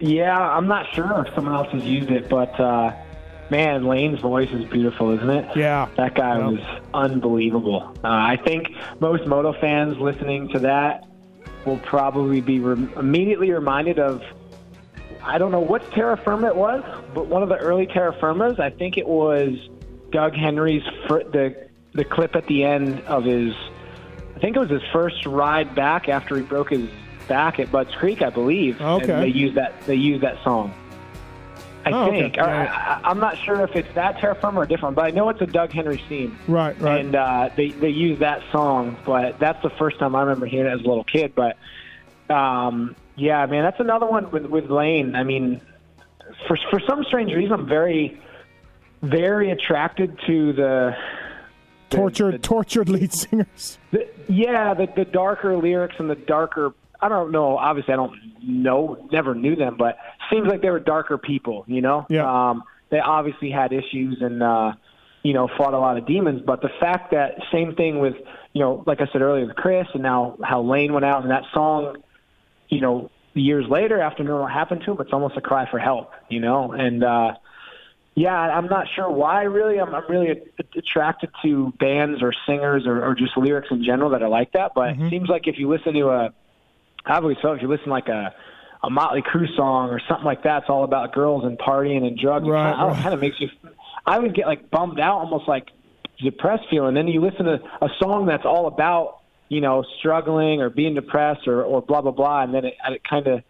Yeah, 0.00 0.34
I'm 0.40 0.66
not 0.66 0.86
sure 0.94 1.22
if 1.26 1.34
someone 1.34 1.54
else 1.54 1.68
has 1.72 1.84
used 1.84 2.10
it, 2.10 2.30
but 2.30 2.58
uh, 2.58 2.94
man, 3.50 3.84
Layne's 3.84 4.20
voice 4.20 4.48
is 4.52 4.64
beautiful, 4.70 5.10
isn't 5.10 5.28
it? 5.28 5.54
Yeah. 5.54 5.86
that 5.98 6.14
guy 6.14 6.38
Yeah. 6.38 6.46
was 6.48 6.60
unbelievable. 6.94 7.94
Uh, 8.02 8.08
I 8.08 8.38
think 8.42 8.68
most 9.00 9.26
Moto 9.26 9.52
fans 9.60 9.98
listening 9.98 10.48
to 10.48 10.58
that 10.60 11.06
will 11.66 11.78
probably 11.80 12.40
be 12.40 12.58
rem- 12.58 12.90
immediately 12.96 13.50
reminded 13.50 13.98
of. 13.98 14.22
I 15.22 15.36
don't 15.36 15.52
know 15.52 15.60
what 15.60 15.90
Terra 15.92 16.16
Firma 16.16 16.46
it 16.48 16.56
was, 16.56 16.82
but 17.14 17.26
one 17.26 17.42
of 17.42 17.50
the 17.50 17.56
early 17.58 17.86
Terra 17.86 18.14
Firmas. 18.14 18.58
I 18.58 18.70
think 18.70 18.96
it 18.96 19.06
was 19.06 19.52
Doug 20.10 20.34
Henry's 20.34 20.82
fir- 21.06 21.24
the 21.24 21.63
the 21.94 22.04
clip 22.04 22.36
at 22.36 22.46
the 22.46 22.64
end 22.64 23.00
of 23.06 23.24
his. 23.24 23.54
I 24.36 24.40
think 24.40 24.56
it 24.56 24.58
was 24.58 24.70
his 24.70 24.82
first 24.92 25.24
ride 25.26 25.74
back 25.74 26.08
after 26.08 26.36
he 26.36 26.42
broke 26.42 26.70
his 26.70 26.90
back 27.28 27.58
at 27.60 27.70
Budds 27.70 27.94
Creek, 27.94 28.20
I 28.20 28.30
believe. 28.30 28.80
Okay. 28.80 29.12
And 29.12 29.22
they 29.22 29.28
used 29.28 29.54
that. 29.56 29.80
They 29.86 29.94
used 29.94 30.22
that 30.22 30.42
song. 30.42 30.74
I 31.86 31.92
Oh, 31.92 32.10
think. 32.10 32.36
Yeah. 32.36 33.00
I, 33.04 33.08
I'm 33.08 33.20
not 33.20 33.36
sure 33.38 33.62
if 33.62 33.76
it's 33.76 33.92
that 33.94 34.18
Terra 34.18 34.34
Firma 34.34 34.60
or 34.60 34.66
different, 34.66 34.96
but 34.96 35.04
I 35.04 35.10
know 35.10 35.28
it's 35.28 35.40
a 35.42 35.46
Doug 35.46 35.70
Henry 35.70 36.02
theme. 36.08 36.36
Right, 36.48 36.78
right. 36.80 37.00
And 37.04 37.14
uh, 37.14 37.50
they 37.56 37.68
they 37.70 37.90
use 37.90 38.18
that 38.20 38.42
song, 38.50 38.96
but 39.06 39.38
that's 39.38 39.62
the 39.62 39.70
first 39.70 39.98
time 39.98 40.16
I 40.16 40.22
remember 40.22 40.46
hearing 40.46 40.72
it 40.72 40.74
as 40.74 40.80
a 40.80 40.88
little 40.88 41.04
kid. 41.04 41.34
But 41.34 41.56
um, 42.34 42.96
yeah, 43.16 43.46
man, 43.46 43.62
that's 43.62 43.80
another 43.80 44.06
one 44.06 44.30
with 44.30 44.46
with 44.46 44.68
Layne. 44.70 45.14
I 45.14 45.22
mean, 45.24 45.60
for 46.48 46.58
for 46.70 46.80
some 46.80 47.04
strange 47.04 47.32
reason, 47.32 47.52
I'm 47.52 47.68
very 47.68 48.18
very 49.02 49.50
attracted 49.50 50.18
to 50.26 50.52
the- 50.54 50.96
Tortured, 51.96 52.34
the- 52.34 52.38
tortured 52.38 52.88
lead 52.88 53.12
singers. 53.12 53.78
the, 53.90 54.08
yeah, 54.28 54.74
the 54.74 54.86
the 54.96 55.04
darker 55.04 55.56
lyrics 55.56 55.96
and 55.98 56.08
the 56.10 56.14
darker. 56.14 56.72
I 57.00 57.08
don't 57.08 57.32
know. 57.32 57.56
Obviously, 57.58 57.92
I 57.92 57.96
don't 57.96 58.14
know. 58.42 59.08
Never 59.12 59.34
knew 59.34 59.56
them, 59.56 59.76
but 59.78 59.96
seems 60.30 60.46
like 60.46 60.62
they 60.62 60.70
were 60.70 60.80
darker 60.80 61.18
people. 61.18 61.64
You 61.66 61.82
know. 61.82 62.06
Yeah. 62.08 62.24
Um, 62.50 62.64
they 62.90 62.98
obviously 63.00 63.50
had 63.50 63.72
issues 63.72 64.18
and 64.20 64.42
uh, 64.42 64.72
you 65.22 65.34
know 65.34 65.48
fought 65.58 65.74
a 65.74 65.78
lot 65.78 65.96
of 65.98 66.06
demons. 66.06 66.42
But 66.46 66.62
the 66.62 66.70
fact 66.80 67.10
that 67.12 67.32
same 67.52 67.74
thing 67.74 67.98
with 67.98 68.14
you 68.52 68.60
know, 68.62 68.84
like 68.86 69.00
I 69.00 69.06
said 69.12 69.20
earlier 69.22 69.46
with 69.46 69.56
Chris, 69.56 69.86
and 69.94 70.02
now 70.02 70.38
how 70.42 70.62
Layne 70.62 70.92
went 70.92 71.04
out 71.04 71.22
and 71.22 71.30
that 71.30 71.42
song, 71.52 71.96
you 72.68 72.80
know, 72.80 73.10
years 73.34 73.66
later 73.68 74.00
after 74.00 74.22
knowing 74.22 74.42
what 74.42 74.52
happened 74.52 74.82
to 74.86 74.92
him, 74.92 74.96
it's 75.00 75.12
almost 75.12 75.36
a 75.36 75.40
cry 75.40 75.68
for 75.70 75.78
help. 75.78 76.10
You 76.28 76.40
know, 76.40 76.72
and. 76.72 77.02
uh 77.04 77.32
yeah, 78.14 78.32
I'm 78.32 78.66
not 78.66 78.86
sure 78.94 79.10
why. 79.10 79.42
Really, 79.42 79.80
I'm, 79.80 79.94
I'm 79.94 80.08
really 80.08 80.42
attracted 80.76 81.30
to 81.42 81.72
bands 81.80 82.22
or 82.22 82.32
singers 82.46 82.86
or, 82.86 83.04
or 83.04 83.14
just 83.14 83.36
lyrics 83.36 83.68
in 83.70 83.82
general 83.84 84.10
that 84.10 84.22
are 84.22 84.28
like 84.28 84.52
that. 84.52 84.72
But 84.74 84.94
Mm-hmm. 84.94 85.06
it 85.06 85.10
seems 85.10 85.28
like 85.28 85.48
if 85.48 85.58
you 85.58 85.68
listen 85.68 85.94
to 85.94 86.08
a, 86.10 86.34
I've 87.04 87.22
always 87.22 87.38
felt 87.42 87.56
if 87.56 87.62
you 87.62 87.68
listen 87.68 87.86
to 87.86 87.90
like 87.90 88.08
a, 88.08 88.32
a 88.84 88.90
Motley 88.90 89.22
Crue 89.22 89.54
song 89.56 89.90
or 89.90 90.00
something 90.08 90.24
like 90.24 90.44
that, 90.44 90.62
it's 90.62 90.70
all 90.70 90.84
about 90.84 91.12
girls 91.12 91.44
and 91.44 91.58
partying 91.58 92.06
and 92.06 92.16
drugs. 92.16 92.46
Right, 92.46 92.70
it 92.70 92.74
kind, 92.74 92.90
of, 92.90 92.96
right. 92.96 93.02
kind 93.02 93.14
of 93.14 93.20
makes 93.20 93.40
you. 93.40 93.48
I 94.06 94.18
would 94.18 94.34
get 94.34 94.46
like 94.46 94.70
bummed 94.70 95.00
out, 95.00 95.18
almost 95.18 95.48
like 95.48 95.68
depressed 96.22 96.64
feeling. 96.70 96.94
Then 96.94 97.08
you 97.08 97.20
listen 97.20 97.46
to 97.46 97.60
a 97.82 97.88
song 97.98 98.26
that's 98.26 98.44
all 98.44 98.68
about 98.68 99.18
you 99.48 99.60
know 99.60 99.84
struggling 99.98 100.60
or 100.62 100.70
being 100.70 100.94
depressed 100.94 101.48
or 101.48 101.64
or 101.64 101.82
blah 101.82 102.00
blah 102.00 102.12
blah, 102.12 102.42
and 102.44 102.54
then 102.54 102.64
it, 102.64 102.74
it 102.88 103.02
kind 103.02 103.26
of 103.26 103.42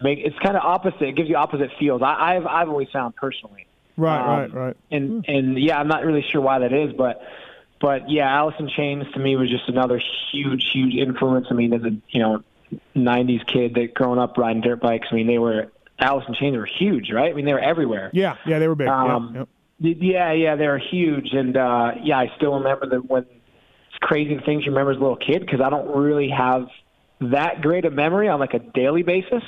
make 0.00 0.20
it's 0.20 0.38
kind 0.38 0.56
of 0.56 0.62
opposite. 0.62 1.02
It 1.02 1.16
gives 1.16 1.28
you 1.28 1.36
opposite 1.36 1.70
feels. 1.78 2.00
I, 2.02 2.36
I've 2.36 2.46
I've 2.46 2.68
always 2.68 2.88
found 2.92 3.14
personally. 3.16 3.66
Right, 3.96 4.20
Um, 4.20 4.38
right, 4.40 4.54
right. 4.54 4.76
And 4.90 5.24
and 5.28 5.58
yeah, 5.58 5.78
I'm 5.78 5.88
not 5.88 6.04
really 6.04 6.24
sure 6.30 6.40
why 6.40 6.58
that 6.60 6.72
is, 6.72 6.92
but 6.92 7.22
but 7.80 8.08
yeah, 8.10 8.28
Alice 8.28 8.54
in 8.58 8.68
Chains 8.68 9.04
to 9.12 9.18
me 9.18 9.36
was 9.36 9.50
just 9.50 9.68
another 9.68 10.00
huge, 10.32 10.64
huge 10.72 10.94
influence. 10.94 11.46
I 11.50 11.54
mean, 11.54 11.72
as 11.72 11.82
a 11.82 11.90
you 12.08 12.20
know, 12.20 12.42
'90s 12.94 13.46
kid 13.46 13.74
that 13.74 13.94
growing 13.94 14.18
up 14.18 14.36
riding 14.38 14.62
dirt 14.62 14.80
bikes, 14.80 15.08
I 15.10 15.14
mean, 15.14 15.26
they 15.26 15.38
were 15.38 15.70
Alice 15.98 16.24
in 16.28 16.34
Chains 16.34 16.56
were 16.56 16.66
huge, 16.66 17.10
right? 17.10 17.30
I 17.30 17.34
mean, 17.34 17.44
they 17.46 17.52
were 17.52 17.60
everywhere. 17.60 18.10
Yeah, 18.12 18.36
yeah, 18.46 18.58
they 18.58 18.68
were 18.68 18.74
big. 18.74 18.88
Um, 18.88 19.32
yeah, 19.34 19.44
Y- 19.78 19.96
Yeah, 19.98 20.32
yeah, 20.32 20.56
they 20.56 20.66
were 20.66 20.78
huge, 20.78 21.32
and 21.32 21.56
uh, 21.56 21.92
yeah, 22.02 22.18
I 22.18 22.32
still 22.36 22.54
remember 22.54 22.86
that 22.88 23.08
when 23.08 23.22
it's 23.24 23.98
crazy 24.00 24.38
things 24.44 24.64
you 24.64 24.72
remember 24.72 24.92
as 24.92 24.96
a 24.98 25.00
little 25.00 25.16
kid 25.16 25.40
because 25.40 25.60
I 25.60 25.68
don't 25.70 25.94
really 25.96 26.28
have 26.30 26.68
that 27.20 27.62
great 27.62 27.84
a 27.86 27.90
memory 27.90 28.28
on 28.28 28.40
like 28.40 28.52
a 28.54 28.58
daily 28.58 29.02
basis. 29.02 29.42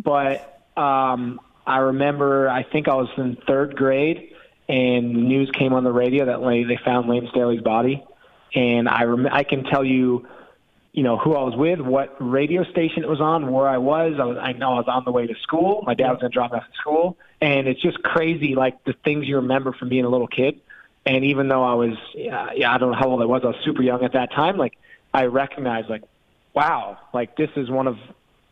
But 0.00 0.62
um, 0.76 1.40
I 1.66 1.78
remember, 1.78 2.48
I 2.48 2.64
think 2.64 2.88
I 2.88 2.94
was 2.94 3.08
in 3.16 3.36
third 3.46 3.76
grade, 3.76 4.32
and 4.68 5.12
news 5.28 5.50
came 5.56 5.72
on 5.72 5.84
the 5.84 5.92
radio 5.92 6.26
that 6.26 6.40
they 6.68 6.78
found 6.84 7.08
Layne 7.08 7.28
Staley's 7.30 7.60
body, 7.62 8.04
and 8.54 8.88
I 8.88 9.04
rem- 9.04 9.28
I 9.30 9.44
can 9.44 9.64
tell 9.64 9.84
you 9.84 10.26
you 10.92 11.02
know 11.02 11.16
who 11.16 11.34
I 11.34 11.42
was 11.42 11.56
with, 11.56 11.80
what 11.80 12.16
radio 12.20 12.64
station 12.64 13.02
it 13.02 13.08
was 13.08 13.20
on, 13.20 13.50
where 13.50 13.66
I 13.66 13.78
was. 13.78 14.14
I 14.20 14.24
was 14.24 14.36
I 14.40 14.52
know 14.52 14.72
I 14.72 14.76
was 14.76 14.88
on 14.88 15.04
the 15.04 15.12
way 15.12 15.26
to 15.26 15.34
school. 15.42 15.82
My 15.86 15.94
dad 15.94 16.10
was 16.10 16.20
going 16.20 16.30
to 16.30 16.34
drop 16.34 16.52
me 16.52 16.58
off 16.58 16.64
at 16.68 16.74
school, 16.74 17.16
and 17.40 17.66
it's 17.66 17.80
just 17.80 18.02
crazy, 18.02 18.54
like 18.54 18.84
the 18.84 18.92
things 19.04 19.26
you 19.26 19.36
remember 19.36 19.72
from 19.72 19.88
being 19.88 20.04
a 20.04 20.08
little 20.08 20.26
kid. 20.26 20.60
And 21.06 21.24
even 21.24 21.48
though 21.48 21.64
I 21.64 21.74
was, 21.74 21.96
yeah, 22.14 22.48
yeah 22.54 22.72
I 22.74 22.78
don't 22.78 22.92
know 22.92 22.98
how 22.98 23.08
old 23.08 23.22
I 23.22 23.24
was. 23.24 23.40
I 23.42 23.48
was 23.48 23.56
super 23.64 23.82
young 23.82 24.04
at 24.04 24.12
that 24.12 24.32
time. 24.32 24.56
Like 24.58 24.74
I 25.14 25.24
recognized, 25.24 25.88
like, 25.88 26.02
wow, 26.54 26.98
like 27.14 27.36
this 27.36 27.50
is 27.56 27.70
one 27.70 27.88
of, 27.88 27.96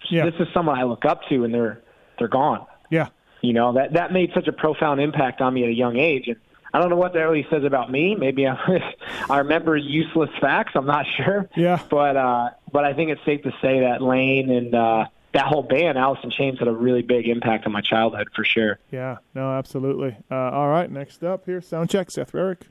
Yeah. 0.08 0.24
this 0.24 0.34
is 0.40 0.48
someone 0.54 0.78
I 0.78 0.84
look 0.84 1.04
up 1.04 1.20
to, 1.28 1.44
and 1.44 1.52
they're 1.52 1.80
they're 2.18 2.28
gone. 2.28 2.66
Yeah. 2.90 3.08
You 3.42 3.54
know 3.54 3.72
that 3.72 3.94
that 3.94 4.12
made 4.12 4.32
such 4.34 4.48
a 4.48 4.52
profound 4.52 5.00
impact 5.00 5.40
on 5.40 5.54
me 5.54 5.62
at 5.62 5.70
a 5.70 5.72
young 5.72 5.96
age, 5.96 6.28
and 6.28 6.36
I 6.74 6.78
don't 6.78 6.90
know 6.90 6.96
what 6.96 7.14
that 7.14 7.20
really 7.20 7.46
says 7.50 7.64
about 7.64 7.90
me. 7.90 8.14
Maybe 8.14 8.46
I, 8.46 8.94
I 9.30 9.38
remember 9.38 9.76
useless 9.76 10.30
facts. 10.40 10.72
I'm 10.74 10.86
not 10.86 11.06
sure. 11.16 11.48
Yeah. 11.56 11.82
But 11.88 12.16
uh, 12.16 12.50
but 12.70 12.84
I 12.84 12.92
think 12.92 13.10
it's 13.10 13.24
safe 13.24 13.42
to 13.44 13.52
say 13.62 13.80
that 13.80 14.02
Layne 14.02 14.50
and 14.50 14.74
uh, 14.74 15.06
that 15.32 15.46
whole 15.46 15.62
band, 15.62 15.96
Alice 15.96 16.20
in 16.22 16.30
Chains, 16.30 16.58
had 16.58 16.68
a 16.68 16.72
really 16.72 17.02
big 17.02 17.28
impact 17.28 17.66
on 17.66 17.72
my 17.72 17.80
childhood 17.80 18.28
for 18.34 18.44
sure. 18.44 18.78
Yeah, 18.90 19.18
no, 19.34 19.52
absolutely. 19.52 20.16
Uh, 20.30 20.34
all 20.34 20.68
right, 20.68 20.90
next 20.90 21.22
up 21.22 21.46
here, 21.46 21.60
sound 21.60 21.88
check, 21.90 22.10
Seth 22.10 22.32
Rarick. 22.32 22.62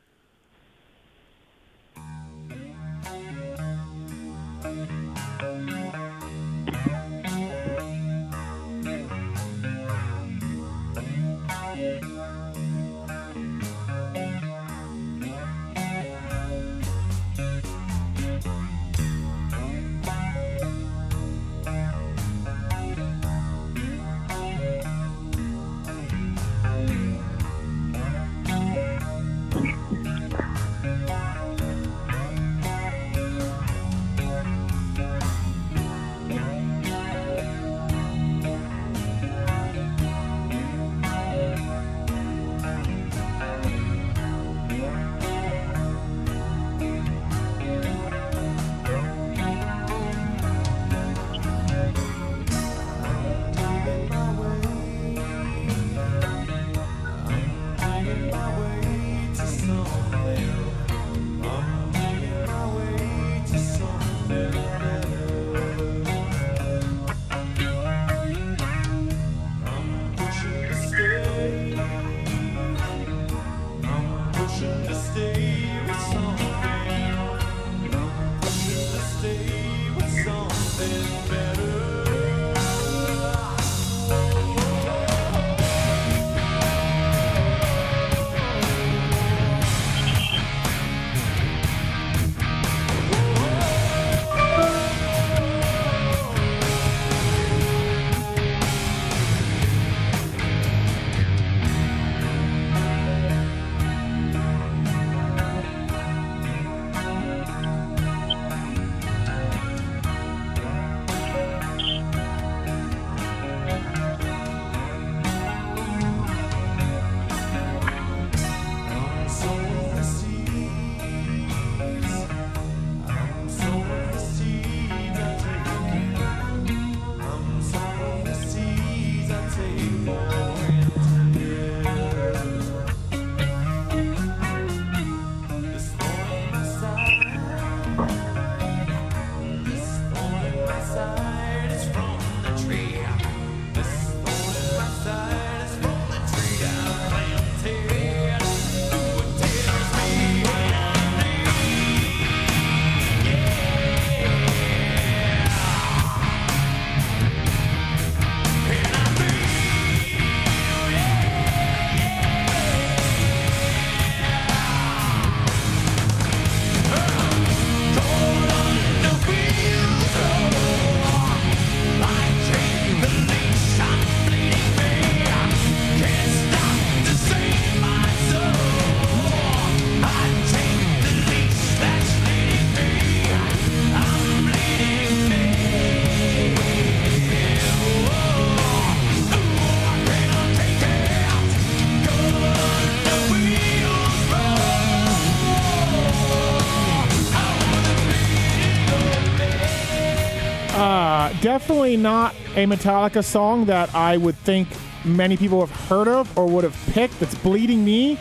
Not 202.01 202.33
a 202.55 202.65
Metallica 202.65 203.23
song 203.23 203.65
that 203.65 203.93
I 203.93 204.17
would 204.17 204.35
think 204.37 204.67
many 205.05 205.37
people 205.37 205.65
have 205.65 205.71
heard 205.87 206.07
of 206.07 206.35
or 206.37 206.47
would 206.47 206.63
have 206.63 206.75
picked. 206.93 207.21
It's 207.21 207.35
"Bleeding 207.35 207.83
Me" 207.85 208.17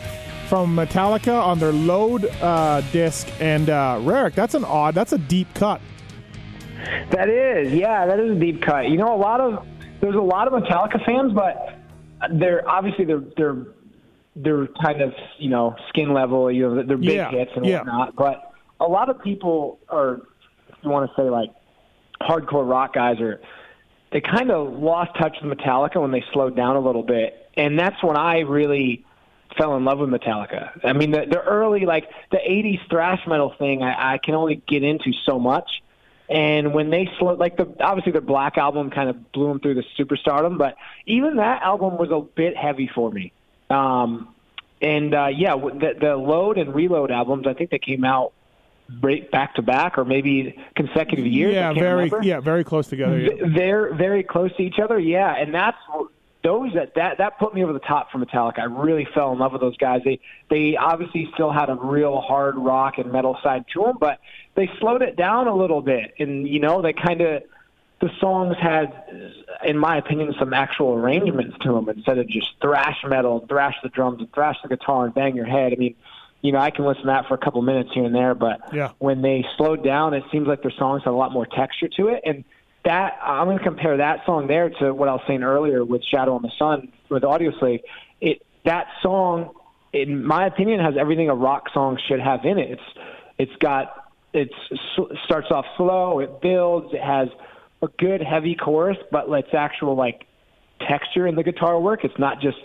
from 0.47 0.75
Metallica 0.75 1.41
on 1.41 1.59
their 1.59 1.71
Load 1.71 2.25
uh, 2.41 2.81
disc. 2.91 3.27
And 3.39 3.69
uh, 3.69 3.97
Rarick, 4.01 4.33
that's 4.33 4.55
an 4.55 4.63
odd, 4.65 4.95
that's 4.95 5.13
a 5.13 5.17
deep 5.17 5.47
cut. 5.53 5.81
That 7.11 7.29
is, 7.29 7.73
yeah, 7.73 8.05
that 8.05 8.19
is 8.19 8.31
a 8.37 8.39
deep 8.39 8.61
cut. 8.61 8.87
You 8.89 8.97
know, 8.97 9.13
a 9.13 9.17
lot 9.17 9.41
of 9.41 9.65
there's 10.01 10.15
a 10.15 10.19
lot 10.19 10.47
of 10.51 10.53
Metallica 10.63 11.03
fans, 11.05 11.33
but 11.33 11.77
they're 12.33 12.67
obviously 12.67 13.05
they're 13.05 13.23
they're 13.37 13.65
they're 14.35 14.67
kind 14.81 15.01
of 15.01 15.13
you 15.37 15.49
know 15.49 15.75
skin 15.89 16.13
level. 16.13 16.51
You 16.51 16.69
know, 16.69 16.83
they're 16.83 16.97
big 16.97 17.09
Yeah, 17.15 17.29
hits 17.31 17.51
and 17.55 17.65
yeah. 17.65 17.79
whatnot. 17.79 18.15
But 18.15 18.53
a 18.79 18.85
lot 18.87 19.09
of 19.09 19.21
people 19.21 19.79
are, 19.89 20.21
if 20.69 20.75
you 20.81 20.89
want 20.89 21.09
to 21.09 21.21
say 21.21 21.29
like 21.29 21.49
hardcore 22.21 22.67
rock 22.69 22.93
guys, 22.93 23.19
are 23.19 23.41
they 24.11 24.21
kind 24.21 24.51
of 24.51 24.73
lost 24.73 25.11
touch 25.19 25.37
with 25.41 25.57
Metallica 25.57 26.01
when 26.01 26.11
they 26.11 26.23
slowed 26.33 26.55
down 26.55 26.75
a 26.75 26.79
little 26.79 27.03
bit, 27.03 27.49
and 27.55 27.77
that's 27.77 28.01
when 28.03 28.17
I 28.17 28.39
really 28.39 29.05
fell 29.57 29.75
in 29.75 29.85
love 29.85 29.99
with 29.99 30.09
Metallica. 30.09 30.79
I 30.83 30.93
mean, 30.93 31.11
the, 31.11 31.25
the 31.29 31.41
early 31.41 31.85
like 31.85 32.09
the 32.31 32.37
'80s 32.37 32.87
thrash 32.89 33.21
metal 33.27 33.53
thing, 33.57 33.83
I, 33.83 34.15
I 34.15 34.17
can 34.17 34.35
only 34.35 34.61
get 34.67 34.83
into 34.83 35.11
so 35.25 35.39
much. 35.39 35.69
And 36.27 36.73
when 36.75 36.91
they 36.91 37.09
slowed, 37.17 37.39
like 37.39 37.57
the 37.57 37.73
obviously 37.79 38.11
the 38.11 38.21
Black 38.21 38.57
album 38.57 38.91
kind 38.91 39.09
of 39.09 39.31
blew 39.31 39.47
them 39.47 39.59
through 39.59 39.75
the 39.75 39.83
superstardom, 39.97 40.57
but 40.57 40.75
even 41.05 41.37
that 41.37 41.63
album 41.63 41.97
was 41.97 42.09
a 42.11 42.21
bit 42.21 42.55
heavy 42.55 42.89
for 42.93 43.11
me. 43.11 43.31
Um, 43.69 44.33
and 44.81 45.13
uh, 45.13 45.27
yeah, 45.27 45.55
the, 45.55 45.93
the 45.99 46.15
Load 46.15 46.57
and 46.57 46.73
Reload 46.73 47.11
albums, 47.11 47.45
I 47.47 47.53
think 47.53 47.71
they 47.71 47.79
came 47.79 48.05
out 48.05 48.33
back 49.31 49.55
to 49.55 49.61
back 49.61 49.97
or 49.97 50.05
maybe 50.05 50.57
consecutive 50.75 51.25
years. 51.25 51.53
Yeah, 51.53 51.73
very 51.73 52.05
remember. 52.05 52.21
yeah, 52.23 52.39
very 52.39 52.63
close 52.63 52.87
together. 52.87 53.19
Yeah. 53.19 53.47
They're 53.55 53.93
very 53.93 54.23
close 54.23 54.55
to 54.57 54.63
each 54.63 54.79
other, 54.79 54.99
yeah, 54.99 55.35
and 55.35 55.53
that's 55.53 55.77
those 56.43 56.73
that 56.73 56.95
that 56.95 57.17
that 57.17 57.37
put 57.37 57.53
me 57.53 57.63
over 57.63 57.73
the 57.73 57.79
top 57.79 58.11
for 58.11 58.17
Metallica. 58.17 58.59
I 58.59 58.63
really 58.63 59.07
fell 59.13 59.31
in 59.31 59.39
love 59.39 59.51
with 59.51 59.61
those 59.61 59.77
guys. 59.77 60.01
They 60.03 60.19
they 60.49 60.75
obviously 60.77 61.29
still 61.33 61.51
had 61.51 61.69
a 61.69 61.75
real 61.75 62.19
hard 62.21 62.55
rock 62.57 62.97
and 62.97 63.11
metal 63.11 63.37
side 63.43 63.65
to 63.73 63.83
them, 63.83 63.97
but 63.99 64.19
they 64.55 64.69
slowed 64.79 65.01
it 65.01 65.15
down 65.15 65.47
a 65.47 65.55
little 65.55 65.81
bit, 65.81 66.13
and 66.19 66.47
you 66.47 66.59
know 66.59 66.81
they 66.81 66.93
kind 66.93 67.21
of 67.21 67.43
the 68.01 68.09
songs 68.21 68.55
had, 68.61 68.93
in 69.65 69.77
my 69.77 69.97
opinion, 69.97 70.33
some 70.39 70.53
actual 70.53 70.93
arrangements 70.93 71.57
to 71.61 71.73
them 71.73 71.89
instead 71.89 72.17
of 72.17 72.29
just 72.29 72.47
thrash 72.61 72.97
metal, 73.05 73.45
thrash 73.49 73.75
the 73.83 73.89
drums, 73.89 74.19
and 74.19 74.31
thrash 74.31 74.55
the 74.63 74.69
guitar, 74.69 75.05
and 75.05 75.13
bang 75.13 75.35
your 75.35 75.45
head. 75.45 75.73
I 75.73 75.75
mean, 75.75 75.95
you 76.41 76.51
know, 76.51 76.59
I 76.59 76.71
can 76.71 76.85
listen 76.85 77.03
to 77.03 77.07
that 77.07 77.27
for 77.27 77.33
a 77.33 77.37
couple 77.37 77.61
minutes 77.61 77.89
here 77.93 78.05
and 78.05 78.15
there, 78.15 78.33
but 78.33 78.73
Yeah. 78.73 78.91
when 78.99 79.21
they 79.21 79.45
slowed 79.57 79.83
down, 79.83 80.13
it 80.13 80.23
seems 80.31 80.47
like 80.47 80.61
their 80.61 80.71
songs 80.71 81.03
had 81.03 81.11
a 81.11 81.15
lot 81.15 81.31
more 81.31 81.45
texture 81.45 81.89
to 81.97 82.07
it. 82.09 82.21
And 82.25 82.43
that 82.85 83.19
I'm 83.21 83.45
going 83.45 83.57
to 83.57 83.63
compare 83.63 83.97
that 83.97 84.25
song 84.25 84.47
there 84.47 84.69
to 84.69 84.93
what 84.93 85.09
I 85.09 85.13
was 85.13 85.21
saying 85.27 85.43
earlier 85.43 85.83
with 85.83 86.03
Shadow 86.03 86.35
on 86.35 86.41
the 86.41 86.51
Sun 86.57 86.91
with 87.09 87.23
Audioslave. 87.23 87.81
It 88.21 88.41
that 88.65 88.87
song, 89.01 89.51
in 89.91 90.25
my 90.25 90.45
opinion, 90.45 90.79
has 90.79 90.95
everything 90.97 91.29
a 91.29 91.35
rock 91.35 91.69
song 91.73 91.97
should 92.07 92.19
have 92.21 92.45
in 92.45 92.57
it. 92.57 92.71
It's 92.71 92.99
it's 93.37 93.55
got 93.59 94.11
it's 94.33 94.53
starts 95.25 95.47
off 95.51 95.65
slow, 95.75 96.19
it 96.19 96.39
builds, 96.41 96.93
it 96.93 97.01
has 97.01 97.27
a 97.81 97.87
good 97.97 98.21
heavy 98.21 98.55
chorus, 98.55 98.97
but 99.11 99.25
it's 99.29 99.53
actual 99.53 99.95
like 99.95 100.25
texture 100.87 101.27
in 101.27 101.35
the 101.35 101.43
guitar 101.43 101.79
work. 101.79 102.05
It's 102.05 102.17
not 102.19 102.39
just 102.41 102.57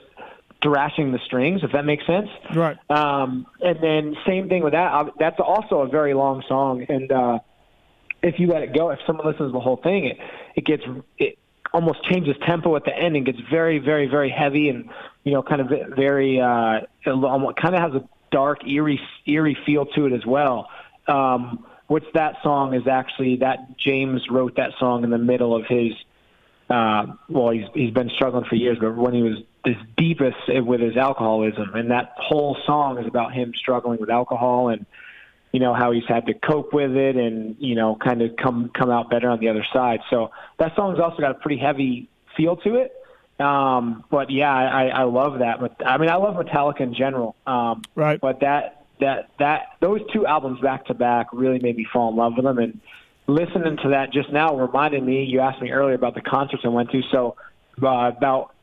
thrashing 0.64 1.12
the 1.12 1.20
strings, 1.26 1.62
if 1.62 1.70
that 1.72 1.84
makes 1.84 2.04
sense. 2.06 2.28
Right. 2.54 2.76
Um, 2.90 3.46
and 3.60 3.78
then 3.80 4.16
same 4.26 4.48
thing 4.48 4.64
with 4.64 4.72
that. 4.72 5.12
That's 5.18 5.38
also 5.38 5.82
a 5.82 5.88
very 5.88 6.14
long 6.14 6.42
song, 6.48 6.84
and 6.88 7.12
uh, 7.12 7.38
if 8.22 8.40
you 8.40 8.48
let 8.48 8.62
it 8.62 8.74
go, 8.74 8.90
if 8.90 8.98
someone 9.06 9.26
listens 9.26 9.50
to 9.50 9.52
the 9.52 9.60
whole 9.60 9.76
thing, 9.76 10.06
it 10.06 10.18
it 10.56 10.64
gets 10.64 10.82
it 11.18 11.38
almost 11.72 12.02
changes 12.04 12.34
tempo 12.46 12.74
at 12.76 12.84
the 12.84 12.96
end 12.96 13.16
and 13.16 13.26
gets 13.26 13.38
very, 13.50 13.78
very, 13.78 14.06
very 14.06 14.30
heavy 14.30 14.68
and 14.68 14.88
you 15.22 15.32
know 15.32 15.42
kind 15.42 15.60
of 15.60 15.68
very 15.94 16.40
uh, 16.40 16.80
it 17.04 17.56
kind 17.56 17.74
of 17.74 17.80
has 17.80 17.94
a 17.94 18.08
dark, 18.32 18.66
eerie, 18.66 19.00
eerie 19.26 19.56
feel 19.66 19.86
to 19.86 20.06
it 20.06 20.12
as 20.12 20.26
well. 20.26 20.68
Um, 21.06 21.66
which 21.86 22.04
that 22.14 22.36
song 22.42 22.72
is 22.72 22.88
actually 22.88 23.36
that 23.36 23.76
James 23.76 24.22
wrote 24.30 24.56
that 24.56 24.70
song 24.80 25.04
in 25.04 25.10
the 25.10 25.18
middle 25.18 25.54
of 25.54 25.66
his 25.66 25.92
uh, 26.70 27.06
well, 27.28 27.50
he's 27.50 27.66
he's 27.74 27.90
been 27.90 28.10
struggling 28.14 28.44
for 28.44 28.54
years, 28.54 28.78
but 28.80 28.96
when 28.96 29.12
he 29.12 29.22
was 29.22 29.38
his 29.64 29.76
deepest 29.96 30.36
with 30.48 30.80
his 30.80 30.96
alcoholism, 30.96 31.74
and 31.74 31.90
that 31.90 32.14
whole 32.16 32.56
song 32.66 32.98
is 32.98 33.06
about 33.06 33.32
him 33.32 33.52
struggling 33.56 34.00
with 34.00 34.10
alcohol 34.10 34.68
and 34.68 34.86
you 35.52 35.60
know 35.60 35.72
how 35.72 35.92
he's 35.92 36.06
had 36.08 36.26
to 36.26 36.34
cope 36.34 36.72
with 36.72 36.96
it 36.96 37.14
and 37.16 37.56
you 37.60 37.76
know 37.76 37.96
kind 37.96 38.22
of 38.22 38.36
come 38.36 38.70
come 38.74 38.90
out 38.90 39.08
better 39.08 39.30
on 39.30 39.38
the 39.38 39.48
other 39.48 39.64
side. 39.72 40.00
So 40.10 40.32
that 40.58 40.74
song's 40.74 40.98
also 40.98 41.18
got 41.18 41.30
a 41.30 41.34
pretty 41.34 41.58
heavy 41.58 42.08
feel 42.36 42.56
to 42.56 42.76
it. 42.76 42.92
Um, 43.40 44.04
but 44.10 44.30
yeah, 44.30 44.52
I, 44.52 44.86
I 44.88 45.02
love 45.04 45.40
that. 45.40 45.60
But 45.60 45.84
I 45.84 45.98
mean, 45.98 46.10
I 46.10 46.16
love 46.16 46.34
Metallica 46.34 46.80
in 46.80 46.94
general. 46.94 47.36
Um, 47.46 47.82
Right. 47.94 48.20
But 48.20 48.40
that 48.40 48.84
that 49.00 49.30
that 49.38 49.76
those 49.80 50.00
two 50.12 50.26
albums 50.26 50.60
back 50.60 50.86
to 50.86 50.94
back 50.94 51.28
really 51.32 51.58
made 51.58 51.76
me 51.76 51.86
fall 51.92 52.10
in 52.10 52.16
love 52.16 52.34
with 52.36 52.44
them. 52.44 52.58
And 52.58 52.80
listening 53.26 53.76
to 53.82 53.90
that 53.90 54.12
just 54.12 54.32
now 54.32 54.56
reminded 54.56 55.02
me. 55.02 55.24
You 55.24 55.40
asked 55.40 55.62
me 55.62 55.70
earlier 55.70 55.94
about 55.94 56.14
the 56.14 56.20
concerts 56.20 56.62
I 56.64 56.68
went 56.68 56.90
to. 56.90 57.02
So 57.10 57.36
uh, 57.82 58.12
about 58.16 58.53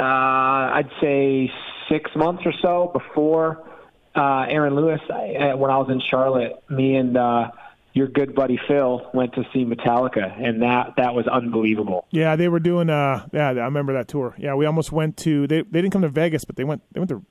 uh, 0.00 0.72
I'd 0.74 0.90
say 1.00 1.52
six 1.88 2.10
months 2.16 2.42
or 2.46 2.52
so 2.62 2.90
before 2.92 3.68
uh, 4.16 4.46
Aaron 4.48 4.74
Lewis, 4.74 5.00
I, 5.12 5.54
when 5.54 5.70
I 5.70 5.76
was 5.76 5.90
in 5.90 6.00
Charlotte, 6.00 6.52
me 6.70 6.96
and 6.96 7.16
uh, 7.16 7.50
your 7.92 8.08
good 8.08 8.34
buddy 8.34 8.58
Phil 8.66 9.08
went 9.12 9.34
to 9.34 9.44
see 9.52 9.64
Metallica, 9.64 10.42
and 10.42 10.62
that 10.62 10.94
that 10.96 11.14
was 11.14 11.26
unbelievable. 11.26 12.06
Yeah, 12.10 12.36
they 12.36 12.48
were 12.48 12.60
doing. 12.60 12.88
Uh, 12.88 13.26
yeah, 13.32 13.48
I 13.48 13.52
remember 13.52 13.92
that 13.92 14.08
tour. 14.08 14.34
Yeah, 14.38 14.54
we 14.54 14.66
almost 14.66 14.90
went 14.90 15.16
to. 15.18 15.46
They 15.46 15.62
they 15.62 15.82
didn't 15.82 15.92
come 15.92 16.02
to 16.02 16.08
Vegas, 16.08 16.44
but 16.44 16.56
they 16.56 16.64
went. 16.64 16.82
They 16.92 17.00
went 17.00 17.10
to 17.10 17.24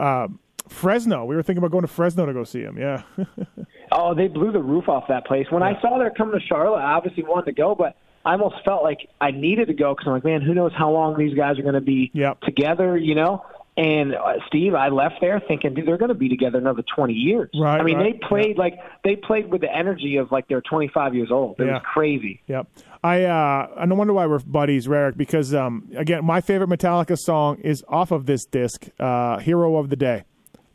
uh, 0.00 0.28
Fresno. 0.68 1.24
We 1.24 1.34
were 1.34 1.42
thinking 1.42 1.58
about 1.58 1.70
going 1.70 1.82
to 1.82 1.88
Fresno 1.88 2.26
to 2.26 2.32
go 2.32 2.44
see 2.44 2.62
them. 2.62 2.78
Yeah. 2.78 3.02
Oh, 3.92 4.14
they 4.14 4.26
blew 4.26 4.50
the 4.50 4.60
roof 4.60 4.88
off 4.88 5.04
that 5.08 5.26
place. 5.26 5.46
When 5.48 5.62
I 5.62 5.80
saw 5.80 5.96
they're 5.96 6.10
coming 6.10 6.38
to 6.38 6.44
Charlotte, 6.44 6.80
I 6.80 6.94
obviously 6.94 7.22
wanted 7.22 7.46
to 7.46 7.52
go, 7.52 7.76
but 7.76 7.96
I 8.26 8.32
almost 8.32 8.56
felt 8.64 8.82
like 8.82 9.08
I 9.20 9.30
needed 9.30 9.68
to 9.68 9.74
go 9.74 9.94
because 9.94 10.06
I'm 10.08 10.12
like, 10.14 10.24
man, 10.24 10.42
who 10.42 10.52
knows 10.52 10.72
how 10.76 10.90
long 10.90 11.16
these 11.16 11.34
guys 11.34 11.58
are 11.58 11.62
going 11.62 11.74
to 11.74 11.80
be 11.80 12.10
Yep. 12.12 12.40
together, 12.42 12.96
you 12.98 13.14
know? 13.14 13.44
And 13.78 14.14
uh, 14.14 14.34
Steve, 14.46 14.74
I 14.74 14.88
left 14.88 15.16
there 15.20 15.38
thinking, 15.38 15.74
dude, 15.74 15.86
they're 15.86 15.98
going 15.98 16.08
to 16.08 16.14
be 16.14 16.28
together 16.30 16.56
another 16.58 16.82
20 16.96 17.12
years. 17.12 17.50
Right, 17.54 17.78
I 17.78 17.84
mean, 17.84 17.98
right. 17.98 18.14
they 18.20 18.26
played 18.26 18.56
like 18.58 18.78
they 19.04 19.16
played 19.16 19.50
with 19.50 19.60
the 19.60 19.70
energy 19.74 20.16
of 20.16 20.32
like 20.32 20.48
they're 20.48 20.62
25 20.62 21.14
years 21.14 21.30
old. 21.30 21.60
It 21.60 21.66
Yeah. 21.66 21.72
was 21.74 21.82
crazy. 21.84 22.40
Yep. 22.48 22.68
I 23.04 23.24
uh 23.24 23.68
I 23.76 23.84
no 23.84 23.94
wonder 23.94 24.14
why 24.14 24.26
we're 24.26 24.38
buddies, 24.40 24.86
Rarick, 24.88 25.16
because 25.18 25.54
um 25.54 25.90
again, 25.94 26.24
my 26.24 26.40
favorite 26.40 26.70
Metallica 26.70 27.18
song 27.18 27.58
is 27.60 27.84
off 27.86 28.10
of 28.12 28.24
this 28.24 28.46
disc, 28.46 28.88
uh 28.98 29.38
Hero 29.40 29.76
of 29.76 29.90
the 29.90 29.96
Day. 29.96 30.24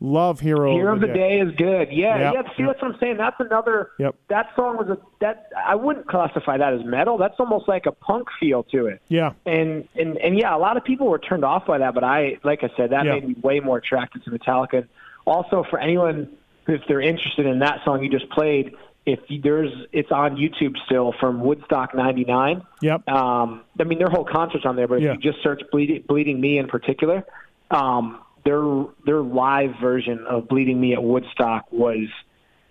Love 0.04 0.40
Hero, 0.40 0.72
Hero 0.74 0.94
of 0.94 1.00
the 1.00 1.06
Day 1.06 1.38
is 1.38 1.54
good. 1.54 1.92
Yeah, 1.92 2.32
Yep, 2.32 2.34
yeah. 2.34 2.42
See, 2.56 2.62
yep. 2.64 2.68
that's 2.70 2.82
what 2.82 2.92
I'm 2.94 2.98
saying. 2.98 3.16
That's 3.18 3.36
another. 3.38 3.90
Yep. 3.98 4.16
That 4.30 4.48
song 4.56 4.76
was 4.76 4.88
a 4.88 4.98
that 5.20 5.48
I 5.56 5.76
wouldn't 5.76 6.08
classify 6.08 6.56
that 6.58 6.72
as 6.74 6.84
metal. 6.84 7.18
That's 7.18 7.38
almost 7.38 7.68
like 7.68 7.86
a 7.86 7.92
punk 7.92 8.26
feel 8.40 8.64
to 8.64 8.86
it. 8.86 9.00
Yeah. 9.06 9.34
And 9.46 9.86
and 9.94 10.16
and 10.18 10.36
yeah, 10.36 10.56
a 10.56 10.58
lot 10.58 10.76
of 10.76 10.82
people 10.82 11.06
were 11.06 11.20
turned 11.20 11.44
off 11.44 11.66
by 11.66 11.78
that, 11.78 11.94
but 11.94 12.02
I, 12.02 12.38
like 12.42 12.64
I 12.64 12.70
said, 12.76 12.90
that 12.90 13.04
Yeah. 13.04 13.12
made 13.14 13.28
me 13.28 13.34
way 13.42 13.60
more 13.60 13.76
attracted 13.78 14.24
to 14.24 14.30
Metallica. 14.30 14.78
And 14.78 14.88
also, 15.24 15.64
for 15.70 15.78
anyone 15.78 16.30
if 16.66 16.80
they're 16.88 17.00
interested 17.00 17.46
in 17.46 17.60
that 17.60 17.78
song 17.84 18.02
you 18.02 18.10
just 18.10 18.28
played, 18.30 18.74
if 19.06 19.20
there's 19.42 19.70
it's 19.92 20.10
on 20.10 20.36
YouTube 20.36 20.76
still 20.84 21.12
from 21.20 21.40
Woodstock 21.40 21.94
'99. 21.94 22.62
Yep. 22.80 23.08
Um, 23.08 23.62
I 23.78 23.84
mean, 23.84 23.98
their 23.98 24.10
whole 24.10 24.24
concert's 24.24 24.64
on 24.66 24.74
there, 24.74 24.88
but 24.88 24.96
if 24.96 25.02
Yeah. 25.04 25.12
you 25.12 25.18
just 25.18 25.42
search 25.44 25.62
"Bleeding, 25.70 26.02
Bleeding 26.08 26.40
Me" 26.40 26.58
in 26.58 26.66
particular, 26.66 27.24
um, 27.70 28.18
their 28.44 28.84
their 29.06 29.20
live 29.20 29.70
version 29.80 30.24
of 30.28 30.48
"Bleeding 30.48 30.80
Me" 30.80 30.92
at 30.94 31.02
Woodstock 31.02 31.70
was 31.72 32.08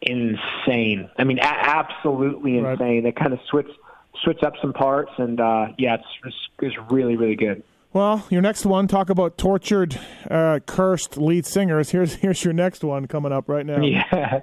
insane. 0.02 1.10
I 1.18 1.24
mean, 1.24 1.40
a- 1.40 1.44
absolutely 1.46 2.60
Right. 2.60 2.74
insane. 2.74 3.04
They 3.04 3.12
kind 3.12 3.34
of 3.34 3.40
switch 3.50 3.68
switch 4.24 4.44
up 4.44 4.54
some 4.62 4.74
parts, 4.74 5.12
and 5.18 5.40
uh, 5.40 5.68
yeah, 5.78 5.96
it's, 5.96 6.04
it's 6.26 6.36
it's 6.62 6.92
really 6.92 7.16
really 7.16 7.36
good. 7.36 7.64
Well, 7.94 8.26
your 8.30 8.42
next 8.42 8.66
one, 8.66 8.88
talk 8.88 9.10
about 9.10 9.38
tortured, 9.38 10.00
uh, 10.30 10.60
cursed 10.66 11.18
lead 11.18 11.46
singers. 11.46 11.90
Here's 11.92 12.16
here's 12.16 12.44
your 12.44 12.54
next 12.54 12.84
one 12.84 13.08
coming 13.08 13.32
up 13.32 13.48
right 13.50 13.66
now. 13.66 13.82
Yeah. 13.82 14.42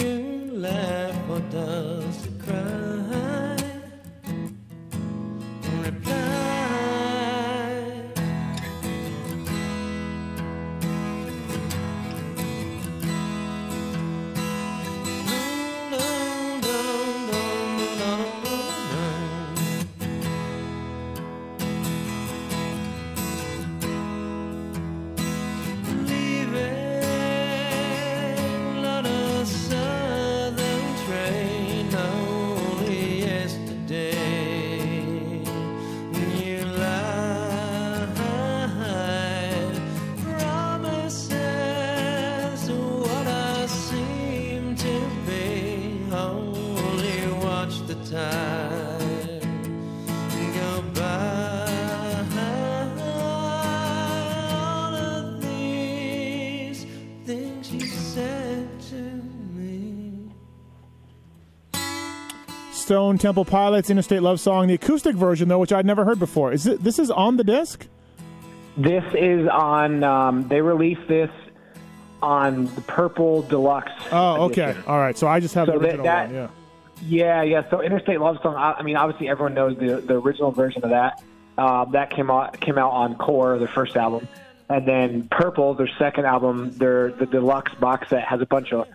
You 0.00 0.50
laugh 0.52 1.30
or 1.30 1.40
does 1.50 1.97
Stone 62.88 63.18
Temple 63.18 63.44
Pilots 63.44 63.90
Interstate 63.90 64.22
Love 64.22 64.40
Song, 64.40 64.66
the 64.66 64.72
acoustic 64.72 65.14
version 65.14 65.46
though, 65.46 65.58
which 65.58 65.74
I'd 65.74 65.84
never 65.84 66.06
heard 66.06 66.18
before. 66.18 66.52
Is 66.54 66.66
it, 66.66 66.82
this 66.82 66.98
is 66.98 67.10
on 67.10 67.36
the 67.36 67.44
disc? 67.44 67.86
This 68.78 69.04
is 69.12 69.46
on. 69.46 70.02
Um, 70.02 70.48
they 70.48 70.62
released 70.62 71.06
this 71.06 71.28
on 72.22 72.64
the 72.74 72.80
Purple 72.80 73.42
Deluxe. 73.42 73.92
Oh, 74.10 74.44
okay. 74.44 74.70
edition. 74.70 74.84
All 74.86 74.96
right. 74.96 75.18
So 75.18 75.26
I 75.26 75.38
just 75.38 75.54
have 75.54 75.66
So 75.66 75.72
the 75.72 75.78
that- 75.80 75.84
original 75.84 76.04
that- 76.06 76.26
one. 76.28 76.34
Yeah. 76.34 76.48
Yeah, 77.02 77.42
yeah. 77.42 77.68
So 77.70 77.82
Interstate 77.82 78.20
Love 78.22 78.38
Song. 78.42 78.54
I, 78.56 78.72
I 78.72 78.82
mean, 78.82 78.96
obviously 78.96 79.28
everyone 79.28 79.52
knows 79.52 79.76
the 79.76 80.00
the 80.00 80.14
original 80.18 80.50
version 80.50 80.82
of 80.82 80.88
that. 80.88 81.22
Uh, 81.58 81.84
that 81.90 82.08
came 82.08 82.30
out 82.30 82.58
came 82.58 82.78
out 82.78 82.92
on 82.92 83.16
Core, 83.16 83.58
their 83.58 83.68
first 83.68 83.96
album, 83.98 84.26
and 84.70 84.88
then 84.88 85.28
Purple, 85.30 85.74
their 85.74 85.90
second 85.98 86.24
album, 86.24 86.70
their 86.78 87.12
the 87.12 87.26
deluxe 87.26 87.74
box 87.74 88.08
set 88.08 88.22
has 88.24 88.40
a 88.40 88.46
bunch 88.46 88.72
of 88.72 88.88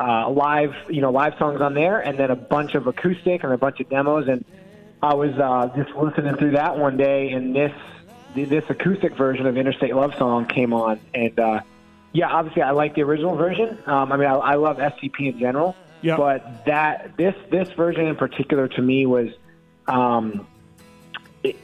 uh, 0.00 0.30
live, 0.30 0.74
you 0.88 1.00
know, 1.00 1.10
live 1.10 1.34
songs 1.38 1.60
on 1.60 1.74
there, 1.74 2.00
and 2.00 2.18
then 2.18 2.30
a 2.30 2.36
bunch 2.36 2.74
of 2.74 2.86
acoustic 2.86 3.42
and 3.44 3.52
a 3.52 3.58
bunch 3.58 3.80
of 3.80 3.88
demos. 3.88 4.28
And 4.28 4.44
I 5.02 5.14
was 5.14 5.32
uh, 5.38 5.70
just 5.76 5.94
listening 5.96 6.36
through 6.36 6.52
that 6.52 6.78
one 6.78 6.96
day, 6.96 7.30
and 7.30 7.54
this 7.54 7.72
this 8.34 8.64
acoustic 8.68 9.16
version 9.16 9.46
of 9.46 9.56
Interstate 9.56 9.94
Love 9.94 10.14
Song 10.16 10.46
came 10.46 10.72
on, 10.72 11.00
and 11.14 11.38
uh, 11.40 11.60
yeah, 12.12 12.28
obviously 12.28 12.62
I 12.62 12.70
like 12.70 12.94
the 12.94 13.02
original 13.02 13.36
version. 13.36 13.78
Um, 13.86 14.12
I 14.12 14.16
mean, 14.16 14.28
I, 14.28 14.34
I 14.34 14.54
love 14.54 14.76
STP 14.78 15.32
in 15.32 15.38
general, 15.38 15.74
Yeah. 16.02 16.16
but 16.16 16.64
that 16.66 17.16
this 17.16 17.34
this 17.50 17.68
version 17.72 18.06
in 18.06 18.16
particular 18.16 18.68
to 18.68 18.82
me 18.82 19.06
was, 19.06 19.30
um, 19.86 20.46
it, 21.42 21.56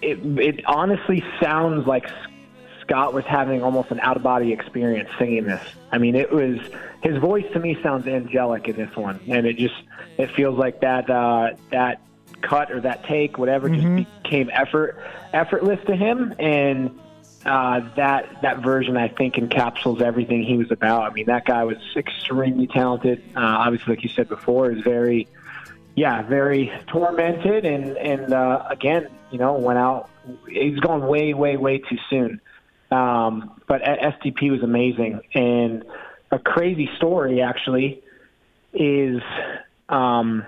it 0.00 0.18
it 0.38 0.64
honestly 0.66 1.22
sounds 1.42 1.86
like 1.86 2.08
Scott 2.88 3.12
was 3.12 3.24
having 3.26 3.62
almost 3.62 3.90
an 3.90 4.00
out 4.00 4.16
of 4.16 4.22
body 4.22 4.52
experience 4.52 5.10
singing 5.18 5.44
this. 5.44 5.62
I 5.92 5.98
mean, 5.98 6.14
it 6.14 6.32
was 6.32 6.58
his 7.02 7.18
voice 7.18 7.44
to 7.52 7.60
me 7.60 7.76
sounds 7.82 8.06
angelic 8.06 8.66
in 8.66 8.76
this 8.76 8.94
one, 8.96 9.20
and 9.28 9.46
it 9.46 9.58
just 9.58 9.74
it 10.16 10.30
feels 10.30 10.58
like 10.58 10.80
that 10.80 11.08
uh, 11.10 11.50
that 11.70 12.00
cut 12.40 12.70
or 12.70 12.80
that 12.80 13.04
take, 13.04 13.36
whatever, 13.36 13.68
just 13.68 14.22
became 14.22 14.50
effort 14.52 14.98
effortless 15.34 15.84
to 15.86 15.94
him, 15.94 16.34
and 16.38 16.98
uh, 17.44 17.80
that 17.96 18.40
that 18.40 18.60
version 18.60 18.96
I 18.96 19.08
think 19.08 19.34
encapsulates 19.34 20.00
everything 20.00 20.42
he 20.42 20.56
was 20.56 20.70
about. 20.70 21.10
I 21.10 21.12
mean, 21.12 21.26
that 21.26 21.44
guy 21.44 21.64
was 21.64 21.76
extremely 21.94 22.68
talented. 22.68 23.22
Uh, 23.36 23.40
obviously, 23.40 23.96
like 23.96 24.02
you 24.02 24.10
said 24.10 24.30
before, 24.30 24.70
is 24.70 24.82
very 24.82 25.28
yeah, 25.94 26.22
very 26.22 26.72
tormented, 26.86 27.66
and 27.66 27.98
and 27.98 28.32
uh, 28.32 28.64
again, 28.70 29.08
you 29.30 29.38
know, 29.38 29.54
went 29.58 29.78
out. 29.78 30.08
He's 30.48 30.78
gone 30.78 31.06
way, 31.06 31.34
way, 31.34 31.56
way 31.58 31.78
too 31.78 31.98
soon. 32.08 32.40
Um, 32.90 33.60
but 33.66 33.82
STP 33.82 34.50
was 34.50 34.62
amazing, 34.62 35.20
and 35.34 35.84
a 36.30 36.38
crazy 36.38 36.88
story 36.96 37.42
actually 37.42 38.02
is 38.72 39.20
um, 39.88 40.44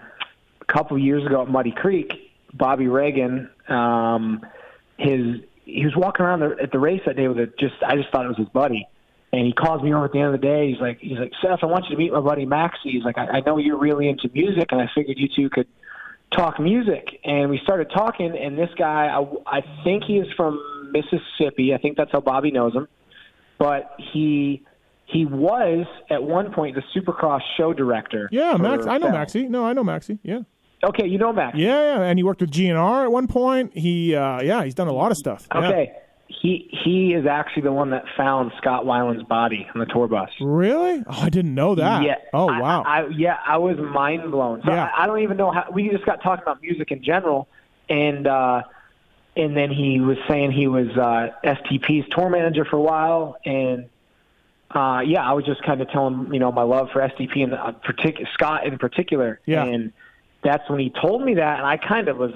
a 0.61 0.65
couple 0.65 0.99
years 0.99 1.25
ago 1.27 1.43
at 1.43 1.49
Muddy 1.49 1.73
Creek, 1.73 2.33
Bobby 2.55 2.89
Reagan, 2.89 3.51
um, 3.69 4.45
his 4.97 5.41
he 5.65 5.85
was 5.85 5.95
walking 5.97 6.25
around 6.25 6.41
the, 6.41 6.57
at 6.63 6.73
the 6.73 6.79
race 6.79 7.01
that 7.07 7.17
day 7.17 7.29
with 7.29 7.39
a 7.39 7.47
just 7.59 7.75
I 7.87 7.97
just 7.97 8.11
thought 8.11 8.25
it 8.25 8.29
was 8.29 8.39
his 8.39 8.49
buddy. 8.49 8.87
And 9.33 9.47
he 9.47 9.53
calls 9.53 9.81
me 9.81 9.95
over 9.95 10.07
at 10.07 10.13
the 10.13 10.19
end 10.19 10.35
of 10.35 10.41
the 10.41 10.45
day. 10.45 10.71
He's 10.73 10.81
like, 10.81 10.99
he's 10.99 11.19
like, 11.19 11.31
Seth, 11.41 11.61
I 11.63 11.67
want 11.67 11.85
you 11.85 11.91
to 11.91 11.97
meet 11.97 12.13
my 12.13 12.19
buddy 12.19 12.47
Maxie. 12.47 12.91
He's 12.91 13.05
like, 13.05 13.17
I, 13.17 13.39
I 13.39 13.41
know 13.41 13.59
you're 13.59 13.79
really 13.79 14.09
into 14.09 14.29
music, 14.35 14.73
and 14.73 14.81
I 14.81 14.91
figured 14.93 15.19
you 15.19 15.29
two 15.29 15.49
could 15.49 15.69
talk 16.33 16.59
music. 16.59 17.21
And 17.23 17.49
we 17.49 17.61
started 17.63 17.91
talking. 17.95 18.37
And 18.37 18.59
this 18.59 18.71
guy, 18.77 19.07
I, 19.07 19.59
I 19.59 19.61
think 19.85 20.03
he 20.03 20.19
is 20.19 20.27
from 20.37 20.61
Mississippi. 20.93 21.75
I 21.75 21.79
think 21.79 21.97
that's 21.97 22.13
how 22.13 22.21
Bobby 22.21 22.51
knows 22.51 22.75
him. 22.75 22.89
But 23.59 23.95
he 24.13 24.65
he 25.07 25.27
was 25.27 25.87
at 26.09 26.23
one 26.23 26.53
point 26.53 26.77
the 26.77 26.83
Supercross 26.99 27.41
show 27.57 27.73
director. 27.73 28.29
Yeah, 28.33 28.57
Max. 28.57 28.87
I 28.87 28.99
know 28.99 29.07
Bell. 29.09 29.13
Maxie. 29.17 29.49
No, 29.49 29.65
I 29.67 29.73
know 29.73 29.85
Maxie. 29.85 30.19
Yeah. 30.23 30.41
Okay, 30.83 31.07
you 31.07 31.19
know 31.19 31.33
Max. 31.33 31.59
Yeah, 31.59 31.97
yeah. 31.99 32.03
And 32.05 32.19
he 32.19 32.23
worked 32.23 32.41
with 32.41 32.51
GNR 32.51 33.05
at 33.05 33.13
one 33.13 33.27
point. 33.27 33.77
He, 33.77 34.15
uh, 34.15 34.41
yeah, 34.41 34.65
he's 34.65 34.75
done 34.75 34.89
a 34.89 34.93
lot 34.93 35.11
of 35.11 35.19
stuff. 35.19 35.47
Yeah. 35.55 35.69
Okay. 35.69 35.93
He 36.29 36.71
he 36.85 37.13
is 37.13 37.27
actually 37.27 37.63
the 37.63 37.73
one 37.73 37.91
that 37.91 38.05
found 38.17 38.53
Scott 38.57 38.87
Weiland's 38.87 39.25
body 39.25 39.67
on 39.75 39.81
the 39.81 39.87
tour 39.87 40.07
bus. 40.09 40.31
Really? 40.41 41.03
Oh, 41.07 41.21
I 41.23 41.29
didn't 41.29 41.55
know 41.55 41.75
that. 41.75 42.03
Yeah. 42.05 42.15
Oh, 42.33 42.49
I- 42.49 42.61
wow. 42.61 42.83
I, 42.87 43.09
yeah, 43.09 43.37
I 43.47 43.59
was 43.59 43.77
mind 43.79 44.31
blown. 44.31 44.63
So 44.65 44.71
Yeah. 44.71 44.89
I, 44.97 45.03
I 45.03 45.07
don't 45.07 45.21
even 45.21 45.37
know 45.37 45.51
how. 45.51 45.67
We 45.73 45.89
just 45.91 46.07
got 46.07 46.23
talking 46.23 46.43
about 46.43 46.63
music 46.63 46.93
in 46.93 47.03
general, 47.03 47.49
and 47.91 48.27
uh, 48.29 48.63
and 49.37 49.57
then 49.57 49.71
he 49.71 50.01
was 50.01 50.19
saying 50.29 50.53
he 50.53 50.67
was 50.67 50.89
uh, 50.97 51.29
STP's 51.45 52.09
tour 52.11 52.29
manager 52.31 52.65
for 52.65 52.77
a 52.77 52.81
while, 52.83 53.37
and 53.45 53.89
uh, 54.71 55.03
yeah, 55.05 55.29
I 55.29 55.33
was 55.33 55.45
just 55.45 55.63
kind 55.63 55.81
of 55.81 55.91
telling 55.91 56.15
him, 56.27 56.35
you 56.35 56.41
know 56.41 56.53
my 56.53 56.63
love 56.63 56.91
for 56.93 57.01
STP 57.01 57.43
and 57.43 57.55
uh, 57.55 57.73
partic- 57.85 58.27
Scott 58.35 58.67
in 58.67 58.79
particular, 58.79 59.41
Yeah. 59.47 59.65
and 59.65 59.93
that's 60.43 60.69
when 60.71 60.81
he 60.81 60.91
told 60.91 61.23
me 61.23 61.35
that, 61.35 61.59
and 61.59 61.67
I 61.67 61.77
kind 61.77 62.09
of 62.09 62.17
was. 62.19 62.33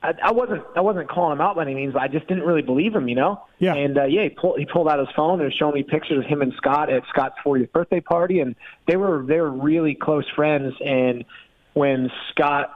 I, 0.00 0.14
I 0.22 0.30
wasn't. 0.30 0.62
I 0.76 0.80
wasn't 0.80 1.08
calling 1.08 1.32
him 1.32 1.40
out 1.40 1.56
by 1.56 1.62
any 1.62 1.74
means, 1.74 1.92
but 1.92 2.02
I 2.02 2.06
just 2.08 2.28
didn't 2.28 2.44
really 2.44 2.62
believe 2.62 2.94
him, 2.94 3.08
you 3.08 3.16
know. 3.16 3.42
Yeah. 3.58 3.74
And 3.74 3.98
uh, 3.98 4.04
yeah, 4.04 4.22
he 4.24 4.28
pulled 4.28 4.56
he 4.58 4.64
pulled 4.64 4.86
out 4.88 5.00
his 5.00 5.08
phone 5.16 5.40
and 5.40 5.52
showing 5.52 5.74
me 5.74 5.82
pictures 5.82 6.18
of 6.18 6.24
him 6.24 6.40
and 6.40 6.52
Scott 6.56 6.88
at 6.88 7.02
Scott's 7.08 7.34
40th 7.44 7.72
birthday 7.72 8.00
party, 8.00 8.38
and 8.38 8.54
they 8.86 8.94
were 8.96 9.24
they 9.26 9.40
were 9.40 9.50
really 9.50 9.96
close 9.96 10.24
friends. 10.36 10.74
And 10.84 11.24
when 11.74 12.10
Scott, 12.30 12.70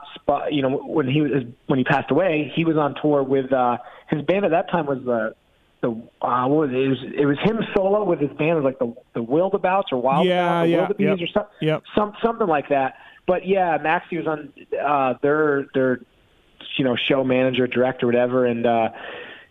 you 0.49 0.61
know, 0.61 0.69
when 0.69 1.07
he 1.07 1.21
was 1.21 1.43
when 1.67 1.79
he 1.79 1.85
passed 1.85 2.11
away, 2.11 2.51
he 2.55 2.65
was 2.65 2.77
on 2.77 2.95
tour 3.01 3.23
with 3.23 3.51
uh, 3.51 3.77
his 4.09 4.21
band 4.23 4.45
at 4.45 4.51
that 4.51 4.69
time 4.71 4.85
was 4.85 4.99
the 5.03 5.35
the 5.81 5.89
uh, 6.21 6.47
what 6.47 6.67
was 6.67 6.69
it? 6.71 6.77
It 6.77 6.89
was, 6.89 6.97
it 7.03 7.25
was 7.25 7.37
him 7.43 7.59
solo 7.75 8.03
with 8.03 8.19
his 8.19 8.29
band, 8.29 8.51
it 8.51 8.61
was 8.61 8.63
like 8.63 8.79
the 8.79 8.95
the 9.13 9.23
Wildabouts 9.23 9.91
or 9.91 10.01
Wild 10.01 10.25
Yeah, 10.25 10.63
yeah, 10.63 10.77
Wildebeest 10.77 11.19
yep, 11.19 11.29
or 11.29 11.31
something, 11.33 11.55
yep. 11.61 11.83
some 11.95 12.13
something 12.23 12.47
like 12.47 12.69
that. 12.69 12.95
But 13.27 13.45
yeah, 13.47 13.77
Maxie 13.81 14.17
was 14.17 14.27
on 14.27 14.53
uh, 14.81 15.15
their 15.21 15.67
their 15.73 15.99
you 16.77 16.85
know 16.85 16.95
show 16.95 17.23
manager, 17.23 17.67
director, 17.67 18.05
whatever, 18.05 18.45
and 18.45 18.65
uh, 18.65 18.89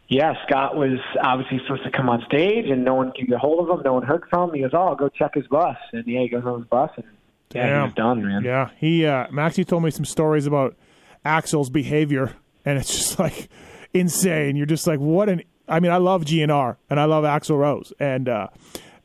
yeah, 0.08 0.34
Scott 0.46 0.76
was 0.76 0.98
obviously 1.22 1.60
supposed 1.64 1.84
to 1.84 1.90
come 1.90 2.08
on 2.08 2.22
stage, 2.26 2.68
and 2.68 2.84
no 2.84 2.94
one 2.94 3.12
could 3.12 3.26
get 3.26 3.36
a 3.36 3.38
hold 3.38 3.68
of 3.68 3.78
him. 3.78 3.82
No 3.84 3.94
one 3.94 4.02
heard 4.02 4.24
from 4.28 4.50
him. 4.50 4.56
He 4.56 4.62
goes, 4.62 4.72
"Oh, 4.72 4.88
I'll 4.88 4.96
go 4.96 5.08
check 5.08 5.34
his 5.34 5.46
bus," 5.46 5.76
and 5.92 6.06
yeah, 6.06 6.20
he 6.20 6.28
goes 6.28 6.44
on 6.44 6.60
his 6.60 6.68
bus, 6.68 6.90
and 6.96 7.06
yeah, 7.54 7.66
Damn. 7.66 7.80
he 7.80 7.84
was 7.84 7.94
done, 7.94 8.24
man. 8.26 8.44
Yeah, 8.44 8.70
he 8.78 9.06
uh, 9.06 9.26
Maxie 9.30 9.64
told 9.64 9.82
me 9.82 9.90
some 9.90 10.04
stories 10.04 10.46
about 10.46 10.76
Axl's 11.24 11.70
behavior, 11.70 12.34
and 12.64 12.78
it's 12.78 12.92
just 12.96 13.18
like 13.18 13.48
insane. 13.94 14.56
You're 14.56 14.66
just 14.66 14.86
like, 14.86 15.00
what 15.00 15.28
an. 15.28 15.42
I 15.68 15.80
mean, 15.80 15.92
I 15.92 15.98
love 15.98 16.24
GNR 16.24 16.76
and 16.90 16.98
I 16.98 17.04
love 17.04 17.24
Axl 17.24 17.56
Rose, 17.58 17.92
and 17.98 18.28
uh, 18.28 18.48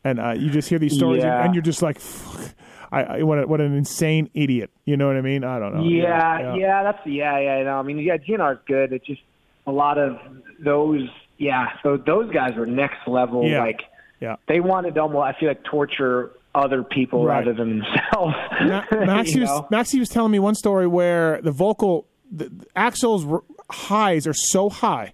and 0.03 0.19
uh, 0.19 0.31
you 0.31 0.49
just 0.49 0.69
hear 0.69 0.79
these 0.79 0.95
stories, 0.95 1.23
and, 1.23 1.31
Yeah. 1.31 1.45
and 1.45 1.53
you're 1.53 1.61
just 1.61 1.81
like, 1.81 1.99
Fuck, 1.99 2.53
I, 2.91 3.03
I 3.03 3.23
what 3.23 3.39
a, 3.39 3.47
what 3.47 3.61
an 3.61 3.75
insane 3.75 4.29
idiot. 4.33 4.71
You 4.85 4.97
know 4.97 5.07
what 5.07 5.15
I 5.17 5.21
mean? 5.21 5.43
I 5.43 5.59
don't 5.59 5.75
know. 5.75 5.83
Yeah, 5.83 6.55
yeah, 6.55 6.83
that's 6.83 7.05
yeah, 7.05 7.39
yeah. 7.39 7.63
No, 7.63 7.79
I 7.79 7.83
mean, 7.83 7.99
yeah, 7.99 8.17
GNR's 8.17 8.59
good. 8.65 8.91
It's 8.93 9.05
just 9.05 9.21
a 9.65 9.71
lot 9.71 9.97
of 9.97 10.17
those. 10.59 11.07
Yeah, 11.37 11.67
so 11.83 11.97
those 11.97 12.31
guys 12.33 12.55
were 12.57 12.65
next 12.65 13.07
level. 13.07 13.47
Yeah. 13.47 13.59
Like 13.61 13.81
yeah. 14.19 14.37
they 14.47 14.59
wanted 14.59 14.97
almost, 14.97 15.23
I 15.23 15.39
feel 15.39 15.49
like, 15.49 15.63
torture 15.63 16.31
other 16.57 16.83
people 16.83 17.25
Right. 17.25 17.39
rather 17.45 17.53
than 17.53 17.79
themselves. 17.79 18.35
Ma- 18.61 18.83
Maxie, 18.91 19.33
You 19.39 19.41
was. 19.45 19.63
Maxie 19.71 19.99
was 19.99 20.09
telling 20.09 20.31
me 20.31 20.39
one 20.39 20.55
story 20.55 20.87
where 20.87 21.41
the 21.41 21.51
vocal, 21.51 22.07
the, 22.31 22.49
the 22.49 22.65
Axl's 22.75 23.25
r- 23.25 23.43
highs 23.71 24.25
are 24.27 24.33
so 24.33 24.69
high, 24.69 25.13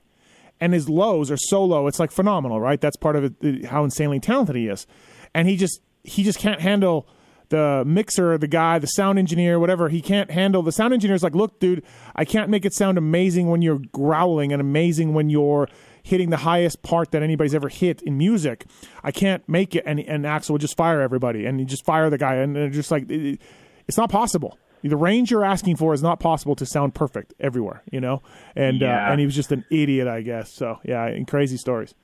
and 0.59 0.73
his 0.73 0.87
lows 0.89 1.29
are 1.29 1.37
so 1.37 1.63
low. 1.63 1.87
It's 1.87 1.99
like 1.99 2.11
phenomenal, 2.11 2.59
right? 2.61 2.79
That's 2.79 2.95
part 2.95 3.15
of 3.15 3.35
it, 3.43 3.65
how 3.65 3.83
insanely 3.83 4.19
talented 4.19 4.55
he 4.55 4.67
is, 4.67 4.87
and 5.33 5.47
he 5.47 5.57
just 5.57 5.81
he 6.03 6.23
just 6.23 6.39
can't 6.39 6.59
handle 6.61 7.07
the 7.49 7.83
mixer, 7.85 8.37
the 8.37 8.47
guy, 8.47 8.79
the 8.79 8.87
sound 8.87 9.19
engineer, 9.19 9.59
whatever. 9.59 9.89
He 9.89 10.01
can't 10.01 10.31
handle 10.31 10.63
the 10.63 10.71
sound 10.71 10.91
engineer's 10.93 11.21
like, 11.21 11.35
look, 11.35 11.59
dude, 11.59 11.83
I 12.15 12.25
can't 12.25 12.49
make 12.49 12.65
it 12.65 12.73
sound 12.73 12.97
amazing 12.97 13.47
when 13.47 13.61
you're 13.61 13.79
growling 13.91 14.51
and 14.51 14.59
amazing 14.59 15.13
when 15.13 15.29
you're 15.29 15.67
hitting 16.03 16.29
the 16.29 16.37
highest 16.37 16.83
part 16.83 17.11
that 17.11 17.23
anybody's 17.23 17.55
ever 17.55 17.69
hit 17.69 18.01
in 18.01 18.17
music. 18.17 18.65
I 19.03 19.11
can't 19.11 19.47
make 19.49 19.75
it, 19.75 19.83
and 19.85 19.99
and 20.01 20.25
Axl 20.25 20.51
would 20.51 20.61
just 20.61 20.77
fire 20.77 21.01
everybody, 21.01 21.45
and 21.45 21.59
he 21.59 21.65
just 21.65 21.83
fire 21.85 22.09
the 22.09 22.17
guy, 22.17 22.35
and 22.35 22.55
they're 22.55 22.69
just 22.69 22.91
like, 22.91 23.09
it, 23.09 23.39
it's 23.87 23.97
not 23.97 24.09
possible. 24.09 24.57
The 24.85 24.97
range 24.97 25.31
you're 25.31 25.45
asking 25.45 25.77
for 25.77 25.93
is 25.93 26.03
not 26.03 26.19
possible 26.19 26.55
to 26.57 26.65
sound 26.65 26.93
perfect 26.93 27.33
everywhere, 27.39 27.83
you 27.89 28.01
know. 28.01 28.21
And 28.53 28.81
Yeah. 28.81 29.07
uh, 29.07 29.11
and 29.11 29.19
he 29.21 29.25
was 29.25 29.33
just 29.33 29.53
an 29.53 29.63
idiot, 29.71 30.09
I 30.09 30.21
guess. 30.21 30.51
So 30.51 30.79
yeah, 30.83 31.05
and 31.05 31.25
crazy 31.25 31.55
stories. 31.55 31.95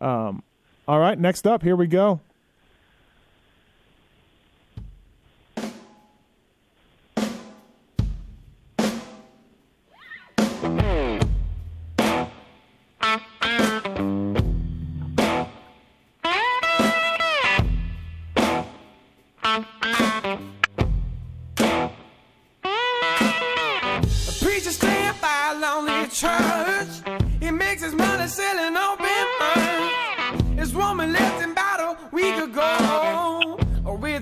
Um, 0.00 0.44
all 0.86 1.00
right, 1.00 1.18
next 1.18 1.46
up, 1.48 1.62
here 1.64 1.74
we 1.76 1.88
go. 1.88 2.20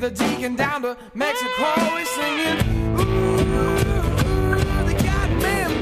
With 0.01 0.13
a 0.13 0.15
deacon 0.15 0.55
down 0.55 0.83
to 0.83 0.97
Mexico. 1.15 1.75
He's 1.97 2.09
singing, 2.11 2.59
Ooh, 3.01 3.37
the 4.87 4.95
God 5.05 5.29
blues. 5.41 5.79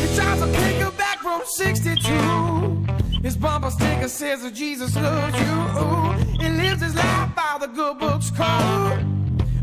He 0.00 0.06
drives 0.16 0.42
a 0.42 0.46
pickup 0.46 0.96
back 0.96 1.18
from 1.20 1.42
62. 1.44 2.12
His 3.22 3.36
bumper 3.36 3.70
sticker 3.70 4.08
says 4.08 4.42
that 4.42 4.54
Jesus 4.54 4.96
loves 4.96 5.38
you. 5.38 6.40
He 6.40 6.48
lives 6.48 6.82
his 6.82 6.94
life 6.96 7.34
by 7.36 7.58
the 7.60 7.68
good 7.68 7.98
book's 7.98 8.30
code. 8.30 9.13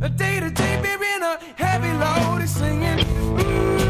A 0.03 0.09
day 0.09 0.39
to 0.39 0.49
day, 0.49 0.81
in 1.15 1.21
a 1.21 1.37
heavy 1.55 1.93
load. 1.93 2.41
He's 2.41 2.49
singing, 2.49 2.99
Ooh, 2.99 3.83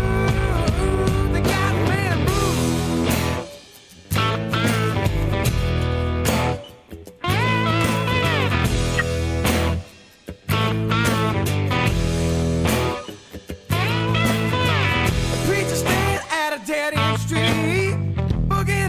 the 1.31 1.39
God 1.39 1.75
man 1.87 2.25
blues. 2.25 3.07
A 15.31 15.37
preacher 15.47 15.75
stand 15.75 16.21
at 16.29 16.53
a 16.53 16.59
dead 16.67 16.93
end 16.93 17.19
street, 17.21 17.95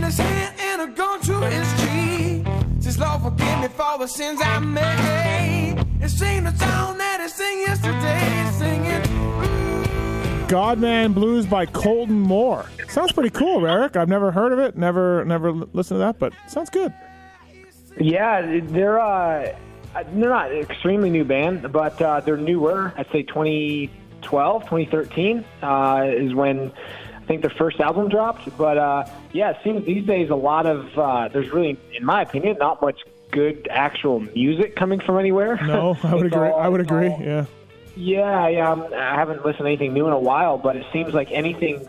his 0.03 0.19
hand 0.19 0.55
and 0.59 0.83
a 0.83 0.87
gun 0.89 1.21
to 1.21 1.39
his. 1.49 1.73
Says, 2.83 2.99
Lord, 2.99 3.23
forgive 3.23 3.61
me 3.61 3.69
for 3.69 3.99
the 3.99 4.09
sins 4.09 4.41
I 4.43 4.59
made. 4.59 5.72
And 6.03 6.11
sing 6.11 6.43
the 6.43 6.51
song 6.57 6.99
that 6.99 7.21
he 7.21 7.29
sang 7.29 7.61
yesterday, 7.61 8.51
singing. 8.59 10.49
Godman 10.49 11.13
Blues 11.13 11.47
by 11.47 11.65
Kolton 11.65 12.19
Moore. 12.19 12.67
Sounds 12.89 13.13
pretty 13.13 13.31
cool, 13.31 13.65
Eric. 13.65 13.97
I've 13.97 14.09
never 14.09 14.33
heard 14.33 14.53
of 14.53 14.59
it, 14.59 14.77
never 14.77 15.25
never 15.25 15.53
listened 15.53 15.95
to 15.95 15.99
that, 15.99 16.19
but 16.19 16.33
sounds 16.49 16.71
good. 16.71 16.93
Yeah, 18.01 18.61
they're 18.65 18.99
uh, 18.99 19.57
they're 19.95 20.29
not 20.29 20.51
an 20.51 20.59
extremely 20.59 21.09
new 21.09 21.25
band, 21.25 21.71
but 21.71 22.03
uh, 22.03 22.19
they're 22.19 22.37
newer. 22.37 22.93
I'd 22.97 23.07
say 23.13 23.23
2012, 23.23 24.63
2013 24.65 25.45
uh, 25.63 26.05
is 26.09 26.35
when 26.35 26.73
I 27.17 27.25
think 27.27 27.43
their 27.43 27.55
first 27.57 27.79
album 27.79 28.09
dropped. 28.09 28.59
But 28.59 28.77
uh, 28.77 29.05
yeah, 29.33 29.51
it 29.51 29.59
seems 29.63 29.87
these 29.87 30.05
days 30.05 30.31
a 30.31 30.35
lot 30.35 30.67
of 30.67 30.99
uh, 30.99 31.29
there's 31.29 31.53
really, 31.53 31.79
in 31.95 32.05
my 32.05 32.23
opinion, 32.23 32.57
not 32.59 32.83
much 32.83 32.99
good 33.33 33.67
actual 33.71 34.21
music 34.21 34.77
coming 34.77 35.01
from 35.01 35.19
anywhere. 35.19 35.59
No, 35.67 35.97
I 36.05 36.15
would 36.15 36.27
agree. 36.27 36.49
all- 36.49 36.61
I 36.61 36.69
would 36.69 36.81
agree. 36.81 37.09
all- 37.09 37.21
Yeah. 37.21 37.45
yeah, 37.97 38.49
yeah. 38.49 38.71
I'm, 38.71 38.83
I 38.95 39.15
haven't 39.17 39.45
listened 39.45 39.65
to 39.65 39.67
anything 39.67 39.93
new 39.93 40.07
in 40.07 40.13
a 40.13 40.19
while, 40.19 40.59
but 40.59 40.77
it 40.77 40.87
seems 40.93 41.13
like 41.13 41.33
anything 41.33 41.85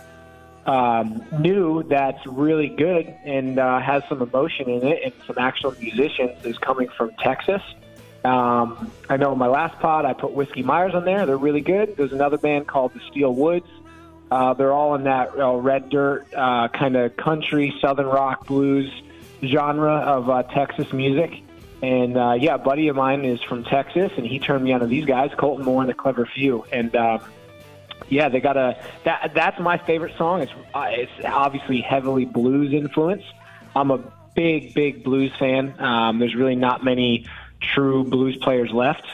um, 0.65 1.21
new 1.39 1.83
that's 1.83 2.25
really 2.25 2.69
good 2.69 3.13
and 3.25 3.59
uh, 3.59 3.79
has 3.79 4.01
some 4.07 4.21
emotion 4.21 4.69
in 4.69 4.87
it 4.87 5.01
and 5.03 5.13
some 5.27 5.37
actual 5.37 5.75
musicians 5.79 6.43
is 6.45 6.57
coming 6.57 6.87
from 6.97 7.11
Texas. 7.21 7.61
Um, 8.23 8.89
I 9.09 9.17
know 9.17 9.33
in 9.33 9.37
my 9.37 9.47
last 9.47 9.77
pod 9.79 10.05
I 10.05 10.13
put 10.13 10.31
Whiskey 10.31 10.63
Myers 10.63 10.95
on 10.95 11.03
there. 11.03 11.25
They're 11.25 11.35
really 11.37 11.59
good. 11.59 11.97
There's 11.97 12.13
another 12.13 12.37
band 12.37 12.67
called 12.67 12.93
the 12.93 13.01
Steel 13.11 13.33
Woods. 13.35 13.67
Uh, 14.31 14.53
they're 14.53 14.71
all 14.71 14.95
in 14.95 15.03
that 15.03 15.37
uh, 15.37 15.53
red 15.57 15.89
dirt 15.89 16.25
uh, 16.33 16.69
kind 16.69 16.95
of 16.95 17.15
country, 17.17 17.73
southern 17.81 18.05
rock, 18.07 18.47
blues 18.47 18.89
genre 19.45 19.97
of 19.97 20.29
uh, 20.29 20.43
Texas 20.43 20.91
music. 20.93 21.31
And 21.81 22.17
uh, 22.17 22.33
yeah, 22.39 22.55
a 22.55 22.57
buddy 22.57 22.87
of 22.87 22.95
mine 22.95 23.25
is 23.25 23.41
from 23.43 23.65
Texas, 23.65 24.11
and 24.15 24.25
he 24.25 24.39
turned 24.39 24.63
me 24.63 24.71
on 24.71 24.79
to 24.79 24.87
these 24.87 25.05
guys, 25.05 25.31
Kolton 25.37 25.65
Moore 25.65 25.81
and 25.81 25.89
the 25.89 25.93
Clever 25.93 26.25
Few. 26.25 26.63
And 26.71 26.95
um, 26.95 27.21
yeah, 28.07 28.29
they 28.29 28.39
got 28.39 28.55
a 28.55 28.81
that. 29.03 29.33
That's 29.33 29.59
my 29.59 29.77
favorite 29.77 30.15
song. 30.17 30.41
It's 30.41 30.51
uh, 30.73 30.87
it's 30.89 31.11
obviously 31.25 31.81
heavily 31.81 32.25
blues 32.25 32.73
influence. 32.73 33.23
I'm 33.75 33.91
a 33.91 33.99
big 34.35 34.73
big 34.73 35.03
blues 35.03 35.31
fan. 35.37 35.79
Um, 35.79 36.19
there's 36.19 36.35
really 36.35 36.55
not 36.55 36.85
many 36.85 37.27
true 37.59 38.03
blues 38.03 38.37
players 38.37 38.71
left, 38.71 39.05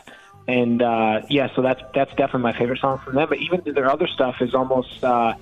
and 0.48 0.82
uh, 0.82 1.22
yeah, 1.30 1.54
so 1.56 1.62
that's 1.62 1.82
that's 1.96 2.12
definitely 2.12 2.42
my 2.42 2.58
favorite 2.58 2.80
song 2.80 3.00
from 3.00 3.16
them. 3.16 3.30
But 3.30 3.40
even 3.40 3.62
their 3.66 3.90
other 3.90 4.08
stuff 4.08 4.36
is 4.42 4.54
almost 4.54 5.04
uh, 5.04 5.34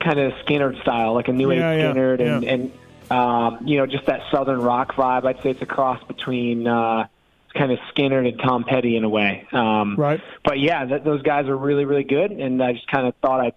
kind 0.00 0.18
of 0.18 0.32
Skinner 0.44 0.78
style, 0.82 1.14
like 1.14 1.28
a 1.28 1.32
new 1.32 1.50
age 1.50 1.60
Yeah, 1.60 1.72
yeah, 1.72 2.36
and 2.36 2.44
and 2.44 2.72
um, 3.10 3.58
you 3.66 3.78
know 3.78 3.86
just 3.86 4.06
that 4.06 4.20
southern 4.30 4.60
rock 4.60 4.94
vibe. 4.94 5.24
I'd 5.26 5.42
say 5.42 5.50
it's 5.50 5.62
a 5.62 5.66
cross 5.66 6.02
between. 6.04 6.66
Uh, 6.66 7.06
Kind 7.54 7.72
of 7.72 7.78
Skinner 7.88 8.18
and 8.18 8.38
Tom 8.38 8.64
Petty 8.64 8.98
in 8.98 9.04
a 9.04 9.08
way, 9.08 9.46
um, 9.50 9.96
Right. 9.96 10.20
but 10.44 10.58
yeah, 10.60 10.84
th- 10.84 11.04
those 11.04 11.22
guys 11.22 11.46
are 11.48 11.56
really, 11.56 11.86
really 11.86 12.04
good, 12.04 12.30
and 12.30 12.62
I 12.62 12.74
just 12.74 12.86
kind 12.86 13.06
of 13.06 13.14
thought 13.22 13.40
I'd 13.40 13.54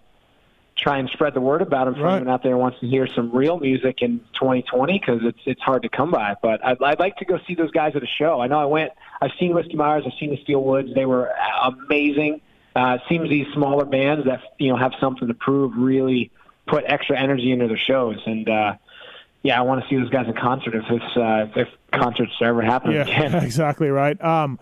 try 0.74 0.96
and 0.96 1.10
spread 1.10 1.34
the 1.34 1.40
word 1.42 1.60
about 1.60 1.84
them 1.84 1.96
for 1.96 2.04
Right. 2.04 2.14
anyone 2.16 2.32
out 2.32 2.42
there 2.42 2.52
who 2.52 2.58
wants 2.58 2.80
to 2.80 2.86
hear 2.86 3.06
some 3.08 3.30
real 3.30 3.60
music 3.60 4.00
in 4.00 4.20
2020 4.40 4.98
because 4.98 5.20
it's 5.22 5.40
it's 5.44 5.60
hard 5.60 5.82
to 5.82 5.90
come 5.90 6.10
by. 6.12 6.34
But 6.40 6.64
I'd, 6.64 6.82
I'd 6.82 6.98
like 6.98 7.16
to 7.18 7.26
go 7.26 7.38
see 7.46 7.54
those 7.54 7.72
guys 7.72 7.94
at 7.94 8.02
a 8.02 8.06
show. 8.06 8.40
I 8.40 8.46
know 8.46 8.58
I 8.58 8.64
went. 8.64 8.92
I've 9.20 9.32
seen 9.38 9.52
Whiskey 9.54 9.74
Myers. 9.76 10.04
I've 10.06 10.14
seen 10.18 10.30
the 10.30 10.38
Steel 10.44 10.62
Woods. 10.64 10.94
They 10.94 11.04
were 11.04 11.30
amazing. 11.62 12.40
Uh, 12.74 12.96
it 12.98 13.02
seems 13.06 13.28
these 13.28 13.48
smaller 13.52 13.84
bands 13.84 14.24
that 14.24 14.40
you 14.58 14.70
know 14.70 14.78
have 14.78 14.92
something 14.98 15.28
to 15.28 15.34
prove 15.34 15.72
really 15.76 16.30
put 16.66 16.84
extra 16.86 17.18
energy 17.20 17.52
into 17.52 17.68
their 17.68 17.76
shows, 17.76 18.16
and 18.24 18.48
uh, 18.48 18.74
yeah, 19.42 19.58
I 19.58 19.62
want 19.62 19.82
to 19.82 19.88
see 19.88 19.96
those 19.96 20.10
guys 20.10 20.26
in 20.26 20.34
concert 20.34 20.74
if 20.74 20.84
it's, 20.90 21.16
uh, 21.16 21.46
if 21.60 21.68
concerts 21.92 22.32
ever 22.42 22.62
happen 22.62 22.92
Yeah, 22.92 23.02
again. 23.02 23.34
exactly 23.44 23.88
right. 23.88 24.22
Um, 24.22 24.58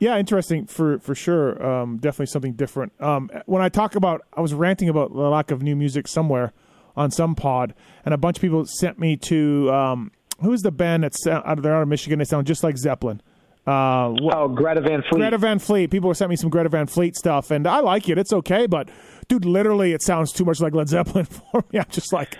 yeah, 0.00 0.18
interesting 0.18 0.66
for 0.66 0.98
for 0.98 1.14
sure. 1.14 1.64
Um, 1.64 1.98
definitely 1.98 2.26
something 2.26 2.54
different. 2.54 2.92
Um, 3.00 3.30
when 3.46 3.62
I 3.62 3.68
talk 3.68 3.94
about, 3.94 4.22
I 4.34 4.40
was 4.40 4.52
ranting 4.52 4.88
about 4.88 5.12
the 5.12 5.20
lack 5.20 5.50
of 5.50 5.62
new 5.62 5.76
music 5.76 6.08
somewhere 6.08 6.52
on 6.96 7.10
some 7.10 7.34
pod, 7.34 7.74
and 8.04 8.12
a 8.12 8.18
bunch 8.18 8.38
of 8.38 8.40
people 8.42 8.66
sent 8.66 8.98
me 8.98 9.16
to 9.18 9.72
um, 9.72 10.10
who's 10.40 10.62
the 10.62 10.72
band 10.72 11.04
that's 11.04 11.24
out 11.26 11.44
of 11.46 11.62
there 11.62 11.76
out 11.76 11.82
of 11.82 11.88
Michigan. 11.88 12.18
They 12.18 12.24
sound 12.24 12.46
just 12.46 12.64
like 12.64 12.76
Zeppelin. 12.76 13.22
Uh, 13.66 14.10
what, 14.10 14.36
Oh, 14.36 14.48
Greta 14.48 14.80
Van 14.82 15.02
Fleet. 15.02 15.18
Greta 15.20 15.38
Van 15.38 15.58
Fleet. 15.58 15.90
People 15.90 16.08
were 16.08 16.14
sent 16.14 16.28
me 16.30 16.36
some 16.36 16.50
Greta 16.50 16.68
Van 16.68 16.86
Fleet 16.86 17.16
stuff, 17.16 17.50
and 17.50 17.66
I 17.66 17.80
like 17.80 18.08
it. 18.08 18.18
It's 18.18 18.32
okay, 18.32 18.66
but 18.66 18.88
dude, 19.28 19.44
literally, 19.44 19.92
it 19.92 20.02
sounds 20.02 20.32
too 20.32 20.44
much 20.44 20.60
like 20.60 20.74
Led 20.74 20.88
Zeppelin 20.88 21.24
for 21.52 21.64
me. 21.72 21.78
I'm 21.78 21.86
just 21.90 22.12
like, 22.12 22.36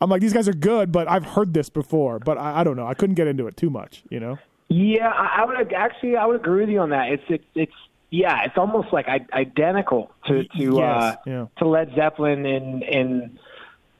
I'm 0.00 0.08
like, 0.08 0.20
these 0.20 0.32
guys 0.32 0.48
are 0.48 0.52
good, 0.54 0.92
but 0.92 1.08
I've 1.10 1.24
heard 1.24 1.52
this 1.52 1.68
before, 1.68 2.18
but 2.20 2.38
I, 2.38 2.60
I 2.60 2.64
don't 2.64 2.76
know. 2.76 2.86
I 2.86 2.94
couldn't 2.94 3.16
get 3.16 3.26
into 3.26 3.46
it 3.48 3.56
too 3.56 3.70
much, 3.70 4.04
you 4.10 4.20
know. 4.20 4.38
Yeah, 4.68 5.08
I, 5.08 5.42
I 5.42 5.44
would 5.46 5.72
actually 5.72 6.16
I 6.16 6.26
would 6.26 6.36
agree 6.36 6.60
with 6.60 6.68
you 6.68 6.80
on 6.80 6.90
that. 6.90 7.10
It's 7.10 7.24
it's 7.28 7.44
it's 7.54 7.72
yeah, 8.10 8.44
it's 8.44 8.56
almost 8.56 8.92
like 8.92 9.06
I, 9.08 9.26
identical 9.32 10.10
to 10.26 10.44
to 10.44 10.48
Yes, 10.76 10.76
uh, 10.80 11.16
yeah. 11.26 11.46
to 11.58 11.66
Led 11.68 11.92
Zeppelin 11.96 12.44
and 12.46 12.82
and 12.82 13.38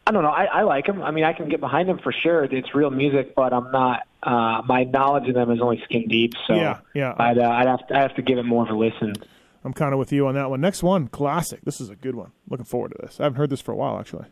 I 0.06 0.10
don't 0.10 0.22
know. 0.22 0.30
I, 0.30 0.44
I 0.44 0.62
like 0.62 0.86
them. 0.86 1.02
I 1.02 1.10
mean, 1.10 1.24
I 1.24 1.32
can 1.32 1.48
get 1.48 1.60
behind 1.60 1.88
them 1.88 1.98
for 2.02 2.12
sure. 2.12 2.44
It's 2.44 2.74
real 2.74 2.90
music, 2.90 3.34
but 3.34 3.52
I'm 3.52 3.70
not. 3.72 4.00
Uh, 4.22 4.62
my 4.66 4.84
knowledge 4.84 5.28
of 5.28 5.34
them 5.34 5.50
is 5.50 5.60
only 5.60 5.80
skin 5.84 6.08
deep. 6.08 6.34
So 6.46 6.54
Yeah, 6.54 6.78
yeah. 6.94 7.14
I'd 7.16 7.38
uh, 7.38 7.48
I'd 7.48 7.66
have 7.66 7.86
to, 7.88 7.96
I 7.96 8.00
have 8.00 8.14
to 8.16 8.22
give 8.22 8.38
it 8.38 8.44
more 8.44 8.64
of 8.64 8.70
a 8.70 8.76
listen. 8.76 9.14
I'm 9.64 9.72
kind 9.72 9.92
of 9.92 9.98
with 9.98 10.12
you 10.12 10.26
on 10.26 10.34
that 10.34 10.50
one. 10.50 10.60
Next 10.60 10.82
one, 10.82 11.08
classic. 11.08 11.60
This 11.64 11.80
is 11.80 11.90
a 11.90 11.96
good 11.96 12.14
one. 12.14 12.32
Looking 12.48 12.64
forward 12.64 12.92
to 12.92 12.98
this. 13.06 13.20
I 13.20 13.24
haven't 13.24 13.38
heard 13.38 13.50
this 13.50 13.60
for 13.60 13.72
a 13.72 13.76
while, 13.76 13.98
actually. 13.98 14.26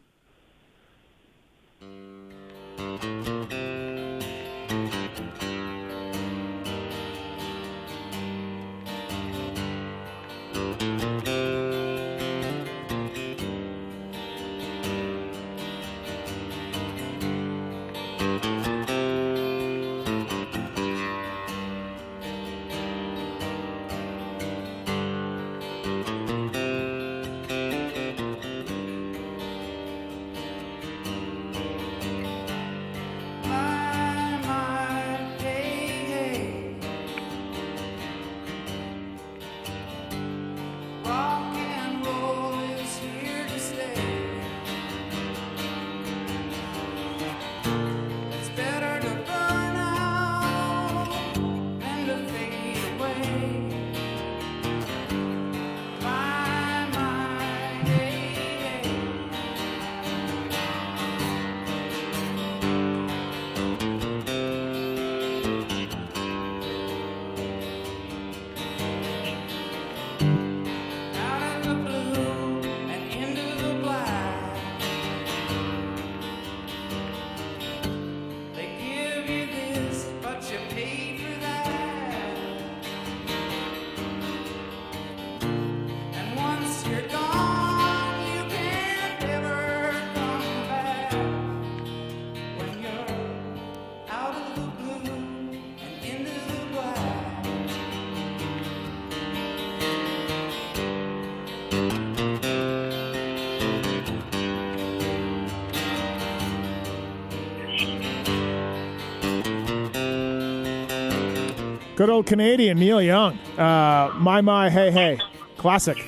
Good 111.96 112.10
old 112.10 112.26
Canadian 112.26 112.78
Neil 112.78 113.00
Young. 113.00 113.38
Uh, 113.58 114.12
my 114.18 114.40
my 114.42 114.68
hey 114.68 114.90
hey, 114.90 115.18
classic. 115.56 115.98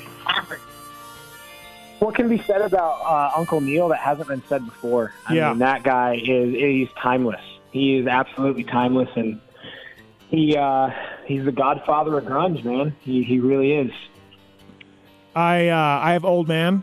What 1.99 2.15
can 2.15 2.29
be 2.29 2.39
said 2.43 2.61
about 2.61 3.01
uh, 3.03 3.33
Uncle 3.37 3.61
Neil 3.61 3.89
that 3.89 3.99
hasn't 3.99 4.29
been 4.29 4.43
said 4.49 4.65
before? 4.65 5.13
I 5.27 5.35
Yeah. 5.35 5.49
mean, 5.51 5.59
that 5.61 5.83
guy 5.83 6.15
is 6.23 6.55
he's 6.55 6.89
timeless. 7.03 7.41
He 7.73 7.97
is 7.97 8.07
absolutely 8.07 8.65
timeless, 8.65 9.09
and 9.17 9.41
he 10.29 10.57
uh, 10.57 10.91
he's 11.27 11.45
the 11.45 11.53
godfather 11.53 12.19
of 12.19 12.25
grunge, 12.25 12.63
man. 12.65 12.95
He 13.01 13.23
he 13.23 13.39
really 13.41 13.73
is. 13.73 13.91
I 15.35 15.69
uh, 15.69 16.01
I 16.03 16.13
have 16.13 16.25
old 16.25 16.49
man. 16.49 16.83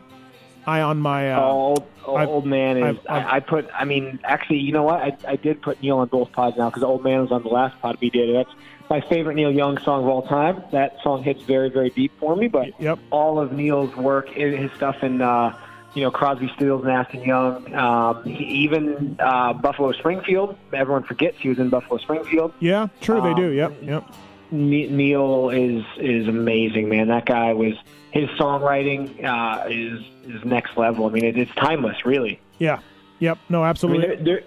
I 0.68 0.82
on 0.82 1.00
my 1.00 1.34
uh, 1.34 1.42
old 1.42 1.86
old, 2.06 2.46
man 2.46 2.78
is. 2.78 2.84
I've- 2.84 3.08
I've- 3.08 3.26
I, 3.26 3.36
I 3.36 3.40
put. 3.40 3.68
I 3.74 3.86
mean, 3.86 4.20
actually, 4.24 4.60
you 4.60 4.72
know 4.72 4.84
what? 4.84 5.02
I, 5.02 5.18
I 5.28 5.36
did 5.36 5.62
put 5.62 5.82
Neil 5.82 5.98
on 6.00 6.08
both 6.08 6.32
pods 6.32 6.58
now 6.58 6.70
because 6.70 6.84
old 6.84 7.04
man 7.04 7.22
was 7.22 7.32
on 7.32 7.44
the 7.44 7.50
last 7.50 7.80
pod 7.82 7.98
we 8.02 8.10
did. 8.10 8.36
That's 8.36 8.50
my 8.90 9.02
favorite 9.02 9.36
Neil 9.36 9.52
Young 9.52 9.78
song 9.80 10.04
of 10.04 10.10
all 10.10 10.22
time. 10.24 10.64
That 10.72 10.98
song 11.04 11.24
hits 11.24 11.42
very 11.44 11.70
very 11.70 11.90
deep 11.90 12.12
for 12.20 12.36
me. 12.36 12.48
But 12.48 12.80
Yep. 12.82 13.00
all 13.12 13.40
of 13.40 13.52
Neil's 13.52 13.96
work, 13.96 14.30
his 14.30 14.72
stuff 14.74 15.04
in. 15.04 15.22
Uh, 15.22 15.56
you 15.94 16.02
know 16.04 16.12
Crosby, 16.12 16.52
Stills, 16.58 16.84
Nash 16.84 17.14
and 17.14 17.24
Young. 17.24 17.74
Um, 17.74 18.22
he, 18.26 18.44
even 18.44 19.16
uh, 19.18 19.54
Buffalo 19.54 19.94
Springfield. 19.94 20.58
Everyone 20.74 21.04
forgets 21.04 21.38
he 21.40 21.48
was 21.48 21.58
in 21.58 21.70
Buffalo 21.70 22.00
Springfield. 22.00 22.52
yeah, 22.60 22.88
true 23.00 23.22
they 23.22 23.30
um, 23.30 23.36
do. 23.38 23.50
Yep, 23.52 23.74
yep. 23.82 24.14
Neil 24.52 25.50
is 25.52 25.84
is 25.98 26.28
amazing, 26.28 26.90
man. 26.90 27.08
That 27.08 27.26
guy 27.26 27.54
was 27.54 27.76
his 28.16 28.30
songwriting 28.40 29.24
uh, 29.24 29.68
is 29.68 30.00
is 30.26 30.44
next 30.46 30.78
level. 30.78 31.06
I 31.06 31.10
mean, 31.10 31.26
it, 31.26 31.38
it's 31.38 31.54
timeless, 31.56 32.06
really. 32.06 32.40
Yeah, 32.58 32.80
yep. 33.20 33.38
No, 33.50 33.60
I 33.60 33.66
mean, 33.66 33.70
absolutely. 33.70 34.08
there, 34.08 34.24
there, 34.24 34.44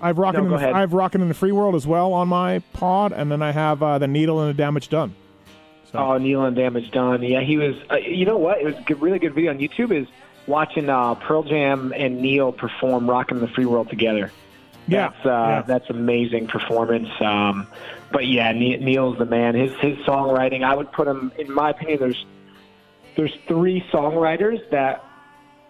I've 0.00 0.18
rocking. 0.18 0.48
No, 0.48 0.56
in 0.56 0.62
the. 0.62 0.70
I've 0.70 0.92
rocking 0.92 1.20
in 1.20 1.28
the 1.28 1.34
free 1.34 1.52
world 1.52 1.74
as 1.74 1.86
well 1.86 2.12
on 2.12 2.28
my 2.28 2.60
pod, 2.72 3.12
and 3.12 3.30
then 3.30 3.42
I 3.42 3.50
have 3.50 3.82
uh, 3.82 3.98
the 3.98 4.06
needle 4.06 4.40
and 4.40 4.48
the 4.48 4.54
damage 4.54 4.88
done. 4.88 5.14
So 5.92 5.98
Oh, 5.98 6.18
Neil 6.18 6.44
and 6.44 6.56
Damage 6.56 6.90
Done. 6.90 7.22
Yeah, 7.22 7.40
he 7.40 7.56
was. 7.56 7.74
Uh, 7.90 7.96
you 7.96 8.24
know 8.24 8.38
what? 8.38 8.60
It 8.60 8.64
was 8.66 8.76
a 8.76 8.82
good, 8.82 9.00
really 9.00 9.18
good 9.18 9.34
video 9.34 9.50
on 9.50 9.58
YouTube. 9.58 9.92
Is 9.92 10.06
watching 10.46 10.88
uh, 10.88 11.14
Pearl 11.16 11.42
Jam 11.42 11.92
and 11.96 12.20
Neil 12.20 12.52
perform 12.52 13.10
"Rocking 13.10 13.40
the 13.40 13.48
Free 13.48 13.66
World" 13.66 13.90
together. 13.90 14.30
yeah, 14.86 15.08
That's 15.08 15.26
uh, 15.26 15.28
yeah. 15.28 15.62
that's 15.62 15.90
amazing 15.90 16.46
performance. 16.46 17.08
Um, 17.20 17.66
but 18.12 18.26
yeah, 18.26 18.52
Neil's 18.52 19.18
the 19.18 19.26
man. 19.26 19.54
His 19.54 19.72
his 19.80 19.96
songwriting, 20.06 20.62
I 20.64 20.74
would 20.74 20.92
put 20.92 21.08
him 21.08 21.32
in 21.38 21.52
my 21.52 21.70
opinion. 21.70 21.98
There's 22.00 22.24
there's 23.16 23.34
three 23.48 23.82
songwriters 23.92 24.68
that 24.70 25.04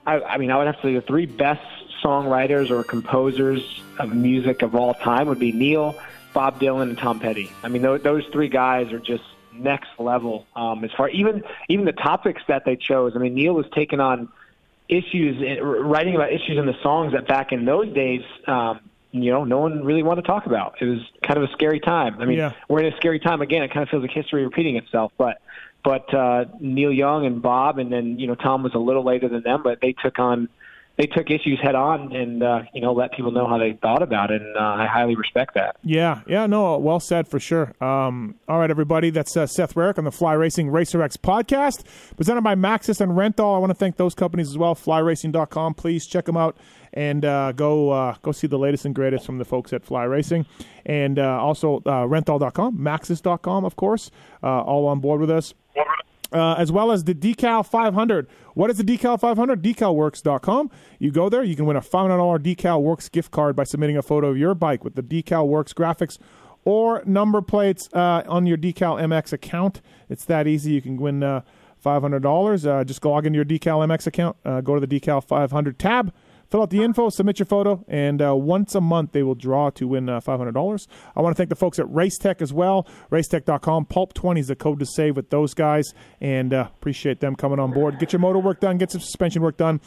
I, 0.07 0.21
I 0.21 0.39
mean 0.39 0.51
I 0.51 0.59
would 0.59 0.67
have 0.67 0.77
to 0.77 0.83
say 0.83 0.95
the 0.95 1.01
three 1.01 1.27
best 1.27 1.63
songwriters 2.05 2.71
or 2.71 2.85
composers 2.85 3.83
of 3.99 4.15
music 4.15 4.63
of 4.63 4.75
all 4.75 4.95
time 4.95 5.29
would 5.29 5.39
be 5.39 5.53
Neil, 5.53 5.97
Bob 6.35 6.61
Dylan, 6.61 6.83
and 6.83 6.99
Tom 6.99 7.21
Petty. 7.21 7.51
I 7.63 7.69
mean 7.69 7.83
those, 7.83 8.03
those 8.03 8.25
three 8.33 8.49
guys 8.49 8.93
are 8.93 8.99
just 9.01 9.25
next 9.53 9.89
level 9.99 10.47
um, 10.55 10.85
as 10.85 10.91
far 10.93 11.09
even 11.11 11.43
even 11.69 11.85
the 11.87 11.93
topics 11.93 12.43
that 12.49 12.65
they 12.65 12.77
chose. 12.77 13.13
I 13.17 13.19
mean 13.19 13.35
Neil 13.35 13.55
was 13.55 13.67
taking 13.75 14.01
on 14.01 14.29
issues, 14.89 15.43
eh, 15.45 15.59
writing 15.61 16.15
about 16.15 16.33
issues 16.33 16.59
in 16.59 16.67
the 16.67 16.77
songs 16.83 17.13
that 17.13 17.27
back 17.27 17.51
in 17.53 17.65
those 17.65 17.93
days, 17.93 18.23
um, 18.47 18.79
you 19.11 19.33
know, 19.33 19.45
no 19.45 19.59
one 19.59 19.83
really 19.85 20.03
wanted 20.03 20.23
to 20.23 20.27
talk 20.29 20.47
about. 20.47 20.77
It 20.81 20.85
was 20.85 21.01
kind 21.23 21.43
of 21.43 21.49
a 21.49 21.53
scary 21.53 21.81
time. 21.81 22.21
I 22.21 22.25
mean, 22.27 22.39
Yeah. 22.39 22.53
we're 22.69 22.81
in 22.83 22.93
a 22.93 22.97
scary 22.97 23.19
time 23.19 23.41
again. 23.41 23.63
It 23.63 23.73
kind 23.73 23.83
of 23.83 23.89
feels 23.89 24.03
like 24.03 24.11
history 24.13 24.45
repeating 24.45 24.77
itself. 24.77 25.11
But 25.19 25.39
but 25.87 26.13
uh, 26.13 26.47
Neil 26.59 26.93
Young 26.93 27.25
and 27.27 27.41
Bob, 27.41 27.79
and 27.79 27.93
then 27.93 28.19
you 28.19 28.27
know 28.27 28.35
Tom 28.35 28.65
was 28.65 28.75
a 28.75 28.79
little 28.79 29.05
later 29.05 29.29
than 29.29 29.45
them, 29.45 29.63
but 29.63 29.79
they 29.81 29.93
took 29.93 30.19
on 30.19 30.49
they 30.97 31.07
took 31.07 31.31
issues 31.31 31.61
head 31.63 31.77
on, 31.77 32.13
and 32.13 32.43
uh, 32.43 32.63
you 32.75 32.81
know 32.81 32.93
let 32.93 33.13
people 33.13 33.31
know 33.31 33.47
how 33.47 33.57
they 33.57 33.79
thought 33.81 34.03
about 34.03 34.33
it. 34.33 34.43
And 34.43 34.57
uh, 34.57 34.61
I 34.61 34.87
highly 34.87 35.15
respect 35.15 35.55
that. 35.55 35.77
Yeah, 35.85 36.23
yeah, 36.27 36.47
no, 36.47 36.77
well 36.79 36.99
said 36.99 37.29
for 37.29 37.39
sure. 37.39 37.73
Um, 37.81 38.35
all 38.49 38.59
right, 38.59 38.69
everybody, 38.69 39.11
that's 39.11 39.37
uh, 39.37 39.47
Seth 39.47 39.75
Rarick 39.75 39.97
on 39.97 40.05
the 40.05 40.11
Fly 40.11 40.33
Racing 40.33 40.71
Racer 40.71 41.03
X 41.03 41.17
podcast, 41.17 41.85
presented 42.17 42.43
by 42.43 42.57
Maxxis 42.57 43.01
and 43.01 43.13
Renthal. 43.13 43.55
I 43.55 43.59
want 43.59 43.71
to 43.71 43.75
thank 43.75 43.97
those 43.97 44.17
companies 44.17 44.49
as 44.49 44.59
well. 44.59 44.75
FlyRacing.com, 44.75 45.75
please 45.75 46.05
check 46.05 46.25
them 46.25 46.37
out 46.37 46.57
and 46.95 47.25
uh, 47.25 47.53
go 47.53 47.91
uh, 47.91 48.17
go 48.23 48.33
see 48.33 48.49
the 48.49 48.59
latest 48.59 48.87
and 48.87 48.95
greatest 48.95 49.25
from 49.25 49.39
the 49.39 49.45
folks 49.45 49.73
at 49.73 49.85
Fly 49.85 50.03
Racing, 50.03 50.47
and 50.85 51.21
uh, 51.21 51.41
also 51.41 51.77
uh, 51.77 52.07
Renthal.com, 52.07 52.77
Maxxis.com, 52.77 53.65
of 53.65 53.77
course, 53.77 54.11
all 54.43 54.87
on 54.87 54.99
board 54.99 55.21
with 55.21 55.31
us 55.31 55.55
uh, 56.33 56.55
as 56.55 56.73
well 56.73 56.93
as 56.93 57.05
the 57.05 57.15
Decal 57.15 57.65
500. 57.65 58.29
What 58.55 58.71
is 58.71 58.79
the 58.79 58.85
Decal 58.85 59.19
500? 59.19 59.63
DecalWorks.com. 59.63 60.71
You 60.99 61.11
go 61.11 61.29
there, 61.29 61.43
you 61.43 61.57
can 61.57 61.67
win 61.67 61.77
a 61.77 61.81
$500 61.81 62.39
Decal 62.39 62.83
Works 62.83 63.09
gift 63.09 63.31
card 63.31 63.57
by 63.57 63.65
submitting 63.65 63.97
a 63.97 64.03
photo 64.03 64.29
of 64.29 64.39
your 64.39 64.55
bike 64.55 64.85
with 64.85 64.95
the 64.95 65.03
Decal 65.03 65.47
Works 65.47 65.73
graphics 65.73 66.19
or 66.65 67.03
number 67.07 67.41
plates 67.41 67.89
uh, 67.93 68.23
on 68.27 68.47
your 68.47 68.57
Decal 68.57 69.01
MX 69.01 69.33
account. 69.33 69.81
It's 70.09 70.25
that 70.25 70.47
easy. 70.47 70.73
You 70.73 70.83
can 70.83 70.97
win 70.97 71.23
uh, 71.23 71.43
$500. 71.85 72.67
Uh, 72.67 72.85
just 72.85 73.05
log 73.05 73.27
into 73.27 73.37
your 73.37 73.45
Decal 73.45 73.87
MX 73.87 74.07
account, 74.09 74.37
uh, 74.45 74.61
go 74.61 74.79
to 74.79 74.85
the 74.85 75.01
Decal 75.01 75.23
500 75.23 75.79
tab. 75.79 76.13
Fill 76.51 76.63
out 76.63 76.71
the 76.71 76.83
info, 76.83 77.09
submit 77.11 77.39
your 77.39 77.47
photo, 77.47 77.85
and 77.89 78.23
uh, 78.23 78.35
once 78.37 78.75
a 78.75 78.81
month 78.81 79.13
they 79.13 79.23
will 79.23 79.35
draw 79.35 79.71
to 79.71 79.89
win 79.89 80.09
uh, 80.09 80.21
$500. 80.21 80.87
I 81.15 81.21
want 81.21 81.35
to 81.35 81.39
thank 81.39 81.51
the 81.51 81.57
folks 81.57 81.79
at 81.79 81.87
Racetech 81.87 82.41
as 82.41 82.53
well. 82.53 82.87
Racetech.com. 83.11 83.87
Pulp20 83.87 84.39
is 84.39 84.49
the 84.49 84.57
code 84.57 84.79
to 84.79 84.87
save 84.87 85.17
with 85.17 85.31
those 85.31 85.55
guys, 85.55 85.93
and 86.21 86.55
uh, 86.55 86.69
appreciate 86.77 87.21
them 87.21 87.35
coming 87.35 87.59
on 87.59 87.73
board. 87.73 87.99
Get 87.99 88.13
your 88.13 88.21
motor 88.21 88.39
work 88.39 88.61
done, 88.61 88.79
get 88.79 88.91
some 88.93 89.01
suspension 89.01 89.43
work 89.43 89.57
done. 89.57 89.81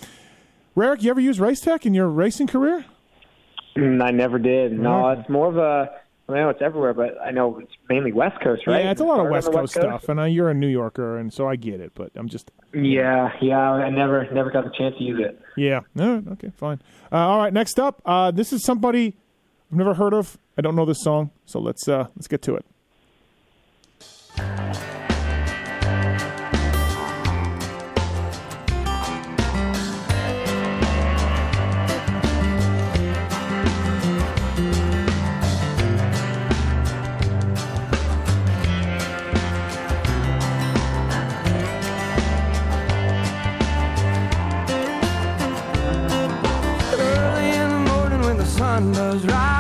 Rarick, 0.76 1.02
you 1.02 1.10
ever 1.10 1.20
use 1.20 1.40
Racetech 1.40 1.86
in 1.86 1.94
your 1.94 2.08
racing 2.08 2.48
career? 2.48 2.86
I 3.78 4.12
never 4.12 4.40
did. 4.40 4.74
No, 4.74 5.10
it's 5.10 5.30
more 5.30 5.48
of 5.48 5.58
a. 5.58 5.90
I, 6.30 6.32
mean, 6.32 6.40
I 6.40 6.44
know 6.44 6.50
it's 6.50 6.62
everywhere, 6.62 6.94
but 6.94 7.20
I 7.22 7.32
know 7.32 7.60
it's 7.60 7.72
mainly 7.90 8.12
West 8.12 8.40
Coast, 8.42 8.68
right? 8.68 8.86
Yeah, 8.86 8.92
it's 8.92 9.02
a 9.02 9.06
lot 9.06 9.20
of 9.20 9.30
West 9.30 9.48
on 9.48 9.54
the 9.54 9.60
Coast 9.62 9.74
stuff, 9.74 10.10
and 10.10 10.20
uh, 10.20 10.24
you're 10.24 10.50
a 10.50 10.54
New 10.54 10.68
Yorker, 10.68 11.18
and 11.18 11.34
so 11.34 11.48
I 11.48 11.56
get 11.56 11.80
it, 11.80 11.92
but 11.96 12.12
I'm 12.16 12.30
just 12.30 12.52
Yeah, 12.74 13.32
yeah. 13.42 13.58
I 13.60 13.90
never 13.90 14.32
never 14.32 14.52
got 14.52 14.64
the 14.64 14.72
chance 14.78 14.96
to 14.98 15.04
use 15.04 15.20
it. 15.20 15.42
Yeah. 15.58 15.82
No, 15.96 16.24
okay, 16.34 16.52
fine. 16.56 16.82
Uh, 17.12 17.18
all 17.18 17.40
right, 17.40 17.52
next 17.52 17.80
up, 17.80 18.02
uh, 18.06 18.32
this 18.32 18.54
is 18.54 18.64
somebody 18.64 19.18
I've 19.72 19.78
never 19.78 19.96
heard 19.96 20.14
of. 20.14 20.38
I 20.58 20.62
don't 20.62 20.76
know 20.76 20.86
this 20.86 21.02
song, 21.02 21.32
so 21.46 21.60
let's 21.60 21.88
uh, 21.88 22.08
let's 22.16 22.28
get 22.28 22.42
to 22.44 22.56
it. 22.56 22.66
Sun 48.80 48.94
rise. 48.94 49.59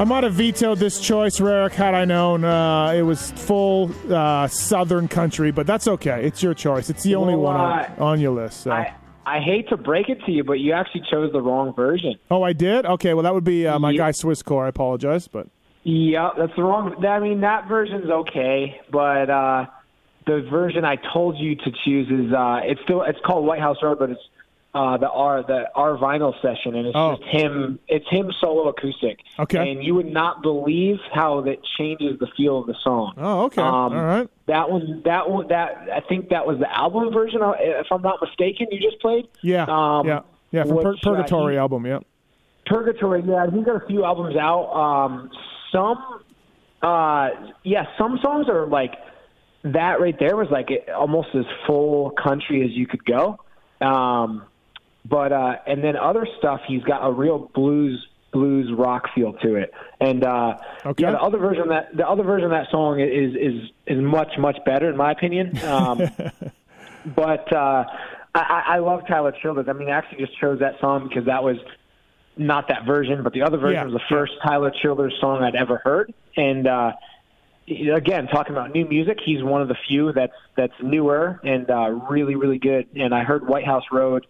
I 0.00 0.04
might 0.04 0.22
have 0.22 0.34
vetoed 0.34 0.78
this 0.78 1.00
choice, 1.00 1.40
Rarick, 1.40 1.72
had 1.72 1.92
I 1.92 2.04
known 2.04 2.44
uh, 2.44 2.92
it 2.94 3.02
was 3.02 3.32
full 3.32 3.90
uh, 4.12 4.46
Southern 4.46 5.08
country, 5.08 5.50
but 5.50 5.66
that's 5.66 5.88
okay. 5.88 6.24
It's 6.24 6.40
your 6.40 6.54
choice. 6.54 6.88
It's 6.88 7.02
the 7.02 7.16
only 7.16 7.34
Well, 7.34 7.54
one 7.54 7.56
on, 7.56 7.84
on 7.98 8.20
your 8.20 8.30
list. 8.30 8.60
So. 8.62 8.70
I 8.70 8.94
I 9.26 9.40
hate 9.40 9.68
to 9.70 9.76
break 9.76 10.08
it 10.08 10.24
to 10.24 10.32
you, 10.32 10.42
but 10.44 10.54
you 10.54 10.72
actually 10.72 11.02
chose 11.10 11.32
the 11.32 11.42
wrong 11.42 11.74
version. 11.74 12.14
oh, 12.30 12.42
I 12.44 12.52
did. 12.54 12.86
Okay, 12.86 13.12
well 13.12 13.24
that 13.24 13.34
would 13.34 13.44
be 13.44 13.66
uh, 13.66 13.78
my 13.78 13.90
Yep. 13.90 13.98
guy 13.98 14.10
Swisscore. 14.12 14.64
I 14.64 14.68
apologize, 14.68 15.26
but 15.28 15.48
Yeah, 15.82 16.30
that's 16.38 16.54
the 16.56 16.62
wrong. 16.62 17.04
I 17.04 17.18
mean, 17.18 17.40
that 17.40 17.66
version's 17.68 18.08
okay, 18.08 18.80
but 18.92 19.28
uh, 19.28 19.66
the 20.26 20.46
version 20.48 20.84
I 20.84 20.96
told 21.12 21.36
you 21.38 21.56
to 21.56 21.72
choose 21.84 22.08
is 22.08 22.32
uh, 22.32 22.60
it's 22.62 22.80
still 22.84 23.02
it's 23.02 23.18
called 23.26 23.44
White 23.44 23.60
House 23.60 23.78
Road, 23.82 23.98
but 23.98 24.10
it's 24.10 24.20
uh, 24.74 24.96
the 24.98 25.08
R 25.10 25.42
the 25.42 25.64
R 25.74 25.96
vinyl 25.96 26.34
session, 26.42 26.74
and 26.76 26.86
it's 26.86 26.96
Oh. 26.96 27.16
just 27.16 27.28
him. 27.30 27.78
It's 27.88 28.06
him 28.10 28.30
solo 28.40 28.68
acoustic. 28.68 29.18
Okay. 29.38 29.72
And 29.72 29.82
you 29.82 29.94
would 29.94 30.12
not 30.12 30.42
believe 30.42 30.98
how 31.12 31.40
that 31.42 31.58
changes 31.78 32.18
the 32.20 32.26
feel 32.36 32.58
of 32.58 32.66
the 32.66 32.74
song. 32.84 33.14
Oh, 33.16 33.44
okay. 33.46 33.62
Um, 33.62 33.68
All 33.68 33.90
right. 34.04 34.28
That 34.46 34.70
one, 34.70 35.02
that 35.04 35.28
one, 35.30 35.48
that 35.48 35.88
I 35.92 36.00
think 36.08 36.28
that 36.30 36.46
was 36.46 36.58
the 36.58 36.70
album 36.76 37.12
version, 37.12 37.42
uh, 37.42 37.54
if 37.58 37.86
I'm 37.90 38.02
not 38.02 38.20
mistaken. 38.20 38.66
You 38.70 38.78
just 38.80 39.00
played. 39.00 39.26
Yeah. 39.42 39.64
Um, 39.68 40.06
yeah. 40.06 40.20
Yeah. 40.50 40.64
From 40.64 40.82
Pur- 40.82 40.96
Purgatory 41.02 41.54
he- 41.54 41.58
album. 41.58 41.86
Yeah. 41.86 42.00
Purgatory, 42.66 43.22
yeah, 43.26 43.46
he's 43.50 43.64
got 43.64 43.82
a 43.82 43.86
few 43.86 44.04
albums 44.04 44.36
out. 44.36 44.70
Um, 44.74 45.30
some, 45.72 45.96
uh, 46.82 47.30
yeah, 47.64 47.86
some 47.96 48.18
songs 48.22 48.46
are 48.50 48.66
like 48.66 48.92
that 49.64 50.00
right 50.02 50.18
there 50.20 50.36
was 50.36 50.48
like 50.50 50.70
it, 50.70 50.88
almost 50.90 51.28
as 51.34 51.46
full 51.66 52.10
country 52.10 52.62
as 52.62 52.70
you 52.72 52.86
could 52.86 53.04
go. 53.06 53.38
Um, 53.80 54.42
but 55.08 55.32
uh, 55.32 55.56
and 55.66 55.82
then 55.82 55.96
other 55.96 56.26
stuff, 56.38 56.60
he's 56.66 56.82
got 56.82 57.06
a 57.06 57.12
real 57.12 57.50
blues 57.54 58.04
blues 58.32 58.70
rock 58.76 59.04
feel 59.14 59.32
to 59.34 59.54
it. 59.54 59.72
And 60.00 60.22
uh, 60.24 60.58
Okay. 60.84 61.04
yeah, 61.04 61.12
the 61.12 61.20
other 61.20 61.38
version 61.38 61.62
of 61.62 61.68
that 61.68 61.96
the 61.96 62.06
other 62.06 62.22
version 62.22 62.44
of 62.44 62.50
that 62.50 62.66
song 62.70 63.00
is 63.00 63.34
is 63.34 63.70
is 63.86 64.02
much 64.02 64.32
much 64.38 64.58
better 64.66 64.90
in 64.90 64.96
my 64.96 65.12
opinion. 65.12 65.62
Um, 65.64 66.10
but 67.04 67.50
uh, 67.52 67.84
I, 68.34 68.62
I 68.66 68.78
love 68.78 69.00
Tyler 69.08 69.32
Childers. 69.42 69.66
I 69.68 69.72
mean, 69.72 69.88
I 69.88 69.92
actually 69.92 70.24
just 70.24 70.38
chose 70.38 70.60
that 70.60 70.74
song 70.80 71.08
because 71.08 71.26
that 71.26 71.42
was 71.42 71.56
not 72.36 72.68
that 72.68 72.84
version, 72.86 73.22
but 73.22 73.32
the 73.32 73.42
other 73.42 73.58
version 73.58 73.88
Yeah, 73.88 73.92
was 73.92 73.94
the 73.94 74.14
first 74.14 74.32
Tyler 74.44 74.70
Childers 74.82 75.14
song 75.20 75.42
I'd 75.42 75.56
ever 75.56 75.80
heard. 75.82 76.12
And 76.36 76.66
uh, 76.68 76.92
again, 77.68 78.28
talking 78.28 78.52
about 78.52 78.72
new 78.72 78.86
music, 78.86 79.18
he's 79.24 79.42
one 79.42 79.62
of 79.62 79.68
the 79.68 79.76
few 79.88 80.12
that's 80.12 80.32
that's 80.56 80.74
newer 80.82 81.40
and 81.42 81.68
uh, 81.70 81.88
really 82.10 82.34
really 82.34 82.58
good. 82.58 82.88
And 82.94 83.14
I 83.14 83.24
heard 83.24 83.46
White 83.48 83.64
House 83.66 83.84
Road, 83.90 84.26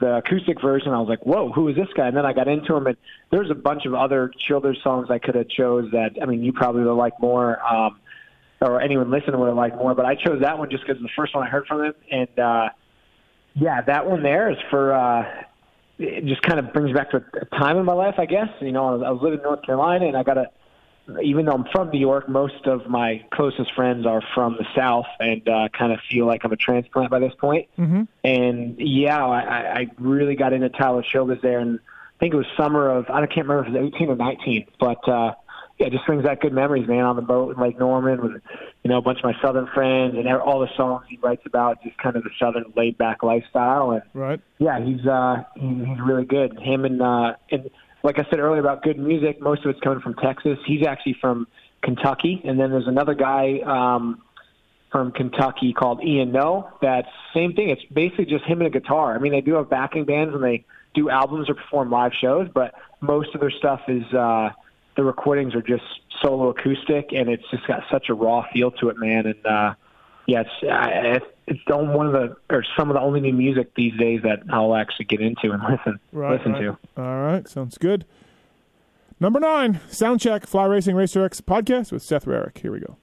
the 0.00 0.16
acoustic 0.16 0.60
version. 0.60 0.92
I 0.92 0.98
was 0.98 1.08
like, 1.08 1.24
whoa, 1.24 1.52
who 1.52 1.68
is 1.68 1.76
this 1.76 1.88
guy? 1.96 2.08
And 2.08 2.16
then 2.16 2.26
I 2.26 2.32
got 2.32 2.48
into 2.48 2.74
him, 2.74 2.86
and 2.86 2.96
there's 3.30 3.50
a 3.50 3.54
bunch 3.54 3.86
of 3.86 3.94
other 3.94 4.30
Childers 4.46 4.78
songs 4.82 5.08
I 5.10 5.18
could 5.18 5.34
have 5.34 5.48
chose 5.48 5.90
that. 5.92 6.16
I 6.20 6.26
mean, 6.26 6.42
you 6.42 6.52
probably 6.52 6.82
would 6.82 6.92
like 6.94 7.18
more. 7.20 7.62
Um, 7.64 7.98
or 8.60 8.80
anyone 8.80 9.10
listening 9.10 9.38
would 9.38 9.48
have 9.48 9.56
liked 9.56 9.76
more, 9.76 9.94
but 9.94 10.06
I 10.06 10.14
chose 10.14 10.40
that 10.40 10.58
one 10.58 10.70
just 10.70 10.86
because 10.86 11.00
the 11.02 11.10
first 11.14 11.34
one 11.34 11.46
I 11.46 11.50
heard 11.50 11.66
from 11.66 11.84
him, 11.84 11.94
and 12.10 12.38
uh, 12.38 12.68
yeah, 13.54 13.82
that 13.82 14.08
one 14.08 14.22
there 14.22 14.50
is 14.50 14.56
for 14.70 14.94
uh, 14.94 15.44
it 15.98 16.24
just 16.24 16.42
kind 16.42 16.58
of 16.58 16.72
brings 16.72 16.94
back 16.94 17.10
to 17.10 17.24
a 17.40 17.44
time 17.58 17.78
in 17.78 17.84
my 17.84 17.92
life, 17.92 18.16
I 18.18 18.26
guess. 18.26 18.48
You 18.60 18.72
know, 18.72 18.88
I 18.88 18.90
was, 18.92 19.02
I 19.06 19.10
was 19.10 19.22
living 19.22 19.38
in 19.38 19.44
North 19.44 19.62
Carolina, 19.62 20.06
and 20.06 20.16
I 20.16 20.22
got 20.22 20.38
a. 20.38 20.46
Even 21.22 21.46
though 21.46 21.52
I'm 21.52 21.64
from 21.72 21.90
New 21.90 22.00
York, 22.00 22.28
most 22.28 22.66
of 22.66 22.88
my 22.88 23.24
closest 23.32 23.72
friends 23.74 24.06
are 24.06 24.22
from 24.34 24.56
the 24.58 24.66
South, 24.76 25.06
and 25.20 25.48
uh, 25.48 25.68
kind 25.76 25.92
of 25.92 26.00
feel 26.10 26.26
like 26.26 26.44
I'm 26.44 26.52
a 26.52 26.56
transplant 26.56 27.10
by 27.10 27.20
this 27.20 27.32
point. 27.38 27.68
Mm-hmm. 27.78 28.02
And 28.24 28.74
yeah, 28.78 29.24
I, 29.24 29.80
I- 29.80 29.90
really 29.98 30.34
got 30.34 30.52
into 30.52 30.68
Tyler 30.68 31.02
Childers 31.02 31.38
there, 31.42 31.60
and 31.60 31.78
I 31.78 32.18
think 32.18 32.34
it 32.34 32.36
was 32.36 32.46
summer 32.56 32.90
of 32.90 33.08
I 33.08 33.24
can't 33.26 33.46
remember 33.46 33.68
if 33.68 33.74
it 33.74 33.80
was 33.82 33.92
18 33.94 34.08
or 34.10 34.16
19, 34.16 34.66
but 34.80 35.08
uh, 35.08 35.34
yeah, 35.78 35.86
it 35.88 35.92
just 35.92 36.06
brings 36.06 36.24
back 36.24 36.40
good 36.40 36.52
memories, 36.54 36.88
man. 36.88 37.04
On 37.04 37.14
the 37.16 37.22
boat 37.22 37.54
in 37.54 37.62
Lake 37.62 37.78
Norman 37.78 38.20
with 38.22 38.42
you 38.82 38.90
know 38.90 38.96
a 38.98 39.02
bunch 39.02 39.18
of 39.18 39.24
my 39.24 39.34
Southern 39.42 39.66
friends, 39.74 40.14
and 40.16 40.26
all 40.28 40.58
the 40.60 40.70
songs 40.76 41.04
he 41.08 41.18
writes 41.18 41.42
about, 41.46 41.82
just 41.84 41.96
kind 41.98 42.16
of 42.16 42.24
the 42.24 42.30
Southern 42.38 42.64
laid 42.76 42.96
back 42.98 43.22
lifestyle, 43.22 43.90
and 43.92 44.02
Right. 44.14 44.40
yeah, 44.58 44.82
he's 44.84 45.06
uh 45.06 45.44
he's 45.54 46.00
really 46.04 46.24
good. 46.24 46.58
Him 46.58 46.84
and 46.84 47.00
uh 47.02 47.34
and 47.50 47.70
like 48.06 48.20
I 48.20 48.30
said 48.30 48.38
earlier 48.38 48.60
about 48.60 48.84
good 48.84 49.00
music, 49.00 49.40
most 49.40 49.64
of 49.64 49.70
it's 49.70 49.80
coming 49.80 49.98
from 49.98 50.14
Texas. 50.14 50.58
He's 50.64 50.86
actually 50.86 51.16
from 51.20 51.48
Kentucky, 51.82 52.40
and 52.44 52.58
then 52.58 52.70
there's 52.70 52.86
another 52.86 53.14
guy 53.14 53.58
um 53.66 54.22
from 54.92 55.10
Kentucky 55.10 55.72
called 55.72 56.04
Ian 56.04 56.30
Noe. 56.30 56.70
That's 56.80 57.08
same 57.34 57.52
thing. 57.54 57.68
It's 57.70 57.82
basically 57.92 58.26
just 58.26 58.44
him 58.44 58.60
and 58.62 58.68
a 58.68 58.70
guitar. 58.70 59.16
I 59.16 59.18
mean, 59.18 59.32
they 59.32 59.40
do 59.40 59.54
have 59.54 59.68
backing 59.68 60.04
bands 60.04 60.32
and 60.32 60.42
they 60.42 60.64
do 60.94 61.10
albums 61.10 61.50
or 61.50 61.54
perform 61.54 61.90
live 61.90 62.12
shows, 62.14 62.48
but 62.54 62.74
most 63.00 63.34
of 63.34 63.40
their 63.40 63.50
stuff 63.50 63.80
is 63.88 64.04
uh 64.14 64.50
the 64.96 65.02
recordings 65.02 65.56
are 65.56 65.62
just 65.62 65.84
solo 66.22 66.50
acoustic, 66.50 67.12
and 67.12 67.28
it's 67.28 67.44
just 67.50 67.66
got 67.66 67.82
such 67.90 68.08
a 68.08 68.14
raw 68.14 68.46
feel 68.52 68.70
to 68.70 68.88
it, 68.88 68.96
man. 68.98 69.26
And 69.26 69.46
uh 69.46 69.74
it's 70.42 70.50
I, 70.70 71.20
it's 71.46 71.60
one 71.68 72.06
of 72.06 72.12
the 72.12 72.36
or 72.50 72.64
some 72.78 72.90
of 72.90 72.94
the 72.94 73.00
only 73.00 73.20
new 73.20 73.32
music 73.32 73.72
these 73.76 73.96
days 73.98 74.20
that 74.22 74.40
I'll 74.52 74.74
actually 74.74 75.04
get 75.06 75.20
into 75.20 75.52
and 75.52 75.62
listen 75.70 76.00
Right. 76.12 76.36
listen 76.38 76.52
right. 76.52 76.60
to. 76.62 76.78
All 76.96 77.22
right. 77.22 77.48
Sounds 77.48 77.78
good. 77.78 78.04
Number 79.18 79.40
nine, 79.40 79.80
Soundcheck 79.88 80.46
Fly 80.46 80.66
Racing 80.66 80.94
Racer 80.96 81.24
X 81.24 81.40
podcast 81.40 81.90
with 81.92 82.02
Seth 82.02 82.26
Rarick. 82.26 82.58
Here 82.58 82.70
we 82.72 82.80
go. 82.80 82.96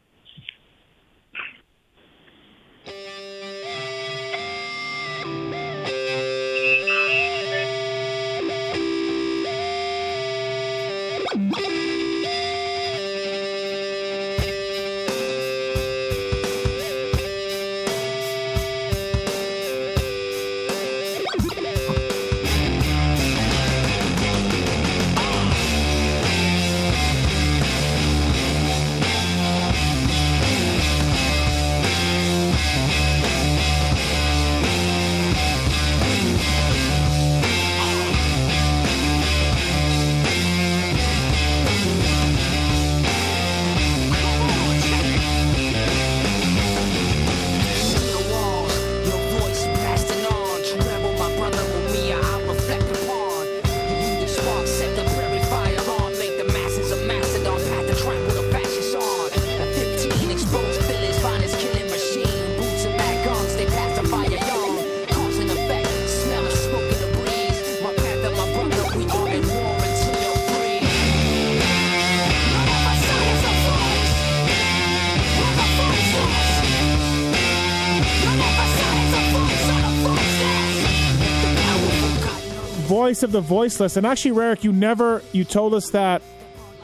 Of 83.22 83.32
the 83.32 83.42
voiceless. 83.42 83.96
And 83.98 84.08
actually, 84.08 84.32
Rarick, 84.32 84.64
you 84.64 84.72
never 84.74 85.22
you 85.34 85.44
told 85.44 85.74
us 85.76 85.92
that 85.92 86.22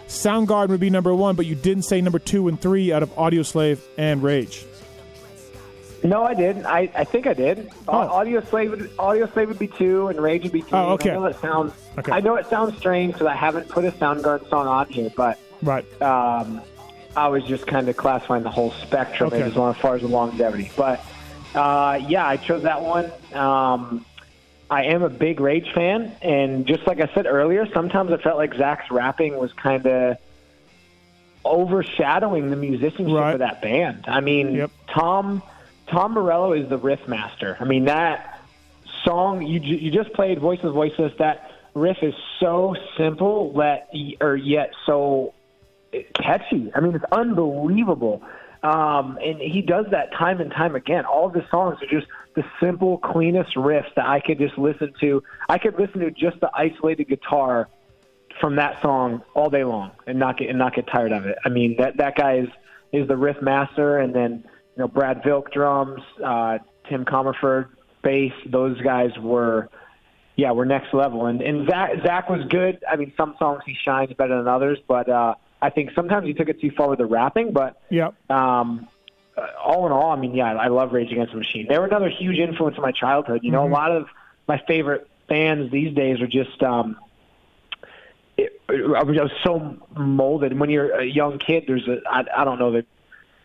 Soundgarden 0.08 0.70
would 0.70 0.80
be 0.80 0.90
number 0.92 1.14
one, 1.16 1.36
but 1.36 1.46
you 1.48 1.56
didn't 1.56 1.84
say 1.84 2.02
number 2.02 2.20
two 2.20 2.48
and 2.48 2.62
three 2.62 2.92
out 2.92 3.02
of 3.02 3.10
Audioslave 3.16 3.80
and 3.98 4.22
Rage. 4.22 4.66
No, 6.04 6.24
I 6.24 6.34
didn't. 6.34 6.66
I, 6.66 6.90
I 6.96 7.04
think 7.04 7.28
I 7.28 7.34
did. 7.34 7.70
Oh. 7.88 7.94
Audioslave 7.94 8.70
would, 8.70 8.80
Audioslave 8.98 9.48
would 9.50 9.60
be 9.60 9.68
two, 9.68 10.08
and 10.08 10.20
Rage 10.22 10.44
would 10.44 10.52
be 10.54 10.62
three. 10.62 10.78
Oh, 10.78 10.92
okay. 10.94 11.12
I 11.12 11.14
know 11.16 11.26
it 11.26 11.36
sounds. 11.40 11.74
Okay. 11.98 12.12
I 12.12 12.22
know 12.22 12.36
it 12.36 12.48
sounds 12.48 12.78
strange 12.78 13.14
because 13.14 13.28
I 13.28 13.36
haven't 13.36 13.68
put 13.68 13.84
a 13.86 13.92
Soundgarden 13.92 14.50
song 14.50 14.68
on 14.68 14.88
here, 14.88 15.12
but 15.18 15.38
Right. 15.62 15.84
um, 16.02 16.62
I 17.18 17.28
was 17.28 17.44
just 17.44 17.68
kind 17.68 17.90
of 17.90 17.98
classifying 17.98 18.44
the 18.44 18.50
whole 18.52 18.72
spectrum 18.72 19.28
Okay. 19.34 19.42
as 19.42 19.58
as 19.58 19.76
far 19.78 19.96
as 19.96 20.02
the 20.02 20.08
longevity. 20.08 20.72
But 20.78 21.04
uh, 21.54 22.00
yeah, 22.08 22.26
I 22.26 22.38
chose 22.38 22.64
that 22.64 22.82
one. 22.82 23.12
Um, 23.34 24.06
I 24.72 24.84
am 24.86 25.02
a 25.02 25.10
big 25.10 25.40
Rage 25.40 25.72
fan, 25.74 26.12
and 26.22 26.66
just 26.68 26.86
like 26.86 27.00
I 27.02 27.10
said 27.16 27.26
earlier, 27.26 27.68
sometimes 27.74 28.12
I 28.12 28.18
felt 28.18 28.38
like 28.38 28.54
Zack's 28.56 28.92
rapping 28.92 29.36
was 29.38 29.52
kind 29.54 29.86
of 29.88 30.18
overshadowing 31.46 32.50
the 32.50 32.56
musicianship 32.56 33.16
Right. 33.16 33.34
of 33.34 33.40
that 33.40 33.62
band. 33.62 34.06
I 34.08 34.20
mean, 34.20 34.54
Yep. 34.54 34.72
Tom 34.94 35.42
Tom 35.88 36.14
Morello 36.14 36.54
is 36.54 36.70
the 36.70 36.78
riff 36.78 37.08
master. 37.08 37.58
I 37.60 37.64
mean 37.64 37.86
that 37.86 38.40
song 39.04 39.42
you 39.42 39.60
you 39.60 39.90
just 39.90 40.14
played, 40.14 40.40
Voices 40.40 40.72
Voiceless. 40.72 41.14
That 41.18 41.50
riff 41.74 41.98
is 42.04 42.14
so 42.40 42.76
simple, 42.98 43.54
that 43.54 43.90
or 44.22 44.36
yet 44.36 44.74
so 44.86 45.34
catchy. 46.14 46.72
I 46.76 46.80
mean, 46.82 46.94
it's 46.96 47.06
unbelievable. 47.12 48.22
Um, 48.62 49.18
and 49.24 49.40
he 49.40 49.62
does 49.62 49.86
that 49.92 50.12
time 50.14 50.42
and 50.42 50.52
time 50.52 50.76
again. 50.76 51.06
All 51.06 51.26
of 51.28 51.34
his 51.34 51.50
songs 51.50 51.82
are 51.82 51.88
just 51.88 52.08
the 52.36 52.44
simple, 52.62 52.98
cleanest 53.00 53.56
riffs 53.56 53.94
that 53.96 54.06
I 54.06 54.20
could 54.20 54.38
just 54.38 54.58
listen 54.58 54.94
to. 55.02 55.24
I 55.50 55.58
could 55.58 55.80
listen 55.80 56.00
to 56.02 56.12
just 56.12 56.40
the 56.40 56.50
isolated 56.54 57.08
guitar 57.10 57.68
from 58.40 58.56
that 58.56 58.82
song 58.82 59.22
all 59.34 59.50
day 59.50 59.64
long 59.64 59.92
and 60.08 60.18
not 60.20 60.38
get 60.38 60.50
and 60.50 60.58
not 60.58 60.74
get 60.76 60.88
tired 60.88 61.12
of 61.12 61.26
it. 61.26 61.38
I 61.44 61.50
mean 61.50 61.76
that 61.78 61.98
that 61.98 62.16
guy 62.16 62.38
is 62.38 62.50
is 62.94 63.08
the 63.08 63.18
riff 63.18 63.42
master, 63.42 63.98
and 63.98 64.14
then 64.16 64.44
you 64.76 64.84
know 64.84 64.88
Brad 64.88 65.22
Wilk 65.26 65.52
drums, 65.52 66.02
uh, 66.24 66.60
Tim 66.88 67.06
Commerford 67.06 67.68
bass. 68.04 68.32
Those 68.46 68.80
guys 68.82 69.12
were 69.20 69.70
yeah 70.36 70.52
were 70.52 70.66
next 70.66 70.94
level. 70.94 71.26
And 71.26 71.42
and 71.42 71.68
Zack 71.68 71.92
Zack 72.06 72.30
was 72.30 72.46
good. 72.50 72.84
I 72.90 72.96
mean 72.96 73.12
some 73.18 73.36
songs 73.40 73.64
he 73.66 73.76
shines 73.84 74.14
better 74.14 74.38
than 74.38 74.48
others, 74.48 74.78
but 74.88 75.10
uh, 75.10 75.34
I 75.62 75.70
think 75.72 75.90
sometimes 75.96 76.26
he 76.26 76.34
took 76.34 76.48
it 76.48 76.62
too 76.62 76.72
far 76.78 76.90
with 76.90 77.00
the 77.00 77.06
rapping. 77.06 77.52
But 77.52 77.82
Yep. 77.90 78.14
um, 78.32 78.88
all 79.64 79.86
in 79.86 79.92
all, 79.92 80.12
I 80.12 80.16
mean, 80.16 80.34
yeah, 80.36 80.54
I 80.54 80.68
love 80.68 80.92
Rage 80.94 81.12
Against 81.12 81.32
the 81.34 81.38
Machine. 81.38 81.68
They 81.70 81.78
were 81.78 81.86
another 81.86 82.10
huge 82.10 82.38
influence 82.38 82.76
in 82.78 82.82
my 82.82 82.92
childhood. 82.92 83.42
You 83.44 83.52
know, 83.52 83.66
a 83.66 83.70
lot 83.70 83.92
of 83.92 84.08
my 84.48 84.62
favorite 84.68 85.08
bands 85.28 85.72
these 85.72 85.96
days 85.96 86.22
are 86.22 86.28
just. 86.28 86.62
Um, 86.64 86.98
it, 88.38 88.60
I 88.70 89.04
was 89.04 89.18
I 89.18 89.24
was 89.24 89.32
so 89.44 89.78
molded. 89.98 90.58
When 90.58 90.70
you're 90.70 91.00
a 91.00 91.06
young 91.06 91.40
kid, 91.40 91.66
there's 91.68 91.88
a 91.88 91.98
I, 92.10 92.24
I 92.38 92.44
don't 92.46 92.60
know 92.60 92.72
the 92.72 92.86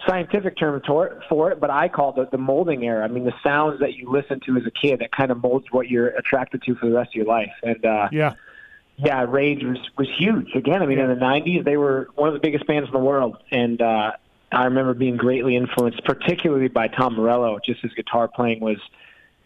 scientific 0.06 0.56
term 0.58 0.80
for 0.86 1.06
it, 1.06 1.22
for 1.28 1.50
it, 1.50 1.60
but 1.60 1.70
I 1.70 1.88
call 1.88 2.10
it 2.10 2.16
the, 2.16 2.36
the 2.36 2.42
molding 2.42 2.84
era. 2.84 3.04
I 3.04 3.08
mean, 3.08 3.24
the 3.24 3.34
sounds 3.42 3.80
that 3.80 3.94
you 3.94 4.10
listen 4.10 4.40
to 4.46 4.56
as 4.56 4.66
a 4.66 4.70
kid 4.70 5.00
that 5.00 5.12
kind 5.12 5.30
of 5.30 5.42
molds 5.42 5.66
what 5.70 5.88
you're 5.88 6.08
attracted 6.08 6.62
to 6.62 6.74
for 6.74 6.86
the 6.86 6.94
rest 6.94 7.10
of 7.10 7.14
your 7.14 7.26
life. 7.26 7.52
And 7.62 7.84
uh, 7.84 8.08
Yeah. 8.12 8.34
yeah, 8.96 9.24
Rage 9.26 9.64
was 9.64 9.78
was 9.96 10.08
huge. 10.16 10.54
Again, 10.54 10.82
I 10.82 10.86
mean, 10.86 10.98
in 10.98 11.08
the 11.08 11.16
'90s, 11.16 11.64
they 11.64 11.76
were 11.76 12.08
one 12.14 12.28
of 12.28 12.34
the 12.34 12.40
biggest 12.40 12.66
bands 12.66 12.88
in 12.88 12.92
the 12.92 13.04
world, 13.04 13.38
and 13.50 13.80
uh, 13.80 14.12
I 14.54 14.64
remember 14.64 14.94
being 14.94 15.16
greatly 15.16 15.56
influenced, 15.56 16.04
particularly 16.04 16.68
by 16.68 16.88
Tom 16.88 17.16
Morello. 17.16 17.58
Just 17.64 17.80
his 17.80 17.92
guitar 17.94 18.28
playing 18.28 18.60
was, 18.60 18.78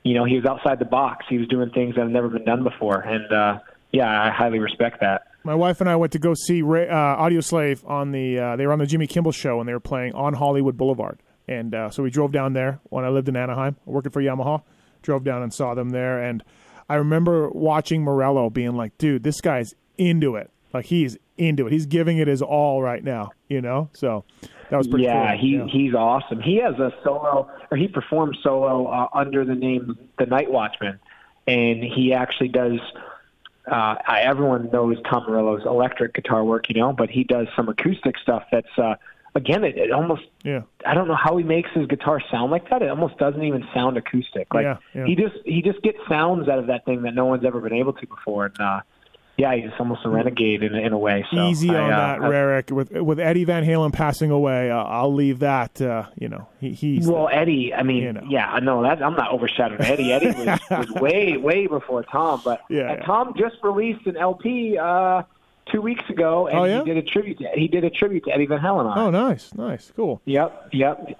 you 0.02 0.14
know, 0.14 0.24
he 0.24 0.36
was 0.36 0.44
outside 0.44 0.78
the 0.78 0.84
box. 0.84 1.24
He 1.28 1.38
was 1.38 1.48
doing 1.48 1.70
things 1.70 1.94
that 1.94 2.02
have 2.02 2.10
never 2.10 2.28
been 2.28 2.44
done 2.44 2.62
before, 2.62 3.00
and 3.00 3.32
uh, 3.32 3.58
yeah, 3.92 4.22
I 4.22 4.30
highly 4.30 4.58
respect 4.58 5.00
that. 5.00 5.22
My 5.44 5.54
wife 5.54 5.80
and 5.80 5.88
I 5.88 5.96
went 5.96 6.12
to 6.12 6.18
go 6.18 6.34
see 6.34 6.60
Ra- 6.60 6.82
uh, 6.82 7.22
Audioslave 7.22 7.88
on 7.88 8.12
the. 8.12 8.38
Uh, 8.38 8.56
they 8.56 8.66
were 8.66 8.72
on 8.72 8.78
the 8.78 8.86
Jimmy 8.86 9.06
Kimmel 9.06 9.32
show 9.32 9.60
and 9.60 9.68
they 9.68 9.72
were 9.72 9.80
playing 9.80 10.14
on 10.14 10.34
Hollywood 10.34 10.76
Boulevard. 10.76 11.20
And 11.46 11.74
uh, 11.74 11.88
so 11.90 12.02
we 12.02 12.10
drove 12.10 12.32
down 12.32 12.52
there 12.52 12.80
when 12.84 13.06
I 13.06 13.08
lived 13.08 13.28
in 13.28 13.36
Anaheim, 13.36 13.76
working 13.86 14.12
for 14.12 14.20
Yamaha. 14.20 14.62
Drove 15.00 15.24
down 15.24 15.42
and 15.42 15.54
saw 15.54 15.74
them 15.74 15.90
there, 15.90 16.22
and 16.22 16.42
I 16.88 16.96
remember 16.96 17.48
watching 17.50 18.02
Morello 18.02 18.50
being 18.50 18.74
like, 18.74 18.98
"Dude, 18.98 19.22
this 19.22 19.40
guy's 19.40 19.72
into 19.96 20.34
it. 20.34 20.50
Like 20.74 20.86
he's 20.86 21.16
into 21.38 21.66
it. 21.66 21.72
He's 21.72 21.86
giving 21.86 22.18
it 22.18 22.26
his 22.26 22.42
all 22.42 22.82
right 22.82 23.02
now. 23.02 23.30
You 23.48 23.62
know." 23.62 23.90
So 23.94 24.24
that 24.70 24.76
was 24.76 24.86
pretty 24.86 25.04
yeah, 25.04 25.32
cool. 25.32 25.40
he 25.40 25.56
yeah. 25.56 25.66
he's 25.66 25.94
awesome. 25.94 26.40
He 26.40 26.56
has 26.56 26.74
a 26.78 26.92
solo, 27.02 27.50
or 27.70 27.76
he 27.76 27.88
performs 27.88 28.38
solo 28.42 28.86
uh, 28.86 29.08
under 29.12 29.44
the 29.44 29.54
name 29.54 29.98
The 30.18 30.26
Night 30.26 30.50
Watchman, 30.50 30.98
and 31.46 31.82
he 31.82 32.12
actually 32.12 32.48
does. 32.48 32.78
Uh, 33.70 33.96
I, 34.06 34.22
everyone 34.22 34.70
knows 34.70 34.96
Tom 35.10 35.24
Morello's 35.28 35.66
electric 35.66 36.14
guitar 36.14 36.42
work, 36.42 36.70
you 36.70 36.80
know, 36.80 36.92
but 36.92 37.10
he 37.10 37.24
does 37.24 37.48
some 37.54 37.68
acoustic 37.68 38.16
stuff 38.18 38.44
that's 38.50 38.78
uh, 38.78 38.94
again, 39.34 39.64
it, 39.64 39.76
it 39.76 39.90
almost 39.90 40.22
yeah. 40.44 40.62
I 40.84 40.94
don't 40.94 41.08
know 41.08 41.16
how 41.16 41.36
he 41.36 41.44
makes 41.44 41.70
his 41.72 41.86
guitar 41.86 42.20
sound 42.30 42.50
like 42.50 42.68
that. 42.70 42.82
It 42.82 42.90
almost 42.90 43.16
doesn't 43.18 43.42
even 43.42 43.66
sound 43.74 43.96
acoustic. 43.96 44.52
Like 44.52 44.64
Yeah, 44.64 44.76
yeah. 44.94 45.06
he 45.06 45.14
just 45.14 45.36
he 45.44 45.62
just 45.62 45.82
gets 45.82 45.98
sounds 46.08 46.48
out 46.48 46.58
of 46.58 46.66
that 46.66 46.84
thing 46.84 47.02
that 47.02 47.14
no 47.14 47.24
one's 47.24 47.44
ever 47.44 47.60
been 47.60 47.72
able 47.72 47.94
to 47.94 48.06
before. 48.06 48.46
And 48.46 48.60
uh, 48.60 48.80
yeah, 49.38 49.54
he's 49.54 49.70
almost 49.78 50.04
a 50.04 50.08
renegade 50.10 50.62
in 50.64 50.74
in 50.74 50.92
a 50.92 50.98
way. 50.98 51.24
So 51.30 51.46
Easy 51.46 51.70
I, 51.70 51.78
on 51.80 51.92
uh, 51.92 51.96
that, 51.96 52.20
I- 52.20 52.28
Rarick. 52.28 52.70
With 52.72 52.90
with 52.92 53.20
Eddie 53.20 53.44
Van 53.44 53.64
Halen 53.64 53.92
passing 53.92 54.30
away, 54.32 54.70
uh, 54.70 54.76
I'll 54.82 55.14
leave 55.14 55.38
that. 55.38 55.80
Uh, 55.80 56.06
you 56.18 56.28
know, 56.28 56.48
he, 56.60 56.72
he's 56.72 57.06
Well, 57.06 57.28
Eddie, 57.32 57.72
I 57.72 57.82
mean, 57.84 58.02
You 58.02 58.12
know. 58.14 58.24
yeah, 58.28 58.50
I 58.50 58.58
know 58.60 58.82
that 58.82 59.00
I'm 59.02 59.14
not 59.14 59.30
overshadowing 59.30 59.80
Eddie. 59.82 60.12
Eddie 60.12 60.26
was, 60.32 60.60
was 60.70 60.90
way, 61.00 61.36
way 61.36 61.66
before 61.68 62.02
Tom, 62.02 62.42
but 62.44 62.62
Yeah, 62.68 62.94
yeah. 62.94 63.04
Tom 63.04 63.34
just 63.38 63.56
released 63.62 64.06
an 64.06 64.16
LP 64.16 64.76
uh, 64.76 65.22
two 65.70 65.80
weeks 65.82 66.08
ago, 66.10 66.48
and 66.48 66.58
Oh, 66.58 66.64
yeah? 66.64 66.80
he 66.80 66.84
did 66.86 66.96
a 66.96 67.02
tribute. 67.02 67.38
To, 67.38 67.48
he 67.54 67.68
did 67.68 67.84
a 67.84 67.90
tribute 67.90 68.24
to 68.24 68.34
Eddie 68.34 68.46
Van 68.46 68.58
Halen. 68.58 68.86
On 68.86 68.98
oh, 68.98 69.10
nice, 69.10 69.54
nice, 69.54 69.92
cool. 69.94 70.20
Yep, 70.24 70.70
yep. 70.72 71.16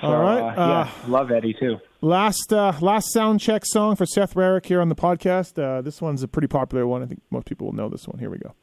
So, 0.00 0.06
All 0.08 0.22
right, 0.22 0.40
uh, 0.40 0.44
uh, 0.60 0.88
yeah, 1.06 1.10
love 1.10 1.30
Eddie 1.30 1.54
too. 1.54 1.78
Last 2.04 2.52
uh, 2.52 2.72
last 2.80 3.12
sound 3.12 3.38
check 3.38 3.62
song 3.64 3.94
for 3.94 4.06
Seth 4.06 4.34
Rarick 4.34 4.66
here 4.66 4.80
on 4.80 4.88
the 4.88 4.96
podcast. 4.96 5.56
Uh, 5.56 5.82
this 5.82 6.02
one's 6.02 6.24
a 6.24 6.28
pretty 6.28 6.48
popular 6.48 6.84
one. 6.84 7.00
I 7.00 7.06
think 7.06 7.22
most 7.30 7.46
people 7.46 7.68
will 7.68 7.74
know 7.74 7.88
this 7.88 8.08
one. 8.08 8.18
Here 8.18 8.28
we 8.28 8.38
go. 8.38 8.56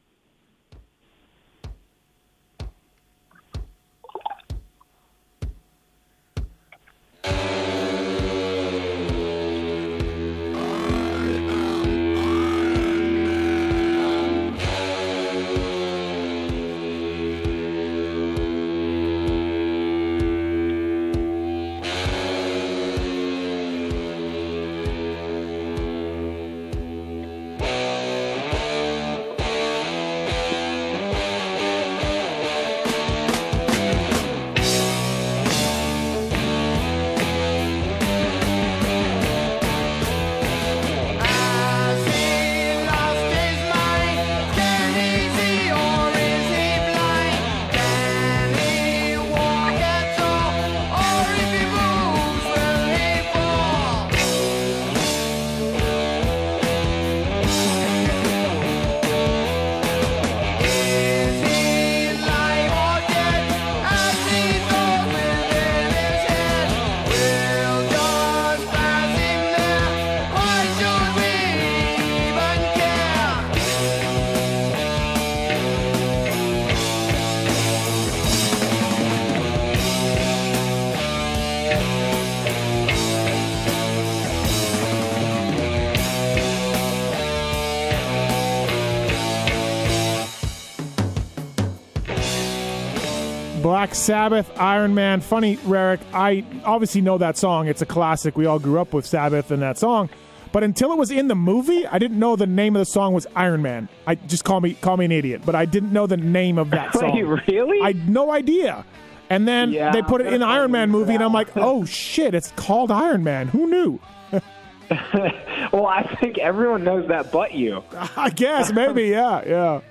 Black 93.61 93.93
Sabbath, 93.93 94.49
Iron 94.59 94.95
Man. 94.95 95.21
Funny, 95.21 95.57
Rarick, 95.57 95.99
I 96.13 96.43
obviously 96.63 97.01
know 97.01 97.17
that 97.17 97.37
song. 97.37 97.67
It's 97.67 97.81
a 97.81 97.85
classic. 97.85 98.37
We 98.37 98.45
all 98.45 98.59
grew 98.59 98.79
up 98.79 98.93
with 98.93 99.05
Sabbath 99.05 99.51
and 99.51 99.61
that 99.61 99.77
song. 99.77 100.09
But 100.51 100.63
until 100.63 100.91
it 100.91 100.97
was 100.97 101.11
in 101.11 101.27
the 101.27 101.35
movie, 101.35 101.85
I 101.85 101.99
didn't 101.99 102.17
know 102.17 102.35
the 102.35 102.47
name 102.47 102.75
of 102.75 102.79
the 102.79 102.85
song 102.85 103.13
was 103.13 103.27
Iron 103.35 103.61
Man. 103.61 103.87
I 104.07 104.15
just 104.15 104.43
call 104.45 104.61
me 104.61 104.73
call 104.73 104.97
me 104.97 105.05
an 105.05 105.11
idiot, 105.11 105.41
but 105.45 105.53
I 105.55 105.65
didn't 105.65 105.93
know 105.93 106.07
the 106.07 106.17
name 106.17 106.57
of 106.57 106.71
that 106.71 106.93
song. 106.99 107.13
Wait, 107.13 107.47
really? 107.47 107.81
I 107.81 107.87
had 107.87 108.09
no 108.09 108.31
idea. 108.31 108.85
And 109.29 109.47
then 109.47 109.71
Yeah, 109.71 109.91
they 109.91 110.01
put 110.01 110.21
it 110.21 110.33
in 110.33 110.39
the 110.39 110.47
Iron 110.47 110.71
Man 110.71 110.89
movie, 110.89 111.13
and 111.13 111.23
I'm 111.23 111.33
like, 111.33 111.49
oh 111.55 111.85
shit, 111.85 112.33
it's 112.33 112.51
called 112.55 112.89
Iron 112.89 113.23
Man. 113.23 113.47
Who 113.49 113.67
knew? 113.67 113.99
well, 115.71 115.85
I 115.85 116.17
think 116.19 116.39
everyone 116.39 116.83
knows 116.83 117.07
that, 117.09 117.31
but 117.31 117.53
you. 117.53 117.83
I 118.17 118.31
guess 118.31 118.73
maybe, 118.73 119.03
yeah, 119.09 119.43
yeah. 119.45 119.81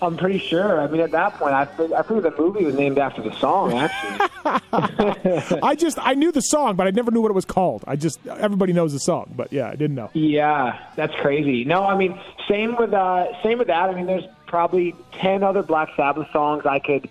I'm 0.00 0.16
pretty 0.16 0.38
sure. 0.38 0.80
I 0.80 0.86
mean, 0.86 1.00
at 1.00 1.10
that 1.10 1.34
point, 1.38 1.54
I 1.54 1.64
think 1.64 1.92
I 1.92 2.02
think 2.02 2.22
the 2.22 2.32
movie 2.38 2.64
was 2.64 2.74
named 2.74 2.98
after 2.98 3.20
the 3.22 3.32
song. 3.38 3.72
Actually, 3.72 4.28
I 5.62 5.74
just 5.74 5.98
I 6.00 6.14
knew 6.14 6.30
the 6.30 6.40
song, 6.40 6.76
but 6.76 6.86
I 6.86 6.90
never 6.90 7.10
knew 7.10 7.20
what 7.20 7.30
it 7.30 7.34
was 7.34 7.44
called. 7.44 7.84
I 7.86 7.96
just 7.96 8.24
everybody 8.26 8.72
knows 8.72 8.92
the 8.92 9.00
song, 9.00 9.32
but 9.36 9.52
yeah, 9.52 9.68
I 9.68 9.76
didn't 9.76 9.96
know. 9.96 10.10
yeah, 10.14 10.78
that's 10.94 11.14
crazy. 11.16 11.64
No, 11.64 11.84
I 11.84 11.96
mean, 11.96 12.18
same 12.48 12.76
with 12.76 12.92
uh, 12.92 13.26
same 13.42 13.58
with 13.58 13.66
that. 13.66 13.90
I 13.90 13.94
mean, 13.94 14.06
there's 14.06 14.24
probably 14.46 14.94
ten 15.12 15.42
other 15.42 15.62
Black 15.62 15.88
Sabbath 15.96 16.28
songs 16.32 16.64
I 16.64 16.78
could 16.78 17.08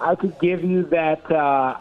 I 0.00 0.14
could 0.14 0.38
give 0.38 0.62
you 0.62 0.84
that. 0.86 1.28
Uh, 1.30 1.78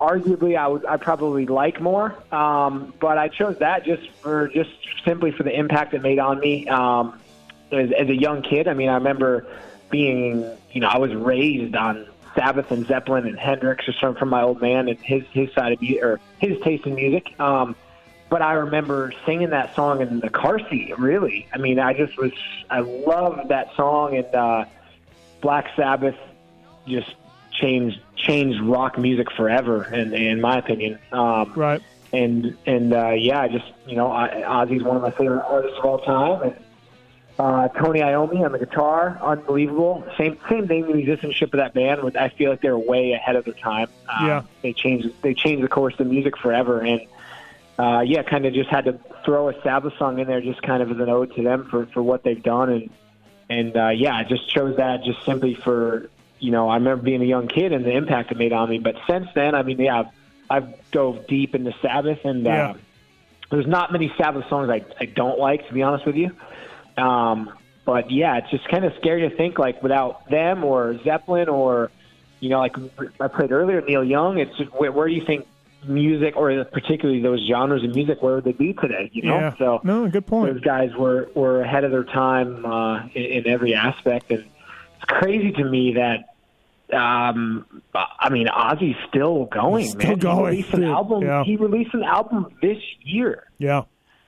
arguably, 0.00 0.56
I 0.56 0.66
would 0.66 0.84
I 0.86 0.96
probably 0.96 1.46
like 1.46 1.80
more, 1.80 2.14
um, 2.32 2.92
but 3.00 3.18
I 3.18 3.28
chose 3.28 3.58
that 3.58 3.84
just 3.84 4.10
for 4.22 4.48
just 4.48 4.70
simply 5.04 5.30
for 5.30 5.42
the 5.44 5.58
impact 5.58 5.94
it 5.94 6.02
made 6.02 6.18
on 6.18 6.40
me. 6.40 6.68
Um, 6.68 7.20
as, 7.72 7.90
as 7.92 8.08
a 8.08 8.14
young 8.16 8.42
kid, 8.42 8.68
I 8.68 8.74
mean, 8.74 8.88
I 8.88 8.94
remember 8.94 9.46
being, 9.90 10.48
you 10.72 10.80
know, 10.80 10.88
I 10.88 10.98
was 10.98 11.14
raised 11.14 11.74
on 11.76 12.06
Sabbath 12.34 12.70
and 12.70 12.86
Zeppelin 12.86 13.26
and 13.26 13.38
Hendrix, 13.38 13.84
just 13.86 13.98
from, 13.98 14.14
from 14.14 14.28
my 14.28 14.42
old 14.42 14.60
man 14.60 14.88
and 14.88 14.98
his 15.00 15.24
his 15.32 15.52
side 15.52 15.72
of 15.72 15.80
music 15.80 16.02
or 16.02 16.20
his 16.38 16.58
taste 16.62 16.86
in 16.86 16.94
music. 16.94 17.38
Um, 17.40 17.74
but 18.28 18.40
I 18.42 18.52
remember 18.52 19.12
singing 19.26 19.50
that 19.50 19.74
song 19.74 20.00
in 20.00 20.20
the 20.20 20.30
car 20.30 20.60
seat. 20.70 20.96
Really, 20.98 21.48
I 21.52 21.58
mean, 21.58 21.80
I 21.80 21.92
just 21.94 22.16
was 22.16 22.32
I 22.70 22.80
loved 22.80 23.48
that 23.48 23.74
song, 23.74 24.16
and 24.16 24.32
uh, 24.34 24.64
Black 25.40 25.66
Sabbath 25.74 26.14
just 26.86 27.14
changed 27.50 27.98
changed 28.16 28.60
rock 28.62 28.96
music 28.98 29.30
forever, 29.32 29.84
in, 29.92 30.14
in 30.14 30.40
my 30.40 30.58
opinion. 30.58 30.98
Um, 31.10 31.52
Right. 31.56 31.82
and 32.12 32.56
and 32.66 32.92
uh, 32.92 33.10
yeah, 33.10 33.40
I 33.40 33.48
just 33.48 33.66
you 33.88 33.96
know, 33.96 34.12
I, 34.12 34.28
Ozzy's 34.46 34.84
one 34.84 34.96
of 34.96 35.02
my 35.02 35.10
favorite 35.10 35.44
artists 35.44 35.78
of 35.78 35.84
all 35.84 35.98
time, 35.98 36.42
and 36.42 36.64
uh, 37.40 37.68
Tony 37.68 38.00
Iommi 38.00 38.44
on 38.44 38.52
the 38.52 38.58
guitar, 38.58 39.18
unbelievable. 39.22 40.04
Same 40.18 40.36
same 40.50 40.68
thing, 40.68 40.86
the 40.86 40.92
musicianship 40.94 41.54
of 41.54 41.58
that 41.58 41.72
band. 41.72 42.00
I 42.16 42.28
feel 42.28 42.50
like 42.50 42.60
they're 42.60 42.76
way 42.78 43.12
ahead 43.12 43.34
of 43.36 43.44
their 43.46 43.54
time. 43.54 43.88
Um, 44.08 44.26
Yeah. 44.26 44.42
they 44.62 44.72
changed 44.74 45.08
they 45.22 45.32
changed 45.34 45.64
the 45.64 45.68
course 45.68 45.98
of 45.98 46.06
music 46.06 46.36
forever, 46.36 46.80
and 46.80 47.00
uh, 47.78 48.00
yeah, 48.00 48.22
kind 48.22 48.44
of 48.44 48.52
just 48.52 48.68
had 48.68 48.84
to 48.84 48.98
throw 49.24 49.48
a 49.48 49.54
Sabbath 49.62 49.94
song 49.98 50.18
in 50.18 50.26
there, 50.26 50.42
just 50.42 50.60
kind 50.62 50.82
of 50.82 50.90
as 50.90 50.98
an 50.98 51.08
ode 51.08 51.34
to 51.36 51.42
them 51.42 51.66
for 51.70 51.86
for 51.86 52.02
what 52.02 52.22
they've 52.24 52.42
done, 52.42 52.68
and 52.68 52.90
and 53.48 53.76
uh, 53.76 53.88
yeah, 53.88 54.14
I 54.16 54.24
just 54.24 54.48
chose 54.50 54.76
that 54.76 55.02
just 55.04 55.24
simply 55.24 55.54
for 55.54 56.10
you 56.40 56.50
know 56.50 56.68
I 56.68 56.74
remember 56.74 57.02
being 57.02 57.22
a 57.22 57.26
young 57.26 57.48
kid 57.48 57.72
and 57.72 57.84
the 57.86 57.92
impact 57.92 58.32
it 58.32 58.36
made 58.38 58.52
on 58.52 58.68
me. 58.68 58.78
But 58.78 58.96
since 59.08 59.28
then, 59.34 59.54
I 59.54 59.62
mean, 59.62 59.80
yeah, 59.80 60.00
I've, 60.00 60.06
I've 60.50 60.90
dove 60.90 61.26
deep 61.26 61.54
into 61.54 61.72
Sabbath, 61.80 62.18
and 62.24 62.44
Yeah. 62.44 62.70
uh, 62.72 62.74
there's 63.50 63.66
not 63.66 63.90
many 63.92 64.12
Sabbath 64.18 64.44
songs 64.50 64.68
I 64.68 64.84
I 65.00 65.06
don't 65.06 65.38
like, 65.38 65.66
to 65.68 65.72
be 65.74 65.82
honest 65.82 66.04
with 66.04 66.16
you. 66.16 66.30
Um, 66.98 67.50
but 67.84 68.10
yeah, 68.10 68.36
it's 68.38 68.50
just 68.50 68.68
kind 68.68 68.84
of 68.84 68.92
scary 68.98 69.28
to 69.28 69.36
think 69.36 69.58
like 69.58 69.82
without 69.82 70.28
them 70.30 70.64
or 70.64 70.98
Zeppelin 71.02 71.48
or 71.48 71.90
you 72.40 72.48
know 72.50 72.58
like 72.60 72.76
I 73.20 73.28
played 73.28 73.52
earlier 73.52 73.80
Neil 73.80 74.04
Young. 74.04 74.38
It's 74.38 74.56
just 74.56 74.70
where, 74.72 74.92
where 74.92 75.08
do 75.08 75.14
you 75.14 75.24
think 75.24 75.46
music 75.86 76.36
or 76.36 76.62
particularly 76.64 77.22
those 77.22 77.40
genres 77.48 77.82
of 77.82 77.94
music 77.94 78.22
where 78.22 78.34
would 78.36 78.44
they 78.44 78.52
be 78.52 78.74
today? 78.74 79.10
You 79.14 79.22
know, 79.22 79.34
Yeah. 79.38 79.54
so 79.56 79.80
No, 79.82 80.06
good 80.08 80.26
point. 80.26 80.52
those 80.52 80.62
guys 80.62 80.94
were 80.94 81.30
were 81.34 81.62
ahead 81.62 81.84
of 81.84 81.90
their 81.90 82.04
time 82.04 82.64
uh, 82.66 83.06
in, 83.14 83.24
in 83.24 83.46
every 83.48 83.74
aspect, 83.74 84.30
and 84.30 84.40
it's 84.40 85.04
crazy 85.06 85.52
to 85.52 85.64
me 85.64 85.94
that. 85.94 86.24
Um, 86.92 87.64
I 87.94 88.30
mean, 88.30 88.48
Ozzy's 88.48 88.96
still 89.08 89.44
going. 89.44 89.84
He's 89.84 89.92
still 89.92 90.08
man. 90.08 90.18
going, 90.18 90.38
He 90.54 90.62
released 90.62 90.74
an 90.74 90.82
album. 90.82 91.22
Yeah. 91.22 91.44
He 91.44 91.54
released 91.54 91.94
an 91.94 92.02
album 92.02 92.48
this 92.60 92.78
year. 93.02 93.44
Yeah. 93.58 93.82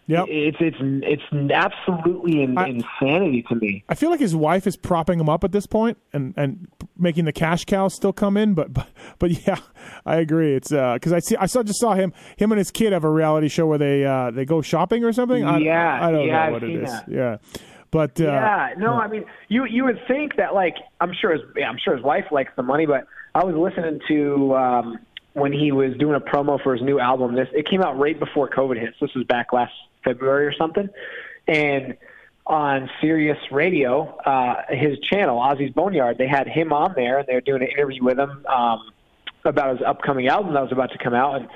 Yep. 0.08 0.26
It's 0.28 0.56
it's 0.60 0.76
it's 0.80 1.52
absolutely 1.52 2.42
in, 2.42 2.58
I- 2.58 2.68
insanity 2.68 3.44
to 3.48 3.54
me. 3.54 3.84
I 3.88 3.94
feel 3.94 4.10
like 4.10 4.18
his 4.20 4.34
wife 4.34 4.66
is 4.66 4.76
propping 4.76 5.20
him 5.20 5.28
up 5.28 5.44
at 5.44 5.52
this 5.52 5.66
point 5.66 5.96
and, 6.12 6.34
and 6.36 6.66
making 6.98 7.24
the 7.24 7.32
cash 7.32 7.64
cow 7.64 7.86
still 7.88 8.12
come 8.12 8.36
in, 8.36 8.54
but 8.54 8.72
but, 8.72 8.88
but 9.20 9.46
yeah, 9.46 9.58
I 10.04 10.16
agree. 10.16 10.54
It's 10.54 10.70
because 10.70 11.12
I 11.12 11.20
see 11.20 11.36
I 11.36 11.46
saw 11.46 11.62
just 11.62 11.78
saw 11.80 11.94
him 11.94 12.12
him 12.36 12.50
and 12.50 12.58
his 12.58 12.70
kid 12.72 12.92
have 12.92 13.04
a 13.04 13.10
reality 13.10 13.48
show 13.48 13.66
where 13.66 13.78
they 13.78 14.04
uh, 14.04 14.32
they 14.32 14.44
go 14.44 14.60
shopping 14.60 15.04
or 15.04 15.12
something. 15.12 15.44
I, 15.44 15.58
Yeah, 15.58 15.98
I 16.06 16.10
don't 16.10 16.26
yeah, 16.26 16.32
know 16.32 16.40
I've 16.40 16.52
what 16.52 16.62
it 16.64 16.66
seen 16.66 16.80
is. 16.84 16.90
that. 16.90 17.08
Yeah, 17.08 17.36
but 17.92 18.20
uh, 18.20 18.24
yeah, 18.24 18.68
no, 18.78 18.94
I 18.94 19.06
mean, 19.06 19.24
you 19.48 19.64
you 19.66 19.84
would 19.84 20.00
think 20.08 20.34
that 20.36 20.52
like 20.52 20.74
I'm 21.00 21.12
sure 21.18 21.32
his 21.32 21.42
yeah, 21.56 21.68
I'm 21.68 21.78
sure 21.82 21.94
his 21.94 22.04
wife 22.04 22.24
likes 22.32 22.50
the 22.56 22.62
money, 22.64 22.86
but 22.86 23.06
I 23.36 23.44
was 23.44 23.54
listening 23.54 24.00
to 24.08 24.54
um, 24.56 24.98
when 25.34 25.52
he 25.52 25.70
was 25.70 25.96
doing 25.98 26.16
a 26.16 26.20
promo 26.20 26.60
for 26.60 26.74
his 26.74 26.82
new 26.82 26.98
album. 26.98 27.36
This 27.36 27.48
it 27.52 27.68
came 27.70 27.82
out 27.82 27.96
right 28.00 28.18
before 28.18 28.50
COVID 28.50 28.80
hit. 28.80 28.94
So 28.98 29.06
this 29.06 29.14
was 29.14 29.24
back 29.26 29.52
last 29.52 29.72
February 30.04 30.46
or 30.46 30.52
something, 30.54 30.88
and 31.48 31.96
on 32.46 32.90
Sirius 33.00 33.38
Radio, 33.52 34.16
uh, 34.26 34.62
his 34.68 34.98
channel 34.98 35.38
Ozzy's 35.38 35.72
Boneyard, 35.72 36.18
they 36.18 36.26
had 36.26 36.48
him 36.48 36.72
on 36.72 36.92
there, 36.96 37.18
and 37.18 37.26
they 37.28 37.34
were 37.34 37.40
doing 37.40 37.62
an 37.62 37.68
interview 37.68 38.02
with 38.02 38.18
him 38.18 38.44
um, 38.46 38.90
about 39.44 39.76
his 39.78 39.86
upcoming 39.86 40.26
album 40.28 40.54
that 40.54 40.62
was 40.62 40.72
about 40.72 40.90
to 40.92 40.98
come 40.98 41.14
out, 41.14 41.36
and 41.36 41.48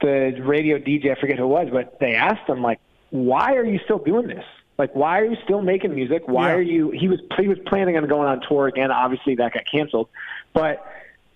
the 0.00 0.40
radio 0.42 0.78
DJ, 0.78 1.14
I 1.16 1.20
forget 1.20 1.38
who 1.38 1.44
it 1.44 1.48
was, 1.48 1.68
but 1.72 1.98
they 2.00 2.14
asked 2.14 2.48
him 2.48 2.62
like, 2.62 2.80
"Why 3.10 3.54
are 3.56 3.64
you 3.64 3.80
still 3.84 3.98
doing 3.98 4.28
this? 4.28 4.44
Like, 4.78 4.94
why 4.94 5.20
are 5.20 5.26
you 5.26 5.36
still 5.44 5.60
making 5.60 5.94
music? 5.94 6.22
Why 6.26 6.50
Yeah. 6.50 6.56
are 6.56 6.62
you?" 6.62 6.90
He 6.90 7.08
was 7.08 7.20
he 7.38 7.48
was 7.48 7.58
planning 7.66 7.96
on 7.96 8.06
going 8.06 8.28
on 8.28 8.40
tour 8.48 8.66
again. 8.68 8.90
Obviously, 8.90 9.34
that 9.34 9.52
got 9.52 9.64
canceled, 9.70 10.08
but 10.54 10.86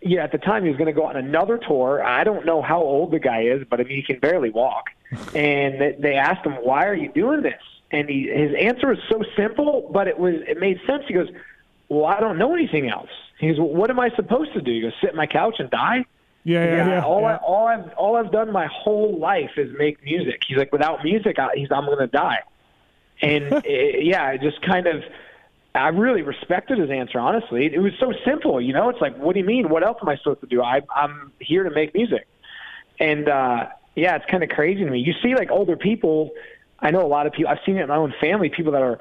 yeah, 0.00 0.22
at 0.22 0.32
the 0.32 0.38
time 0.38 0.62
he 0.62 0.68
was 0.68 0.76
going 0.78 0.86
to 0.86 0.98
go 0.98 1.04
on 1.06 1.16
another 1.16 1.58
tour. 1.58 2.02
I 2.04 2.24
don't 2.24 2.44
know 2.46 2.62
how 2.62 2.80
old 2.80 3.10
the 3.10 3.18
guy 3.18 3.42
is, 3.42 3.64
but 3.68 3.80
I 3.80 3.84
mean 3.84 3.96
he 3.96 4.02
can 4.02 4.18
barely 4.18 4.50
walk. 4.50 4.90
And 5.34 5.80
they- 5.80 5.96
they 5.98 6.14
asked 6.14 6.44
him, 6.46 6.52
"Why 6.62 6.86
are 6.86 6.94
you 6.94 7.10
doing 7.10 7.42
this?" 7.42 7.60
And 7.90 8.08
he 8.08 8.28
his 8.28 8.54
answer 8.54 8.88
was 8.88 8.98
so 9.08 9.22
simple, 9.36 9.88
but 9.92 10.08
it 10.08 10.18
was 10.18 10.36
it 10.46 10.58
made 10.58 10.80
sense. 10.86 11.04
He 11.06 11.14
goes, 11.14 11.28
"Well, 11.88 12.06
I 12.06 12.20
don't 12.20 12.38
know 12.38 12.54
anything 12.54 12.88
else." 12.88 13.10
He 13.38 13.48
goes, 13.48 13.58
well, 13.58 13.68
"What 13.68 13.90
am 13.90 14.00
I 14.00 14.10
supposed 14.10 14.52
to 14.54 14.60
do?" 14.60 14.70
He 14.72 14.80
goes, 14.80 14.92
"Sit 15.00 15.10
in 15.10 15.16
my 15.16 15.26
couch 15.26 15.56
and 15.58 15.70
die." 15.70 16.04
yeah, 16.46 16.64
yeah, 16.64 16.88
yeah. 16.88 17.02
all 17.04 17.22
yeah. 17.22 17.26
I 17.34 17.36
all 17.36 17.66
I've 17.66 17.88
all 17.96 18.16
I've 18.16 18.30
done 18.30 18.52
my 18.52 18.66
whole 18.66 19.18
life 19.18 19.52
is 19.56 19.76
make 19.78 20.02
music. 20.04 20.42
He's 20.46 20.56
like, 20.58 20.72
without 20.72 21.02
music, 21.02 21.38
I, 21.38 21.48
he's 21.54 21.70
I'm 21.72 21.86
gonna 21.86 22.06
die. 22.06 22.40
And 23.22 23.52
eh, 23.66 23.98
yeah, 24.00 24.24
I 24.26 24.36
just 24.36 24.60
kind 24.62 24.86
of, 24.86 25.02
I 25.74 25.88
really 25.88 26.22
respected 26.22 26.78
his 26.78 26.90
answer. 26.90 27.18
Honestly, 27.18 27.72
it 27.72 27.78
was 27.80 27.92
so 27.98 28.12
simple. 28.24 28.60
You 28.60 28.72
know, 28.72 28.88
it's 28.90 29.00
like, 29.00 29.16
what 29.16 29.32
do 29.34 29.40
you 29.40 29.46
mean? 29.46 29.68
What 29.70 29.82
else 29.82 29.98
am 30.02 30.08
I 30.08 30.16
supposed 30.16 30.40
to 30.40 30.46
do? 30.46 30.62
I 30.62 30.82
I'm 30.94 31.32
here 31.40 31.62
to 31.64 31.70
make 31.70 31.94
music. 31.94 32.26
And 33.00 33.28
uh, 33.28 33.68
yeah, 33.94 34.16
it's 34.16 34.24
kind 34.30 34.42
of 34.42 34.48
crazy 34.50 34.84
to 34.84 34.90
me. 34.90 34.98
You 35.00 35.12
see, 35.22 35.34
like 35.34 35.50
older 35.50 35.76
people. 35.76 36.30
I 36.80 36.90
know 36.90 37.04
a 37.04 37.08
lot 37.08 37.26
of 37.26 37.32
people. 37.32 37.50
I've 37.50 37.58
seen 37.64 37.76
it 37.78 37.82
in 37.82 37.88
my 37.88 37.96
own 37.96 38.12
family. 38.20 38.48
People 38.50 38.72
that 38.72 38.82
are 38.82 38.98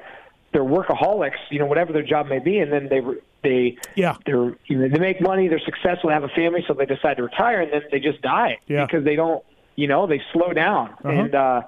they're 0.52 0.62
workaholics. 0.64 1.36
You 1.50 1.58
know, 1.58 1.66
whatever 1.66 1.92
their 1.92 2.02
job 2.04 2.26
may 2.28 2.38
be, 2.38 2.58
and 2.58 2.72
then 2.72 2.88
they 2.88 3.00
they 3.42 3.76
Yeah. 3.94 4.16
they're 4.24 4.56
you 4.66 4.78
know, 4.78 4.88
they 4.88 4.98
make 4.98 5.20
money, 5.20 5.48
they're 5.48 5.58
successful, 5.58 6.08
they 6.08 6.14
have 6.14 6.24
a 6.24 6.28
family, 6.28 6.64
so 6.66 6.72
they 6.74 6.86
decide 6.86 7.16
to 7.18 7.24
retire, 7.24 7.60
and 7.60 7.72
then 7.72 7.82
they 7.90 8.00
just 8.00 8.22
die 8.22 8.58
Yeah. 8.68 8.86
because 8.86 9.04
they 9.04 9.16
don't, 9.16 9.44
you 9.76 9.86
know, 9.86 10.06
they 10.06 10.22
slow 10.32 10.52
down. 10.54 10.90
Uh-huh. 10.90 11.08
And 11.10 11.34
uh, 11.34 11.62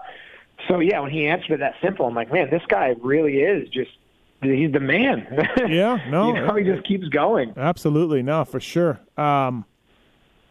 so 0.68 0.80
yeah, 0.80 1.00
when 1.00 1.10
he 1.10 1.26
answered 1.26 1.52
it 1.52 1.58
that 1.60 1.74
simple, 1.82 2.06
I'm 2.06 2.14
like, 2.14 2.32
man, 2.32 2.48
this 2.50 2.62
guy 2.68 2.94
really 3.02 3.38
is 3.40 3.68
just 3.68 3.90
he's 4.40 4.72
the 4.72 4.80
man. 4.80 5.26
Yeah, 5.68 5.98
no, 6.08 6.28
you 6.34 6.40
know, 6.46 6.54
he 6.54 6.64
just 6.64 6.86
keeps 6.86 7.08
going. 7.08 7.52
Absolutely, 7.56 8.22
no, 8.22 8.44
for 8.46 8.60
sure. 8.60 9.00
Um, 9.18 9.64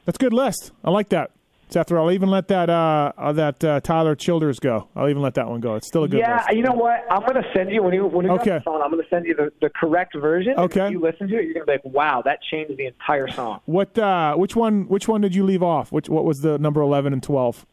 that's 0.06 0.18
good 0.20 0.34
list. 0.34 0.72
I 0.84 0.92
like 0.92 1.10
that. 1.10 1.32
Seth, 1.70 1.92
I'll 1.92 2.12
even 2.12 2.30
let 2.30 2.48
that 2.50 2.70
uh, 2.70 3.12
uh, 3.18 3.34
that 3.34 3.64
uh, 3.64 3.80
Tyler 3.82 4.16
Childers 4.16 4.60
go. 4.60 4.88
I'll 4.96 5.10
even 5.10 5.22
let 5.22 5.34
that 5.34 5.48
one 5.50 5.60
go. 5.62 5.76
It's 5.76 5.88
still 5.88 6.04
a 6.04 6.08
good 6.08 6.20
Yeah, 6.20 6.36
list. 6.38 6.52
you 6.54 6.62
know 6.62 6.74
what? 6.74 7.02
I'm 7.10 7.22
going 7.22 7.36
to 7.42 7.50
send 7.56 7.72
you 7.72 7.82
when 7.84 7.94
you 7.94 8.06
when 8.06 8.26
you 8.26 8.32
Okay. 8.34 8.62
song. 8.64 8.82
I'm 8.84 8.92
going 8.92 9.04
to 9.04 9.10
send 9.10 9.26
you 9.26 9.36
the, 9.36 9.52
the 9.62 9.70
correct 9.70 10.16
version. 10.16 10.54
Okay. 10.58 10.86
If 10.86 10.92
you 10.92 11.00
listen 11.02 11.28
to 11.28 11.36
it, 11.38 11.46
you're 11.46 11.54
going 11.56 11.66
to 11.66 11.72
be 11.72 11.72
like, 11.74 11.86
wow, 11.86 12.22
that 12.24 12.40
changed 12.50 12.78
the 12.78 12.86
entire 12.86 13.28
song. 13.30 13.62
What? 13.66 13.98
Uh, 13.98 14.36
which 14.36 14.56
one? 14.56 14.88
Which 14.88 15.08
one 15.08 15.22
did 15.22 15.34
you 15.36 15.44
leave 15.44 15.64
off? 15.64 15.92
Which? 15.92 16.08
What 16.08 16.24
was 16.24 16.42
the 16.42 16.58
number 16.60 16.82
eleven 16.82 17.12
and 17.14 17.22
twelve? 17.24 17.66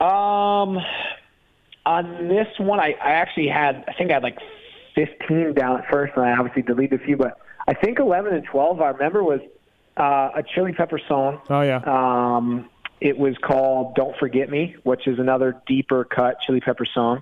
Um, 0.00 0.78
on 1.86 2.28
this 2.28 2.46
one, 2.58 2.78
I, 2.78 2.94
I 3.02 3.12
actually 3.12 3.48
had, 3.48 3.84
I 3.88 3.94
think 3.94 4.10
I 4.10 4.14
had 4.14 4.22
like 4.22 4.38
15 4.94 5.54
down 5.54 5.78
at 5.80 5.84
first, 5.90 6.12
and 6.16 6.24
I 6.24 6.32
obviously 6.36 6.62
deleted 6.62 7.00
a 7.00 7.04
few, 7.04 7.16
but 7.16 7.38
I 7.66 7.74
think 7.74 7.98
11 8.00 8.34
and 8.34 8.44
12, 8.44 8.80
I 8.80 8.88
remember, 8.90 9.22
was 9.22 9.40
uh, 9.96 10.30
a 10.36 10.42
Chili 10.42 10.72
Pepper 10.72 11.00
song. 11.08 11.40
Oh 11.48 11.62
yeah. 11.62 11.80
Um, 11.86 12.68
it 13.00 13.18
was 13.18 13.36
called 13.38 13.94
"Don't 13.94 14.16
Forget 14.16 14.50
Me," 14.50 14.76
which 14.82 15.06
is 15.06 15.18
another 15.18 15.60
deeper 15.66 16.04
cut 16.04 16.40
Chili 16.40 16.60
Pepper 16.60 16.86
song. 16.86 17.20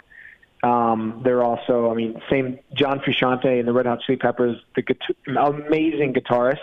Um, 0.62 1.22
they're 1.24 1.42
also, 1.42 1.90
I 1.90 1.94
mean, 1.94 2.22
same 2.30 2.58
John 2.72 3.00
Frusciante 3.00 3.58
and 3.58 3.66
the 3.66 3.72
Red 3.72 3.86
Hot 3.86 4.00
Chili 4.06 4.16
Peppers, 4.16 4.58
the 4.76 4.82
guitar- 4.82 5.16
amazing 5.26 6.14
guitarist. 6.14 6.60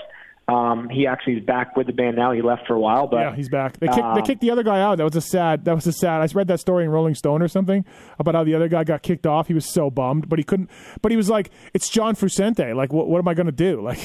Um, 0.47 0.89
he 0.89 1.05
actually 1.05 1.34
is 1.34 1.45
back 1.45 1.76
with 1.76 1.86
the 1.86 1.93
band 1.93 2.16
now. 2.16 2.32
He 2.32 2.41
left 2.41 2.66
for 2.66 2.74
a 2.74 2.80
while, 2.80 3.05
but 3.05 3.18
yeah, 3.18 3.36
he's 3.36 3.49
back. 3.49 3.78
They 3.78 3.86
kicked, 3.86 3.97
they 3.97 4.01
um, 4.01 4.22
kicked 4.24 4.41
the 4.41 4.49
other 4.49 4.64
guy 4.64 4.82
out. 4.82 4.97
That 4.97 5.03
was 5.03 5.16
a 5.16 5.22
sad. 5.22 5.66
That 5.66 5.76
was 5.76 5.86
a 5.86 5.93
sad. 5.93 6.22
I 6.22 6.34
read 6.34 6.47
that 6.47 6.60
story 6.60 6.86
in 6.86 6.89
Rolling 6.89 7.14
Stone 7.14 7.43
or 7.43 7.47
something 7.47 7.86
about 8.18 8.34
how 8.34 8.43
the 8.43 8.55
other 8.55 8.68
guy 8.68 8.84
got 8.84 9.03
kicked 9.03 9.28
off. 9.28 9.47
He 9.47 9.53
was 9.53 9.72
so 9.72 9.91
bummed, 9.91 10.28
but 10.28 10.39
he 10.39 10.43
couldn't. 10.43 10.72
But 11.03 11.12
he 11.12 11.18
was 11.18 11.30
like, 11.30 11.51
"It's 11.76 11.88
John 11.88 12.16
Frusciante. 12.16 12.76
Like, 12.76 12.91
what? 12.91 13.07
What 13.07 13.20
am 13.20 13.28
I 13.28 13.36
going 13.36 13.45
to 13.45 13.51
do?" 13.51 13.82
Like, 13.89 13.99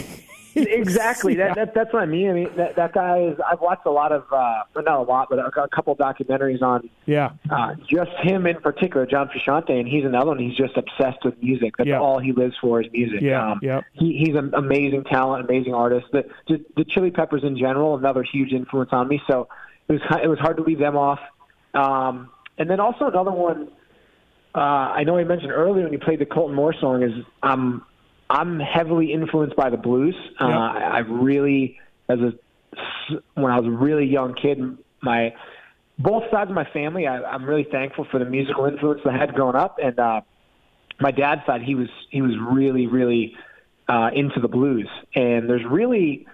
exactly. 0.57 1.35
That, 1.45 1.57
that 1.57 1.75
that's 1.75 1.93
what 1.93 2.03
I 2.03 2.07
mean. 2.07 2.31
I 2.31 2.33
mean 2.33 2.51
that 2.57 2.77
that 2.77 2.93
guy 2.93 3.21
is. 3.21 3.39
I've 3.51 3.61
watched 3.61 3.87
a 3.87 3.91
lot 3.91 4.13
of, 4.13 4.25
uh, 4.33 4.63
not 4.77 4.87
a 4.87 5.03
lot, 5.03 5.29
but 5.29 5.39
a, 5.39 5.63
a 5.63 5.69
couple 5.69 5.95
documentaries 5.97 6.63
on 6.63 6.89
yeah, 7.07 7.31
uh, 7.51 7.75
just 7.89 8.13
him 8.23 8.47
in 8.47 8.61
particular, 8.61 9.05
John 9.05 9.29
Frusciante, 9.29 9.71
and 9.71 9.89
he's 9.89 10.05
another 10.05 10.29
one. 10.29 10.39
He's 10.39 10.57
just 10.57 10.77
obsessed 10.77 11.25
with 11.25 11.43
music. 11.43 11.77
That's 11.77 11.91
all 11.91 12.19
he 12.19 12.33
lives 12.33 12.55
for 12.61 12.81
is 12.81 12.91
music. 12.93 13.21
Yeah, 13.21 13.53
um, 13.53 13.61
yeah. 13.63 13.81
He, 13.95 14.17
he's 14.17 14.37
an 14.37 14.55
amazing 14.55 15.05
talent, 15.05 15.45
amazing 15.49 15.75
artist. 15.75 16.07
The, 16.13 16.25
the 16.47 16.65
the 16.77 16.85
Chili 16.85 17.11
Peppers 17.11 17.43
in 17.43 17.59
general, 17.59 17.97
another 17.97 18.23
huge 18.23 18.53
influence 18.53 18.91
on 18.93 19.09
me. 19.09 19.21
So 19.27 19.49
it 19.89 19.93
was 19.95 20.03
it 20.23 20.29
was 20.29 20.39
hard 20.39 20.57
to 20.59 20.63
leave 20.63 20.79
them 20.79 20.97
off. 20.97 21.21
Um, 21.75 22.31
and 22.59 22.71
then 22.71 22.81
also 22.81 23.07
another 23.07 23.33
one. 23.33 23.71
Uh, 24.55 24.59
I 24.95 25.03
know 25.03 25.17
I 25.17 25.25
mentioned 25.25 25.51
earlier 25.51 25.83
when 25.83 25.93
you 25.93 25.99
played 25.99 26.21
the 26.21 26.27
Kolton 26.27 26.55
Moore 26.55 26.73
song 26.73 27.03
is 27.03 27.13
um, 27.43 27.85
I'm 28.31 28.59
heavily 28.59 29.13
influenced 29.13 29.57
by 29.57 29.71
the 29.71 29.77
blues. 29.77 30.15
Uh, 30.41 30.49
Yeah. 30.49 30.59
I, 30.59 30.79
I 30.81 30.99
really, 30.99 31.79
as 32.09 32.19
a 32.21 32.33
when 33.35 33.53
I 33.53 33.61
was 33.61 33.67
a 33.67 33.71
really 33.71 34.07
young 34.07 34.35
kid, 34.35 34.59
my 35.03 35.35
both 35.99 36.25
sides 36.31 36.51
of 36.51 36.57
my 36.57 36.65
family, 36.73 37.07
I, 37.07 37.23
I'm 37.23 37.45
really 37.45 37.65
thankful 37.71 38.07
for 38.11 38.19
the 38.19 38.25
musical 38.25 38.65
influence 38.65 39.03
I 39.05 39.17
had 39.17 39.35
growing 39.35 39.57
up. 39.57 39.79
And 39.83 39.99
uh, 39.99 40.23
my 41.01 41.11
dad's 41.11 41.43
side, 41.47 41.63
he 41.63 41.75
was 41.75 41.89
he 42.11 42.23
was 42.23 42.33
really 42.39 42.87
really 42.87 43.37
uh, 43.89 44.11
into 44.15 44.41
the 44.41 44.49
blues. 44.49 44.89
And 45.15 45.49
there's 45.49 45.65
really 45.65 46.27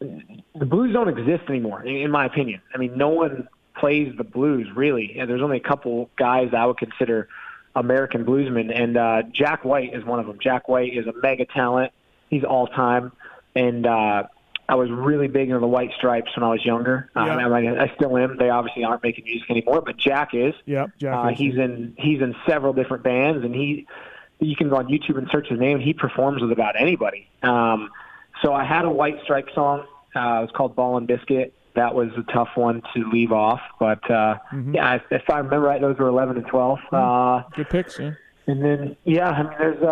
the 0.00 0.66
blues 0.66 0.92
don't 0.92 1.08
exist 1.08 1.44
anymore, 1.48 1.82
in, 1.82 1.96
in 1.96 2.10
my 2.10 2.26
opinion. 2.26 2.60
I 2.74 2.78
mean, 2.78 2.96
no 2.96 3.08
one 3.10 3.48
plays 3.78 4.14
the 4.16 4.24
blues 4.24 4.66
really. 4.74 5.16
And 5.18 5.28
there's 5.28 5.42
only 5.42 5.58
a 5.58 5.68
couple 5.68 6.10
guys 6.16 6.48
I 6.56 6.64
would 6.66 6.78
consider 6.78 7.28
American 7.76 8.24
bluesmen, 8.24 8.72
and 8.74 8.96
uh, 8.96 9.22
Jack 9.32 9.64
White 9.64 9.94
is 9.94 10.04
one 10.04 10.18
of 10.18 10.26
them. 10.26 10.38
Jack 10.42 10.68
White 10.68 10.92
is 10.96 11.06
a 11.06 11.12
mega 11.22 11.44
talent. 11.44 11.92
He's 12.30 12.42
all 12.42 12.66
time, 12.66 13.12
and 13.54 13.86
uh, 13.86 14.24
I 14.68 14.74
was 14.74 14.90
really 14.90 15.28
big 15.28 15.48
into 15.48 15.60
the 15.60 15.66
White 15.68 15.90
Stripes 15.96 16.34
when 16.36 16.42
I 16.42 16.48
was 16.48 16.64
younger. 16.64 17.10
Yeah. 17.14 17.36
Um, 17.36 17.52
I, 17.52 17.84
I 17.84 17.92
still 17.94 18.16
am. 18.16 18.36
They 18.38 18.48
obviously 18.50 18.82
aren't 18.82 19.02
making 19.04 19.24
music 19.24 19.48
anymore, 19.50 19.80
but 19.82 19.96
Jack 19.96 20.30
is. 20.34 20.54
Yep, 20.64 20.90
Jack 20.98 21.14
Uh, 21.24 21.28
is. 21.28 21.38
he's 21.38 21.54
in 21.56 21.94
he's 21.98 22.20
in 22.20 22.34
several 22.48 22.72
different 22.72 23.04
bands, 23.04 23.44
and 23.44 23.54
he 23.54 23.86
you 24.40 24.56
can 24.56 24.68
go 24.68 24.76
on 24.76 24.86
YouTube 24.88 25.18
and 25.18 25.28
search 25.30 25.48
his 25.48 25.60
name. 25.60 25.78
He 25.78 25.92
performs 25.92 26.42
with 26.42 26.50
about 26.52 26.74
anybody. 26.80 27.28
Um, 27.42 27.90
so 28.42 28.52
I 28.52 28.64
had 28.64 28.84
a 28.84 28.90
White 28.90 29.22
Stripe 29.22 29.48
song. 29.54 29.80
Uh, 30.14 30.38
it 30.38 30.42
was 30.42 30.50
called 30.54 30.74
Ball 30.74 30.96
and 30.96 31.06
Biscuit. 31.06 31.52
That 31.76 31.94
was 31.94 32.08
a 32.18 32.22
tough 32.32 32.48
one 32.56 32.82
to 32.94 33.10
leave 33.12 33.30
off, 33.32 33.60
but 33.78 34.02
uh, 34.10 34.36
Mm-hmm. 34.52 34.74
yeah, 34.74 34.94
if, 34.96 35.02
if 35.10 35.22
I 35.30 35.36
remember 35.38 35.60
right, 35.60 35.80
those 35.80 35.96
were 35.98 36.08
11 36.08 36.36
and 36.38 36.46
12. 36.46 36.78
Uh, 36.90 37.42
Good 37.54 37.68
picks, 37.70 37.98
yeah. 37.98 38.12
and 38.48 38.64
then 38.64 38.96
yeah, 39.04 39.28
I 39.28 39.42
mean, 39.42 39.52
there's 39.58 39.82
uh, 39.82 39.86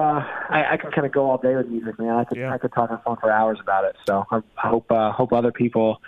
I, 0.51 0.73
I 0.73 0.77
can 0.77 0.91
kind 0.93 1.07
of 1.07 1.13
go 1.13 1.31
all 1.31 1.39
day 1.39 1.55
with 1.55 1.69
music, 1.69 1.99
man. 1.99 2.11
I 2.17 2.25
could 2.25 2.39
Yeah. 2.39 2.53
I 2.53 2.59
could 2.59 2.73
talk 2.73 2.91
on 2.91 2.97
the 2.97 3.03
phone 3.05 3.17
for 3.21 3.31
hours 3.31 3.59
about 3.61 3.85
it. 3.85 3.97
So 4.07 4.25
I, 4.31 4.39
I 4.63 4.69
hope 4.69 4.91
uh, 4.91 5.13
hope 5.13 5.33
other 5.33 5.53
people 5.53 6.01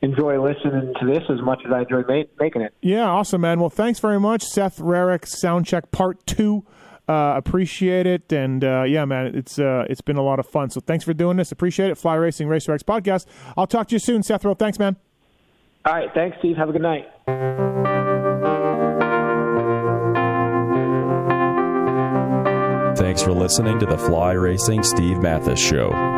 enjoy 0.00 0.40
listening 0.42 0.94
to 1.00 1.06
this 1.06 1.24
as 1.28 1.42
much 1.42 1.60
as 1.66 1.72
I 1.72 1.80
enjoy 1.80 2.02
ma- 2.08 2.22
making 2.40 2.62
it. 2.62 2.72
Yeah, 2.82 3.04
awesome, 3.06 3.40
man. 3.40 3.58
Well, 3.60 3.68
thanks 3.70 3.98
very 4.00 4.20
much, 4.20 4.42
Seth 4.42 4.78
Rarick, 4.78 5.22
Soundcheck 5.44 5.90
Part 5.90 6.24
Two. 6.26 6.64
Uh, 7.08 7.32
appreciate 7.36 8.06
it, 8.06 8.30
and 8.32 8.62
uh, 8.62 8.82
yeah, 8.86 9.04
man, 9.06 9.34
it's 9.34 9.58
uh, 9.58 9.84
it's 9.90 10.02
been 10.02 10.16
a 10.18 10.22
lot 10.22 10.38
of 10.38 10.46
fun. 10.46 10.70
So 10.70 10.80
thanks 10.80 11.04
for 11.04 11.14
doing 11.14 11.36
this. 11.38 11.50
Appreciate 11.52 11.90
it. 11.90 11.96
Fly 11.96 12.14
Racing 12.16 12.48
Racer 12.48 12.72
X 12.72 12.82
podcast. 12.82 13.26
I'll 13.56 13.66
talk 13.66 13.88
to 13.88 13.94
you 13.94 13.98
soon, 13.98 14.22
Seth. 14.22 14.44
Rowe. 14.44 14.54
Thanks, 14.54 14.78
man. 14.78 14.96
All 15.88 15.94
right, 15.94 16.10
thanks, 16.12 16.36
Steve. 16.40 16.58
Have 16.58 16.68
a 16.68 16.72
good 16.72 16.82
night. 16.82 17.06
Thanks 22.98 23.22
for 23.22 23.32
listening 23.32 23.78
to 23.78 23.86
the 23.86 23.96
Fly 23.96 24.32
Racing 24.32 24.82
Steve 24.82 25.16
Matthes 25.22 25.58
Show. 25.58 26.17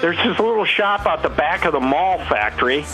There's 0.00 0.16
this 0.18 0.38
little 0.38 0.64
shop 0.64 1.06
out 1.06 1.22
the 1.22 1.30
back 1.30 1.64
of 1.64 1.72
the 1.72 1.80
Mahle 1.80 2.18
factory. 2.28 2.84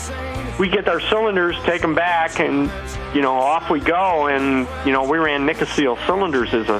We 0.57 0.69
get 0.69 0.87
our 0.87 1.01
cylinders, 1.01 1.55
take 1.63 1.81
them 1.81 1.95
back, 1.95 2.39
and 2.39 2.71
you 3.13 3.21
know 3.21 3.33
off 3.33 3.69
we 3.69 3.79
go. 3.79 4.27
And 4.27 4.67
you 4.85 4.93
know 4.93 5.03
we 5.07 5.17
ran 5.17 5.47
Nikasil 5.47 5.97
cylinders 6.05 6.53
as 6.53 6.69
a 6.69 6.79